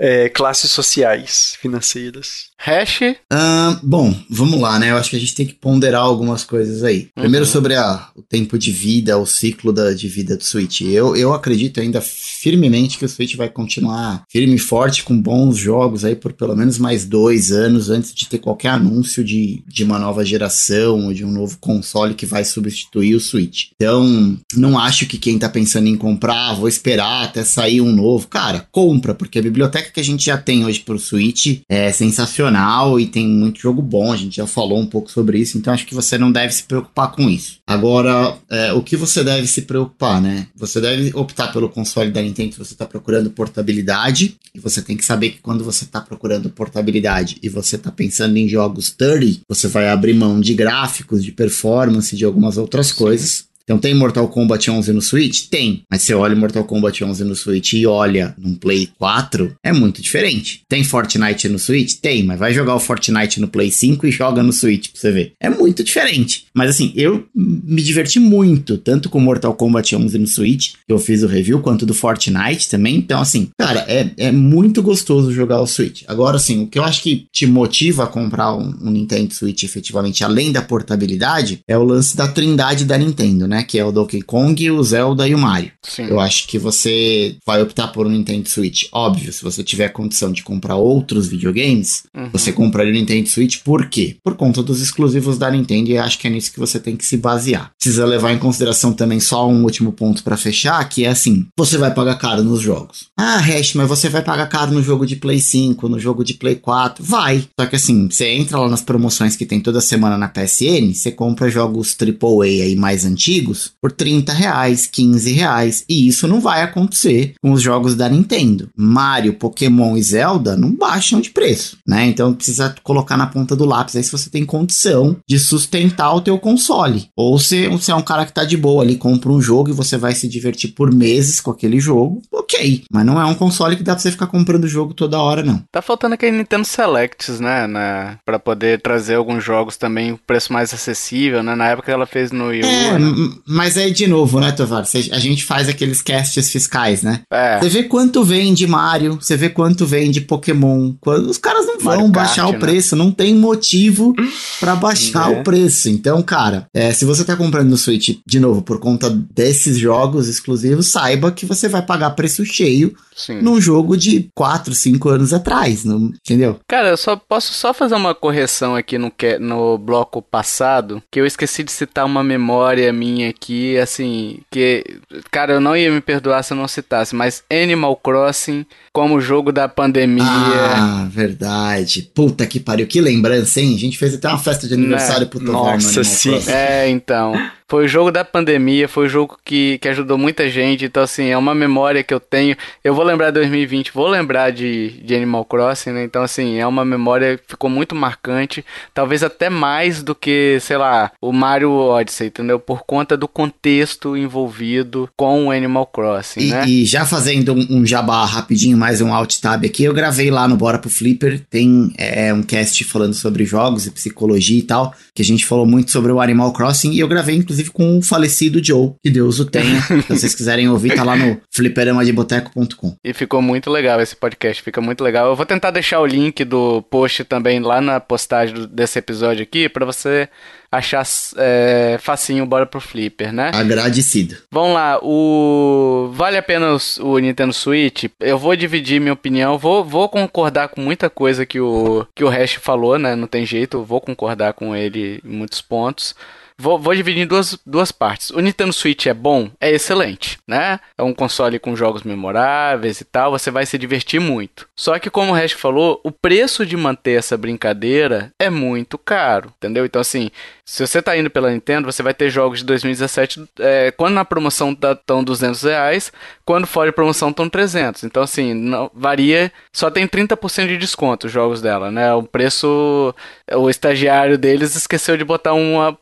[0.00, 2.48] é, classes sociais financeiras.
[2.56, 3.00] Hash?
[3.32, 4.90] Uh, bom, vamos lá, né?
[4.90, 7.08] Eu acho que a gente tem que ponderar algumas coisas aí.
[7.14, 7.52] Primeiro uhum.
[7.52, 10.82] sobre a, o tempo de vida, o ciclo da, de vida do Switch.
[10.82, 15.56] Eu, eu acredito ainda firmemente que o Switch vai continuar firme e forte com bons
[15.56, 19.84] jogos aí por pelo menos mais dois anos antes de ter qualquer anúncio de, de
[19.84, 23.68] uma nova geração ou de um novo console que vai substituir o Switch.
[23.74, 28.28] Então, não acho que quem tá pensando em comprar, vou esperar até sair um novo.
[28.28, 32.98] Cara, compra, porque a biblioteca que a gente já tem hoje pro Switch é sensacional
[32.98, 35.86] e tem muito jogo bom, a gente já falou um pouco sobre isso, então acho
[35.86, 37.58] que você não deve se preocupar com isso.
[37.66, 40.46] Agora, é, o que você deve se preocupar, né?
[40.56, 44.96] Você deve optar pelo console da Nintendo se você está procurando portabilidade, e você tem
[44.96, 49.42] que saber que quando você está procurando portabilidade e você está pensando em jogos 30,
[49.48, 53.49] você vai abrir mão de gráficos, de performance, de algumas outras coisas.
[53.70, 55.42] Então tem Mortal Kombat 11 no Switch?
[55.48, 55.84] Tem.
[55.88, 60.02] Mas você olha Mortal Kombat 11 no Switch e olha num Play 4, é muito
[60.02, 60.62] diferente.
[60.68, 61.94] Tem Fortnite no Switch?
[62.02, 65.12] Tem, mas vai jogar o Fortnite no Play 5 e joga no Switch pra você
[65.12, 65.34] ver.
[65.38, 66.46] É muito diferente.
[66.52, 70.98] Mas assim, eu me diverti muito, tanto com Mortal Kombat 11 no Switch, que eu
[70.98, 72.96] fiz o review, quanto do Fortnite também.
[72.96, 76.02] Então assim, cara, é, é muito gostoso jogar o Switch.
[76.08, 79.62] Agora assim, o que eu acho que te motiva a comprar um, um Nintendo Switch
[79.62, 83.59] efetivamente, além da portabilidade, é o lance da trindade da Nintendo, né?
[83.62, 85.72] Que é o Donkey Kong, o Zelda e o Mario.
[85.82, 86.04] Sim.
[86.04, 88.84] Eu acho que você vai optar por um Nintendo Switch.
[88.92, 92.30] Óbvio, se você tiver condição de comprar outros videogames, uhum.
[92.32, 93.58] você compraria o Nintendo Switch.
[93.64, 94.16] Por quê?
[94.22, 97.04] Por conta dos exclusivos da Nintendo e acho que é nisso que você tem que
[97.04, 97.72] se basear.
[97.78, 101.78] Precisa levar em consideração também só um último ponto para fechar, que é assim, você
[101.78, 103.06] vai pagar caro nos jogos.
[103.16, 106.34] Ah, Hash, mas você vai pagar caro no jogo de Play 5, no jogo de
[106.34, 107.04] Play 4.
[107.04, 107.44] Vai.
[107.58, 111.10] Só que assim, você entra lá nas promoções que tem toda semana na PSN, você
[111.10, 115.84] compra jogos AAA aí mais antigos, antigos por 30 reais, 15 reais.
[115.88, 118.68] E isso não vai acontecer com os jogos da Nintendo.
[118.76, 122.06] Mario, Pokémon e Zelda não baixam de preço, né?
[122.06, 126.20] Então precisa colocar na ponta do lápis aí se você tem condição de sustentar o
[126.20, 127.08] teu console.
[127.16, 129.74] Ou se você é um cara que tá de boa ali, compra um jogo e
[129.74, 132.84] você vai se divertir por meses com aquele jogo, ok.
[132.92, 135.62] Mas não é um console que dá pra você ficar comprando jogo toda hora, não.
[135.72, 137.66] Tá faltando aquele Nintendo Selects, né?
[137.66, 141.54] Na, pra poder trazer alguns jogos também, preço mais acessível, né?
[141.54, 143.29] Na época ela fez no Wii U, é, né?
[143.46, 144.84] Mas aí, de novo, né, Tovar?
[145.12, 147.20] A gente faz aqueles casts fiscais, né?
[147.30, 147.58] É.
[147.58, 150.94] Você vê quanto vende Mario, você vê quanto vende Pokémon.
[151.28, 152.58] Os caras não vão Mario baixar Kart, o né?
[152.58, 154.14] preço, não tem motivo
[154.58, 155.40] para baixar é.
[155.40, 155.88] o preço.
[155.88, 160.28] Então, cara, é, se você tá comprando no Switch, de novo, por conta desses jogos
[160.28, 163.40] exclusivos, saiba que você vai pagar preço cheio Sim.
[163.42, 166.58] num jogo de 4, 5 anos atrás, não, entendeu?
[166.68, 171.26] Cara, eu só posso só fazer uma correção aqui no, no bloco passado, que eu
[171.26, 174.84] esqueci de citar uma memória minha aqui, assim, que,
[175.30, 179.52] cara, eu não ia me perdoar se eu não citasse, mas Animal Crossing como jogo
[179.52, 180.24] da pandemia.
[180.24, 182.10] Ah, verdade.
[182.14, 183.74] Puta que pariu, que lembrança, hein?
[183.74, 185.26] A gente fez até uma festa de aniversário né?
[185.26, 186.38] pro Nossa, sim.
[186.48, 187.34] É, então.
[187.70, 190.84] Foi o jogo da pandemia, foi o jogo que, que ajudou muita gente.
[190.84, 192.56] Então, assim, é uma memória que eu tenho.
[192.82, 196.02] Eu vou lembrar de 2020, vou lembrar de, de Animal Crossing, né?
[196.02, 198.64] Então, assim, é uma memória que ficou muito marcante.
[198.92, 202.58] Talvez até mais do que, sei lá, o Mario Odyssey, entendeu?
[202.58, 206.64] Por conta do contexto envolvido com o Animal Crossing, e, né?
[206.66, 210.48] E já fazendo um, um jabá rapidinho, mais um alt tab aqui, eu gravei lá
[210.48, 211.40] no Bora pro Flipper.
[211.48, 215.64] Tem é, um cast falando sobre jogos e psicologia e tal, que a gente falou
[215.64, 216.90] muito sobre o Animal Crossing.
[216.90, 219.80] E eu gravei, inclusive, inclusive com o falecido Joe, que Deus o tenha.
[220.02, 222.96] Se vocês quiserem ouvir, tá lá no fliperamadeboteco.com.
[223.04, 225.28] E ficou muito legal esse podcast, fica muito legal.
[225.28, 229.68] Eu vou tentar deixar o link do post também lá na postagem desse episódio aqui,
[229.68, 230.28] para você
[230.72, 231.04] achar
[231.36, 233.50] é, facinho bora pro Flipper, né?
[233.52, 234.36] Agradecido.
[234.52, 238.04] Vamos lá, o vale a pena o, o, Nintendo Switch?
[238.20, 242.28] Eu vou dividir minha opinião, vou, vou concordar com muita coisa que o que o
[242.28, 243.16] Hash falou, né?
[243.16, 246.14] Não tem jeito, vou concordar com ele em muitos pontos.
[246.60, 248.28] Vou, vou, dividir em duas, duas partes.
[248.28, 249.50] O Nintendo Switch é bom?
[249.58, 250.78] É excelente, né?
[250.98, 254.68] É um console com jogos memoráveis e tal, você vai se divertir muito.
[254.76, 259.50] Só que, como o Hash falou, o preço de manter essa brincadeira é muito caro,
[259.56, 259.86] entendeu?
[259.86, 260.30] Então, assim,
[260.70, 264.24] se você tá indo pela Nintendo, você vai ter jogos de 2017, é, quando na
[264.24, 266.12] promoção tá, tão 200 reais,
[266.44, 268.04] quando fora de promoção estão 300.
[268.04, 272.14] Então, assim, não, varia, só tem 30% de desconto os jogos dela, né?
[272.14, 273.14] O preço,
[273.52, 275.98] o estagiário deles esqueceu de botar uma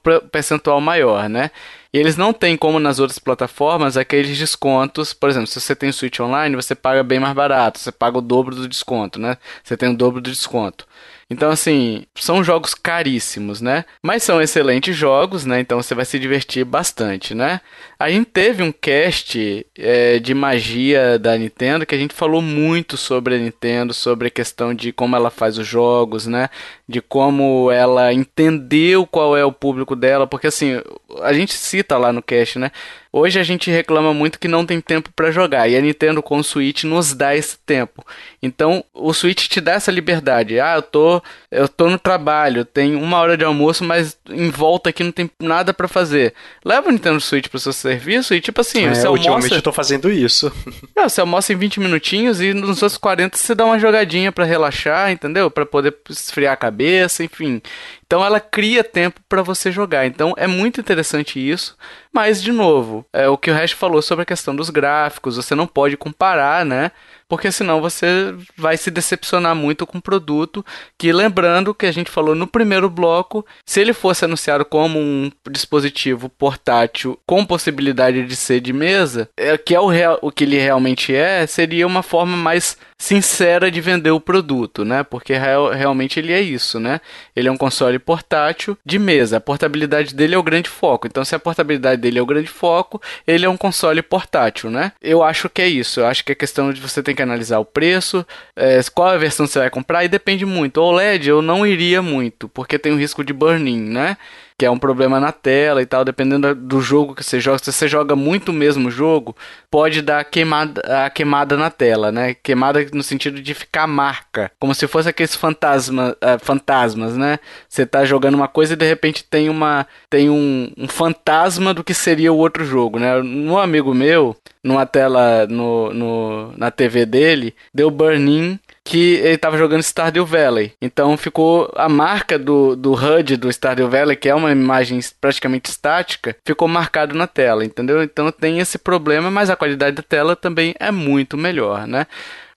[0.49, 1.51] percentual maior, né?
[1.93, 5.13] E eles não têm, como nas outras plataformas, aqueles descontos.
[5.13, 8.23] Por exemplo, se você tem Switch Online, você paga bem mais barato, você paga o
[8.23, 9.37] dobro do desconto, né?
[9.63, 10.87] Você tem o dobro do desconto.
[11.31, 13.85] Então, assim, são jogos caríssimos, né?
[14.03, 15.61] Mas são excelentes jogos, né?
[15.61, 17.61] Então você vai se divertir bastante, né?
[17.99, 22.97] A gente teve um cast é, de magia da Nintendo que a gente falou muito
[22.97, 26.49] sobre a Nintendo, sobre a questão de como ela faz os jogos, né?
[26.89, 30.81] De como ela entendeu qual é o público dela, porque assim,
[31.21, 32.73] a gente cita lá no cast, né?
[33.13, 36.39] Hoje a gente reclama muito que não tem tempo para jogar e a Nintendo com
[36.39, 38.05] o Switch nos dá esse tempo.
[38.43, 40.61] Então o Switch te dá essa liberdade.
[40.61, 44.91] Ah, eu tô, eu tô no trabalho, tem uma hora de almoço, mas em volta
[44.91, 46.35] aqui não tem nada para fazer.
[46.65, 49.11] Leva o Nintendo Switch pro seu serviço e tipo assim, é, você almoça...
[49.11, 50.53] Ultimamente eu tô fazendo isso.
[50.99, 55.11] Você almoça em 20 minutinhos e nos outros 40 você dá uma jogadinha para relaxar,
[55.11, 55.51] entendeu?
[55.51, 57.63] Para poder esfriar a cabeça, enfim.
[58.09, 60.07] Então ela cria tempo para você jogar.
[60.07, 61.77] Então é muito interessante isso.
[62.11, 65.37] Mas, de novo, é o que o Hash falou sobre a questão dos gráficos.
[65.37, 66.91] Você não pode comparar, né?
[67.29, 70.65] Porque senão você vai se decepcionar muito com o produto.
[70.97, 75.31] Que lembrando que a gente falou no primeiro bloco, se ele fosse anunciado como um
[75.51, 80.45] dispositivo portátil com possibilidade de ser de mesa, é, que é o, real, o que
[80.45, 85.05] ele realmente é, seria uma forma mais sincera de vender o produto, né?
[85.05, 87.01] Porque real, realmente ele é isso, né?
[87.35, 89.37] Ele é um console portátil de mesa.
[89.37, 91.07] A portabilidade dele é o grande foco.
[91.07, 94.93] Então, se a portabilidade dele é o grande foco, ele é um console portátil, né?
[95.01, 96.01] Eu acho que é isso.
[96.01, 98.25] Eu acho que é questão de você ter que analisar o preço,
[98.57, 100.81] é, qual a versão você vai comprar e depende muito.
[100.81, 104.17] O OLED eu não iria muito, porque tem o risco de burn-in, né?
[104.59, 107.61] Que é um problema na tela e tal, dependendo do jogo que você joga.
[107.61, 109.37] Se você joga muito o mesmo jogo,
[109.71, 112.35] pode dar queimada, a queimada na tela, né?
[112.35, 117.39] Queimada no sentido de ficar marca, como se fosse aqueles fantasma, uh, fantasmas, né?
[117.69, 121.85] Você tá jogando uma coisa e de repente tem uma tem um, um fantasma do
[121.85, 123.17] que seria o outro jogo, né?
[123.21, 128.59] Um amigo meu, numa tela no, no na TV dele, deu burn-in
[128.89, 130.73] que ele estava jogando Stardew Valley.
[130.81, 135.69] Então ficou a marca do, do HUD do Stardew Valley, que é uma imagem praticamente
[135.71, 138.03] estática, ficou marcado na tela, entendeu?
[138.03, 142.07] Então tem esse problema, mas a qualidade da tela também é muito melhor, né?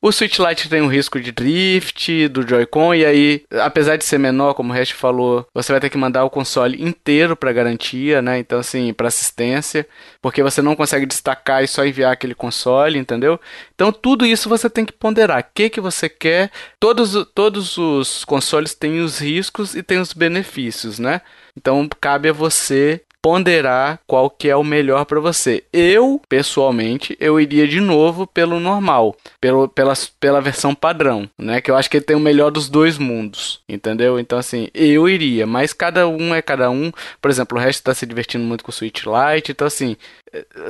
[0.03, 4.17] O Switch Lite tem um risco de drift do Joy-Con e aí, apesar de ser
[4.17, 8.19] menor, como o Hash falou, você vai ter que mandar o console inteiro para garantia,
[8.19, 8.39] né?
[8.39, 9.87] Então assim, para assistência,
[10.19, 13.39] porque você não consegue destacar e só enviar aquele console, entendeu?
[13.75, 15.41] Então tudo isso você tem que ponderar.
[15.41, 16.49] O que que você quer?
[16.79, 21.21] Todos, todos os consoles têm os riscos e têm os benefícios, né?
[21.55, 25.63] Então cabe a você ponderar qual que é o melhor para você.
[25.71, 31.61] Eu, pessoalmente, eu iria de novo pelo normal, pelo, pela, pela versão padrão, né?
[31.61, 34.19] Que eu acho que ele tem o melhor dos dois mundos, entendeu?
[34.19, 36.91] Então, assim, eu iria, mas cada um é cada um.
[37.21, 39.95] Por exemplo, o resto tá se divertindo muito com o Switch Lite, então, assim,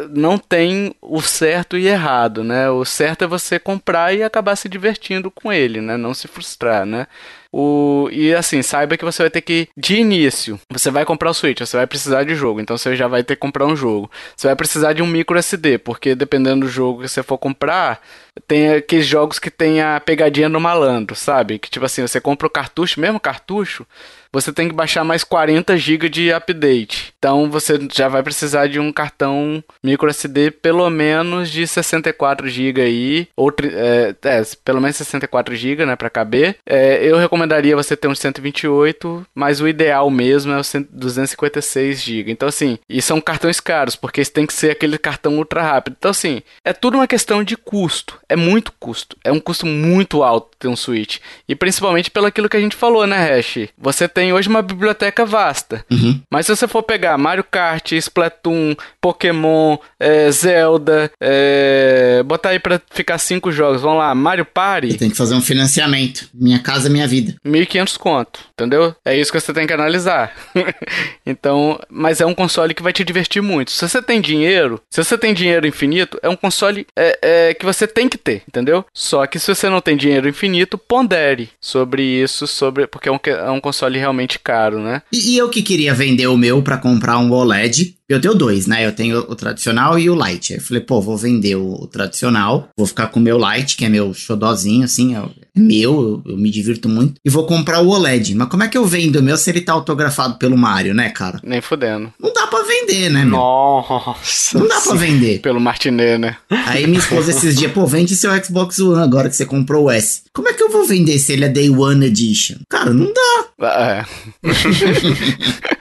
[0.09, 2.69] não tem o certo e errado, né?
[2.69, 5.97] O certo é você comprar e acabar se divertindo com ele, né?
[5.97, 7.07] Não se frustrar, né?
[7.53, 11.33] O, e assim, saiba que você vai ter que, de início, você vai comprar o
[11.33, 14.09] Switch, você vai precisar de jogo, então você já vai ter que comprar um jogo.
[14.35, 18.01] Você vai precisar de um micro SD, porque dependendo do jogo que você for comprar,
[18.47, 21.59] tem aqueles jogos que tem a pegadinha do malandro, sabe?
[21.59, 23.85] Que tipo assim, você compra o cartucho, mesmo cartucho,
[24.31, 27.13] você tem que baixar mais 40 GB de update.
[27.17, 32.81] Então você já vai precisar de um cartão micro SD pelo menos de 64 GB
[32.81, 36.57] aí, ou é, é, pelo menos 64 GB, né, para caber.
[36.65, 42.31] É, eu recomendaria você ter um 128, mas o ideal mesmo é o 256 GB.
[42.31, 45.95] Então assim, e são cartões caros, porque tem que ser aquele cartão ultra rápido.
[45.97, 48.19] Então assim, é tudo uma questão de custo.
[48.29, 49.17] É muito custo.
[49.23, 51.19] É um custo muito alto ter um Switch.
[51.47, 53.67] E principalmente pelo aquilo que a gente falou, né, Hash?
[53.77, 55.83] Você tem tem hoje uma biblioteca vasta.
[55.89, 56.21] Uhum.
[56.29, 62.79] Mas se você for pegar Mario Kart, Splatoon, Pokémon, é, Zelda, é, botar aí pra
[62.91, 64.95] ficar cinco jogos, vamos lá, Mario Party.
[64.95, 66.29] Tem que fazer um financiamento.
[66.31, 67.35] Minha casa, minha vida.
[67.43, 68.95] 1.500 conto, entendeu?
[69.03, 70.35] É isso que você tem que analisar.
[71.25, 73.71] então, mas é um console que vai te divertir muito.
[73.71, 77.65] Se você tem dinheiro, se você tem dinheiro infinito, é um console é, é, que
[77.65, 78.85] você tem que ter, entendeu?
[78.93, 83.19] Só que se você não tem dinheiro infinito, pondere sobre isso, sobre porque é um,
[83.25, 85.01] é um console realmente realmente caro, né?
[85.11, 88.67] E, e eu que queria vender o meu para comprar um OLED, eu tenho dois,
[88.67, 88.85] né?
[88.85, 90.53] Eu tenho o tradicional e o light.
[90.53, 93.75] Aí eu falei, pô, vou vender o, o tradicional, vou ficar com o meu light,
[93.75, 95.23] que é meu xodozinho, assim, é,
[95.55, 98.35] meu, eu, me divirto muito, e vou comprar o OLED.
[98.35, 101.09] Mas como é que eu vendo o meu se ele tá autografado pelo Mario, né,
[101.09, 101.39] cara?
[101.43, 102.13] Nem fudendo.
[102.19, 103.37] Não dá pra vender, né, meu?
[103.37, 104.57] Nossa.
[104.57, 105.39] Não dá pra vender.
[105.41, 106.37] Pelo Martinet, né?
[106.49, 109.91] Aí minha esposa esses dias, pô, vende seu Xbox One agora que você comprou o
[109.91, 110.23] S.
[110.33, 112.57] Como é que eu vou vender se ele é Day One Edition?
[112.69, 113.67] Cara, não dá.
[113.67, 114.05] É.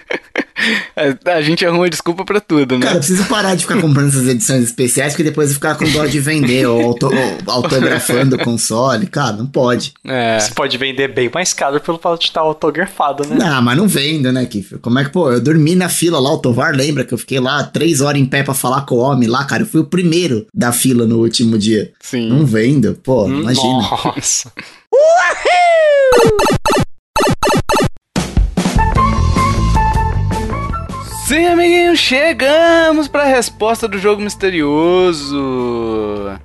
[1.25, 2.85] A gente arruma desculpa pra tudo, né?
[2.85, 5.85] Cara, eu preciso parar de ficar comprando essas edições especiais, porque depois eu ficar com
[5.91, 9.07] dó de vender ou, auto, ou autografando o console.
[9.07, 9.95] Cara, não pode.
[10.05, 10.39] É.
[10.39, 13.37] Você pode vender bem mais caro pelo fato de estar autografado, né?
[13.39, 14.79] Não, mas não vendo, né, Kiff?
[14.79, 17.41] Como é que, pô, eu dormi na fila lá, o Tovar lembra que eu fiquei
[17.41, 19.63] lá três horas em pé pra falar com o homem lá, cara.
[19.63, 21.93] Eu fui o primeiro da fila no último dia.
[22.01, 22.29] Sim.
[22.29, 23.65] Não vendo, pô, imagina.
[23.65, 24.53] Nossa.
[24.93, 26.60] Uhul!
[31.31, 35.39] Sim, amiguinhos, chegamos para a resposta do jogo misterioso.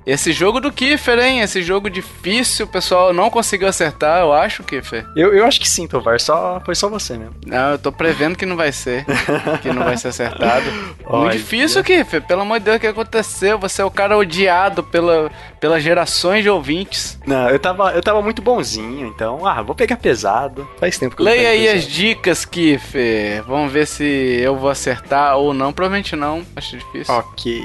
[0.06, 1.40] Esse jogo do Kiffer, hein?
[1.40, 5.04] Esse jogo difícil, o pessoal não conseguiu acertar, eu acho, Kiffer.
[5.16, 7.34] Eu, eu acho que sim, Tovar, só, foi só você mesmo.
[7.44, 9.04] Não, eu tô prevendo que não vai ser,
[9.60, 10.70] que não vai ser acertado.
[11.10, 13.58] Muito difícil, Kiffer, pelo amor de Deus, o que aconteceu?
[13.58, 17.18] Você é o cara odiado pela, pelas gerações de ouvintes.
[17.26, 20.64] Não, eu tava, eu tava muito bonzinho, então, ah, vou pegar pesado.
[20.78, 21.78] Faz tempo que eu Leia aí pesado.
[21.78, 23.42] as dicas, Kiffer.
[23.42, 24.04] Vamos ver se
[24.40, 25.72] eu vou acertar ou não.
[25.72, 27.12] Provavelmente não, acho difícil.
[27.12, 27.62] Ok.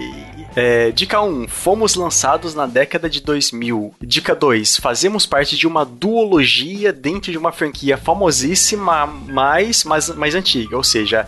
[0.56, 1.48] É, dica 1.
[1.48, 3.94] Fomos lançados na década de 2000.
[4.02, 4.78] Dica 2.
[4.78, 10.76] Fazemos parte de uma duologia dentro de uma franquia famosíssima, mais, mais, mais antiga.
[10.76, 11.28] Ou seja,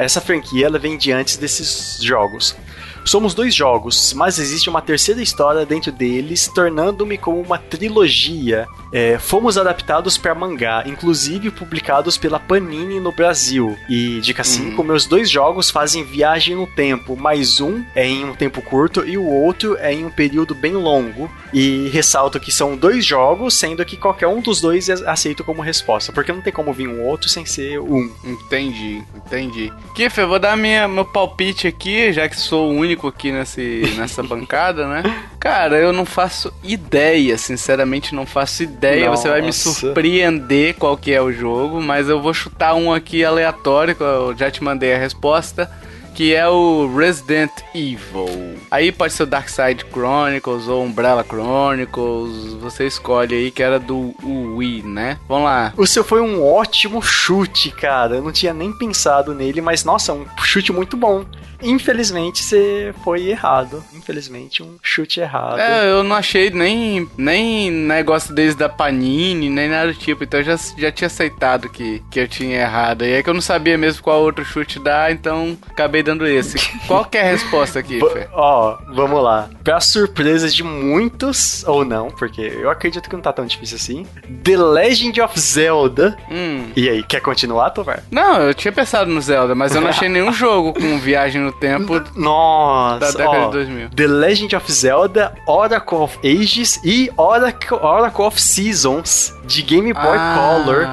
[0.00, 2.56] essa franquia ela vem de antes desses jogos.
[3.04, 8.66] Somos dois jogos, mas existe uma terceira história dentro deles, tornando-me como uma trilogia.
[8.92, 13.76] É, fomos adaptados para mangá, inclusive publicados pela Panini no Brasil.
[13.88, 14.86] E dica 5, uhum.
[14.86, 19.18] meus dois jogos fazem viagem no tempo, mas um é em um tempo curto e
[19.18, 21.30] o outro é em um período bem longo.
[21.52, 25.60] E ressalto que são dois jogos, sendo que qualquer um dos dois é aceito como
[25.60, 28.10] resposta, porque não tem como vir um outro sem ser um.
[28.24, 29.72] Entendi, entendi.
[29.94, 33.94] Kiff, eu vou dar minha, meu palpite aqui, já que sou o único aqui nesse,
[33.96, 35.02] nessa bancada, né?
[35.38, 39.06] Cara, eu não faço ideia, sinceramente não faço ideia.
[39.06, 39.22] Nossa.
[39.22, 43.24] Você vai me surpreender qual que é o jogo, mas eu vou chutar um aqui
[43.24, 45.70] aleatório, eu já te mandei a resposta
[46.14, 48.56] que é o Resident Evil.
[48.70, 53.80] Aí pode ser o Dark Side Chronicles ou Umbrella Chronicles, você escolhe aí que era
[53.80, 55.18] do Wii, né?
[55.28, 55.72] Vamos lá.
[55.76, 58.16] O seu foi um ótimo chute, cara.
[58.16, 61.24] Eu não tinha nem pensado nele, mas nossa, um chute muito bom.
[61.64, 63.82] Infelizmente você foi errado.
[63.92, 65.58] Infelizmente, um chute errado.
[65.58, 70.24] É, eu não achei nem, nem negócio desde da Panini, nem nada do tipo.
[70.24, 73.04] Então eu já, já tinha aceitado que, que eu tinha errado.
[73.04, 76.58] E é que eu não sabia mesmo qual outro chute dar, então acabei dando esse.
[76.86, 78.28] qual é a resposta aqui, Fê?
[78.32, 79.48] Ó, vamos lá.
[79.62, 84.06] Pra surpresa de muitos, ou não, porque eu acredito que não tá tão difícil assim.
[84.42, 86.16] The Legend of Zelda.
[86.30, 86.70] Hum.
[86.76, 88.02] E aí, quer continuar, Tovar?
[88.10, 91.53] Não, eu tinha pensado no Zelda, mas eu não achei nenhum jogo com viagem no
[91.60, 93.88] tempo Nossa, da década ó, de 2000.
[93.90, 100.16] The Legend of Zelda, Oracle of Ages e Oracle, Oracle of Seasons de Game Boy
[100.18, 100.86] Ah, Color.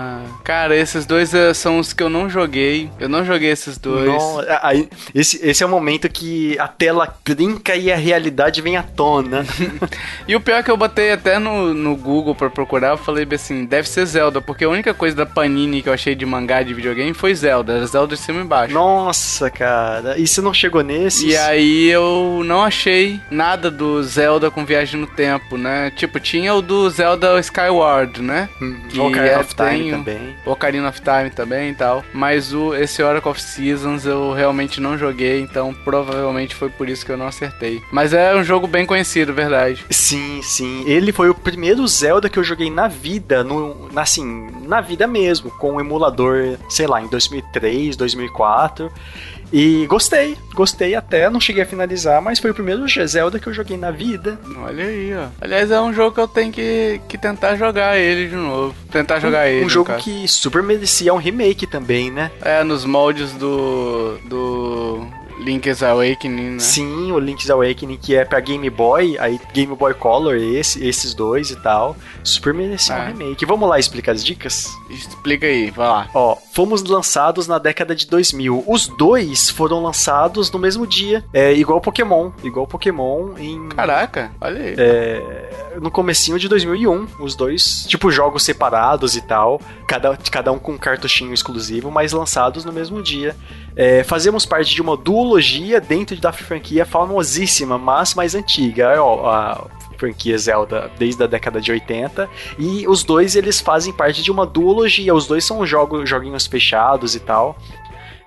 [0.44, 2.90] Cara, esses dois eh, são os que eu não joguei.
[3.00, 4.06] Eu não joguei esses dois.
[4.08, 8.78] No- aí, esse, esse é o momento que a tela trinca e a realidade vem
[8.78, 9.46] à tona.
[10.28, 13.28] E o pior é que eu botei até no, no Google pra procurar, eu falei
[13.34, 16.62] assim, deve ser Zelda, porque a única coisa da Panini que eu achei de mangá
[16.64, 18.74] de videogame foi Zelda, era Zelda de cima e embaixo.
[18.74, 20.18] Nossa, cara.
[20.18, 21.24] E você não chegou nesses?
[21.24, 25.92] E aí eu não achei nada do Zelda com viagem no tempo, né?
[25.96, 28.48] Tipo, tinha o do Zelda Skyward, né?
[28.62, 30.04] Hum, Que é- tem o-
[30.46, 32.04] Ocarina of Time também e tal.
[32.14, 37.06] Mas o, esse Oracle of Seasons eu realmente não joguei, então provavelmente foi por isso
[37.06, 37.82] que eu não acertei.
[37.92, 39.86] Mas é um jogo bem conhecido, verdade.
[39.90, 40.84] Sim, sim.
[40.88, 45.52] Ele foi o primeiro Zelda que eu joguei na vida, no, assim, na vida mesmo,
[45.52, 48.92] com o emulador, sei lá, em 2003, 2004.
[49.52, 53.54] E gostei, gostei até, não cheguei a finalizar, mas foi o primeiro Zelda que eu
[53.54, 54.40] joguei na vida.
[54.64, 55.28] Olha aí, ó.
[55.42, 58.74] Aliás, é um jogo que eu tenho que, que tentar jogar ele de novo.
[58.92, 59.66] Tentar jogar ele.
[59.66, 62.32] um jogo que super merecia um remake também, né?
[62.42, 64.18] É, nos moldes do.
[64.26, 65.06] do.
[65.40, 66.60] Link's Awakening, né?
[66.60, 71.14] Sim, o Link's Awakening, que é pra Game Boy, aí Game Boy Color, esse, esses
[71.14, 71.96] dois e tal.
[72.24, 73.08] Super merecia um É.
[73.08, 73.46] remake.
[73.46, 74.68] Vamos lá explicar as dicas?
[74.90, 76.10] Explica aí, vai lá.
[76.14, 78.64] Ó, fomos lançados na década de 2000.
[78.68, 84.62] Os dois foram lançados no mesmo dia, é igual Pokémon, igual Pokémon em Caraca, olha
[84.62, 84.76] aí.
[84.78, 90.60] é, no comecinho de 2001, os dois, tipo jogos separados e tal, cada, cada um
[90.60, 93.36] com um cartuchinho exclusivo, mas lançados no mesmo dia.
[93.76, 98.92] É, fazemos parte de uma duologia dentro da franquia famosíssima, mas mais antiga.
[98.92, 99.68] É, ó, a
[99.98, 102.28] franquia Zelda desde a década de 80
[102.58, 105.14] e os dois eles fazem parte de uma duologia.
[105.14, 107.56] Os dois são jogos, joguinhos fechados e tal.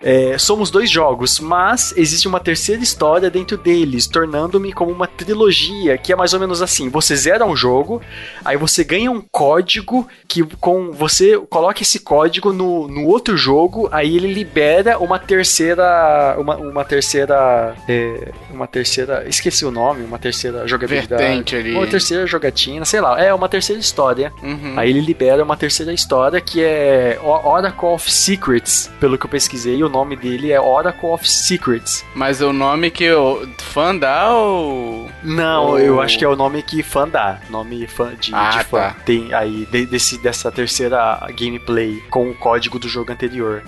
[0.05, 5.97] É, somos dois jogos, mas existe uma terceira história dentro deles, tornando-me como uma trilogia,
[5.97, 8.03] que é mais ou menos assim: você zera um jogo,
[8.45, 13.89] aí você ganha um código que com você coloca esse código no, no outro jogo,
[13.91, 20.19] aí ele libera uma terceira, uma, uma terceira, é, uma terceira, esqueci o nome, uma
[20.19, 21.75] terceira jogabilidade, Vertente ali.
[21.75, 24.31] uma terceira jogatina, sei lá, é uma terceira história.
[24.43, 24.75] Uhum.
[24.77, 28.91] Aí ele libera uma terceira história que é Oracle of Secrets.
[29.01, 32.05] Pelo que eu pesquisei, o nome dele é Oracle of Secrets.
[32.15, 35.09] Mas o nome que o fã dá ou.
[35.23, 35.79] Não, Oh.
[35.79, 37.39] eu acho que é o nome que fã dá.
[37.49, 38.79] Nome fã de, Ah, de fã.
[38.79, 38.97] tá.
[39.07, 43.63] Tem aí de- desse, dessa terceira gameplay com o código do jogo anterior.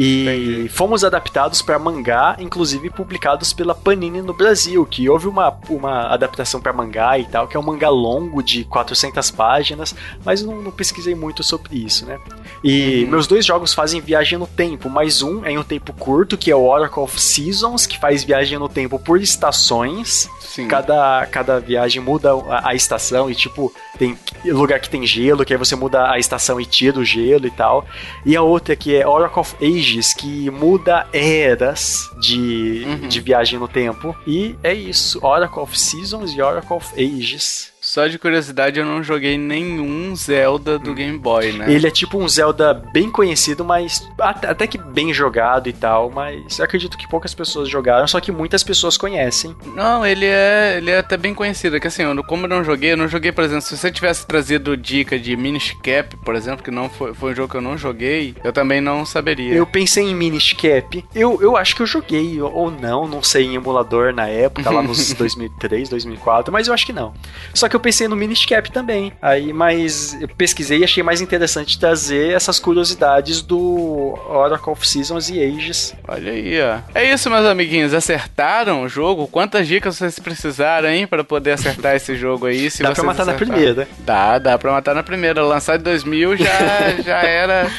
[0.00, 0.22] E
[0.54, 0.68] Entendi.
[0.68, 6.60] fomos adaptados para mangá, inclusive publicados pela Panini no Brasil, que houve uma, uma adaptação
[6.60, 10.70] para mangá e tal, que é um mangá longo de 400 páginas, mas não, não
[10.70, 12.16] pesquisei muito sobre isso, né?
[12.62, 13.10] E Uhum.
[13.10, 16.56] meus dois jogos fazem viagem no tempo, mais um em um tempo curto, que é
[16.56, 20.28] o Oracle of Seasons, que faz viagem no tempo por estações.
[20.40, 20.68] Sim.
[20.68, 25.52] Cada, cada viagem muda a, a estação e, tipo, tem lugar que tem gelo, que
[25.52, 27.86] aí você muda a estação e tira o gelo e tal.
[28.24, 33.08] E a outra que é Oracle of Ages, que muda eras de, Uhum.
[33.08, 34.14] de viagem no tempo.
[34.26, 37.72] E é isso, Oracle of Seasons e Oracle of Ages.
[37.88, 41.72] Só de curiosidade, eu não joguei nenhum Zelda do Game Boy, né?
[41.72, 46.60] Ele é tipo um Zelda bem conhecido, mas até, que bem jogado e tal, mas
[46.60, 49.56] acredito que poucas pessoas jogaram, só que muitas pessoas conhecem.
[49.74, 51.76] Não, ele é, ele é até bem conhecido.
[51.76, 53.90] É que assim, eu, como eu não joguei, eu não joguei, por exemplo, se você
[53.90, 57.56] tivesse trazido dica de Minish Cap, por exemplo, que não foi, foi um jogo que
[57.56, 59.54] eu não joguei, eu também não saberia.
[59.54, 61.02] Eu pensei em Minish Cap.
[61.14, 64.82] Eu, eu acho que eu joguei, ou não, não sei, em emulador na época, lá
[64.82, 67.14] nos 2003, 2004, mas eu acho que não.
[67.54, 69.12] Só que eu pensei no Minish Cap também.
[69.22, 75.30] Aí, mas eu pesquisei e achei mais interessante trazer essas curiosidades do Oracle of Seasons
[75.30, 75.94] e Ages.
[76.06, 76.78] Olha aí, ó.
[76.94, 77.94] É isso, meus amiguinhos.
[77.94, 79.26] Acertaram o jogo?
[79.28, 82.70] Quantas dicas vocês precisaram, hein, pra poder acertar esse jogo aí?
[82.70, 83.62] Se Dá pra matar na acertarem?
[83.62, 83.88] primeira.
[84.00, 85.42] Dá, dá pra matar na primeira.
[85.42, 86.46] Lançado em 2000 já,
[87.04, 87.70] já era.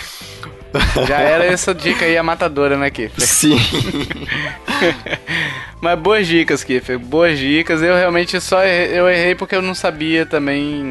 [1.08, 3.26] Já era essa dica aí, a matadora, né, Kiffer?
[3.26, 3.60] Sim.
[5.82, 7.00] Mas boas dicas, Kiffer.
[7.00, 7.82] Boas dicas.
[7.82, 10.84] Eu realmente só errei, eu errei porque eu não sabia também.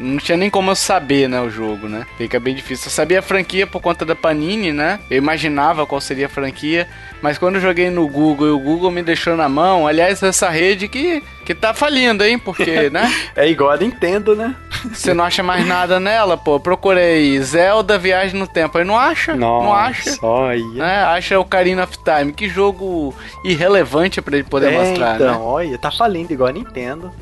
[0.00, 2.06] Não tinha nem como eu saber, né, o jogo, né?
[2.16, 2.86] Fica bem difícil.
[2.86, 4.98] Eu sabia a franquia por conta da Panini, né?
[5.10, 6.88] Eu imaginava qual seria a franquia.
[7.20, 10.48] Mas quando eu joguei no Google e o Google me deixou na mão, aliás, essa
[10.48, 12.38] rede que, que tá falindo, hein?
[12.38, 13.12] Porque, né?
[13.34, 14.54] é igual a Nintendo, né?
[14.92, 16.60] Você não acha mais nada nela, pô.
[16.60, 18.78] Procurei Zelda Viagem no Tempo.
[18.78, 19.34] Aí não acha?
[19.34, 20.16] Nossa, não acha?
[20.22, 20.64] Olha.
[20.74, 21.02] Né?
[21.04, 22.32] Acha o Karina of Time.
[22.32, 23.12] Que jogo
[23.44, 25.38] irrelevante pra ele poder é, mostrar, então, né?
[25.38, 27.12] olha, tá falindo igual a Nintendo.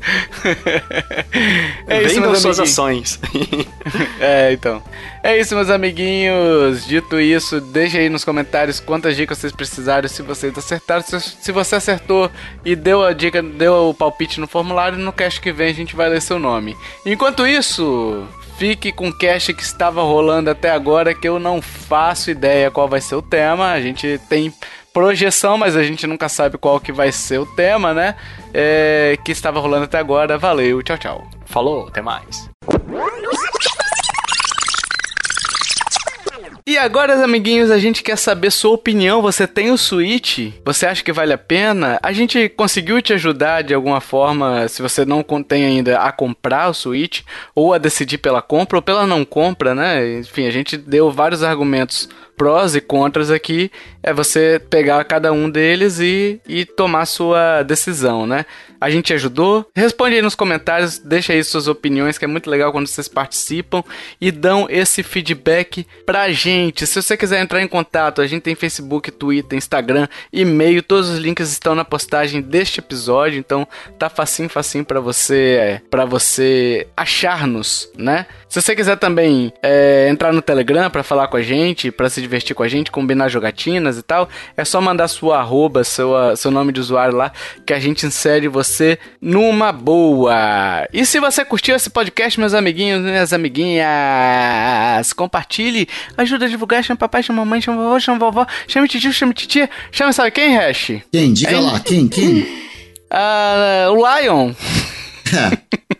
[1.87, 3.19] é isso, Vendam meus suas ações.
[4.19, 4.83] É, então.
[5.21, 6.85] É isso, meus amiguinhos.
[6.85, 11.01] Dito isso, deixe aí nos comentários quantas dicas vocês precisaram, se vocês acertaram.
[11.01, 12.31] Se, se você acertou
[12.63, 15.95] e deu a dica, deu o palpite no formulário, no cast que vem a gente
[15.95, 16.75] vai ler seu nome.
[17.05, 18.25] Enquanto isso,
[18.57, 22.87] fique com o cast que estava rolando até agora, que eu não faço ideia qual
[22.87, 23.71] vai ser o tema.
[23.71, 24.53] A gente tem
[24.93, 28.15] projeção, mas a gente nunca sabe qual que vai ser o tema, né?
[28.53, 30.37] É, que estava rolando até agora.
[30.37, 31.27] Valeu, tchau, tchau.
[31.45, 32.49] Falou, até mais.
[36.69, 39.23] E agora, amiguinhos, a gente quer saber sua opinião.
[39.23, 40.51] Você tem o Switch?
[40.63, 41.97] Você acha que vale a pena?
[42.03, 46.69] A gente conseguiu te ajudar de alguma forma, se você não tem ainda, a comprar
[46.69, 47.21] o Switch,
[47.55, 50.19] ou a decidir pela compra ou pela não compra, né?
[50.19, 52.07] Enfim, a gente deu vários argumentos
[52.39, 53.69] prós e contras aqui.
[54.01, 58.45] É você pegar cada um deles e, e tomar sua decisão, né?
[58.79, 59.67] A gente ajudou?
[59.75, 63.83] Responde aí nos comentários, deixa aí suas opiniões, que é muito legal quando vocês participam
[64.21, 66.87] e dão esse feedback pra gente.
[66.87, 71.19] Se você quiser entrar em contato, a gente tem Facebook, Twitter, Instagram, e-mail, todos os
[71.19, 73.67] links estão na postagem deste episódio, então
[73.97, 78.25] tá facinho, facinho para você, é, para você achar-nos, né?
[78.49, 82.19] Se você quiser também é, entrar no Telegram para falar com a gente, para se
[82.19, 84.27] divertir com a gente, combinar jogatinas e tal,
[84.57, 87.31] é só mandar sua arroba, seu, seu nome de usuário lá,
[87.63, 90.33] que a gente insere você numa boa.
[90.91, 96.97] E se você curtiu esse podcast, meus amiguinhos, minhas amiguinhas, compartilhe, ajuda a divulgar, chama
[96.97, 100.93] papai, chama mamãe, chama vovó, chama vovó, chama tio, chama titia, chama sabe quem, Hash?
[101.11, 101.33] Quem?
[101.33, 101.61] Diga Hein?
[101.61, 102.07] lá, quem?
[102.07, 102.47] Quem?
[103.11, 104.53] Ah, o Lion.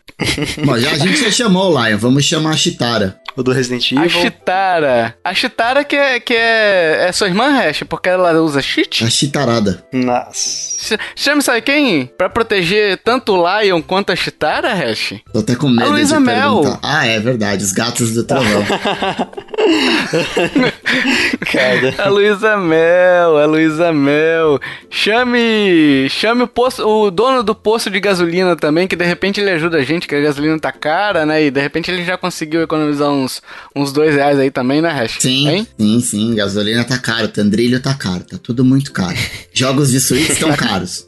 [0.65, 3.17] Bom, já, a gente já chamou o Lion, vamos chamar a Chitara.
[3.37, 4.21] O do Resident A Evil.
[4.21, 5.15] Chitara.
[5.23, 9.03] A Chitara que é, que é, é sua irmã, Hash, porque ela usa cheat?
[9.05, 9.85] A Chitarada.
[9.93, 10.33] Nossa.
[10.97, 12.05] Ch- Chama sabe quem?
[12.17, 15.13] Pra proteger tanto o Lion quanto a Chitara, Hash?
[15.31, 16.55] Tô até com medo A Luísa de Mel.
[16.61, 16.79] perguntar.
[16.83, 18.65] Ah, é verdade, os gatos do trovão.
[21.51, 21.95] Cara.
[22.03, 24.59] A Luísa Mel, a Luísa Mel.
[24.89, 29.51] Chame, chame o posto, o dono do posto de gasolina também, que de repente ele
[29.51, 31.44] ajuda a gente, que a gasolina tá cara, né?
[31.45, 33.41] E de repente ele já conseguiu economizar uns,
[33.76, 35.18] uns dois reais aí também, né, Hash?
[35.19, 35.68] Sim, Hein?
[35.80, 39.15] sim, sim, gasolina tá caro, tandrilho tá caro, tá tudo muito caro.
[39.53, 41.07] Jogos de Switch estão caros,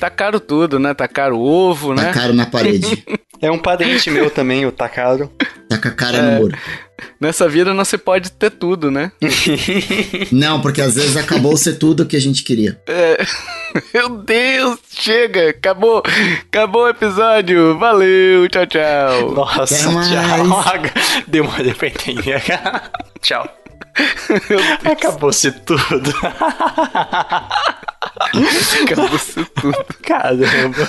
[0.00, 0.92] Tá caro tudo, né?
[0.92, 2.12] Tá caro o ovo, tá né?
[2.12, 3.04] caro na parede,
[3.40, 5.30] É um parente meu também, o Takaro.
[5.68, 6.22] tá com a cara É.
[6.22, 6.56] no muro.
[7.20, 9.12] Nessa vida não se pode ter tudo, né?
[10.32, 12.80] Não, porque às vezes acabou ser tudo o que a gente queria.
[12.88, 13.22] É.
[13.92, 16.02] Meu Deus, chega, acabou,
[16.48, 17.78] acabou o episódio.
[17.78, 19.32] Valeu, tchau, tchau.
[19.36, 20.82] Nossa, tchau.
[21.26, 22.42] Demorei pra entender.
[23.20, 23.46] tchau.
[24.90, 26.14] Acabou-se tudo.
[28.82, 29.84] Acabou isso tudo.
[30.02, 30.88] Caramba.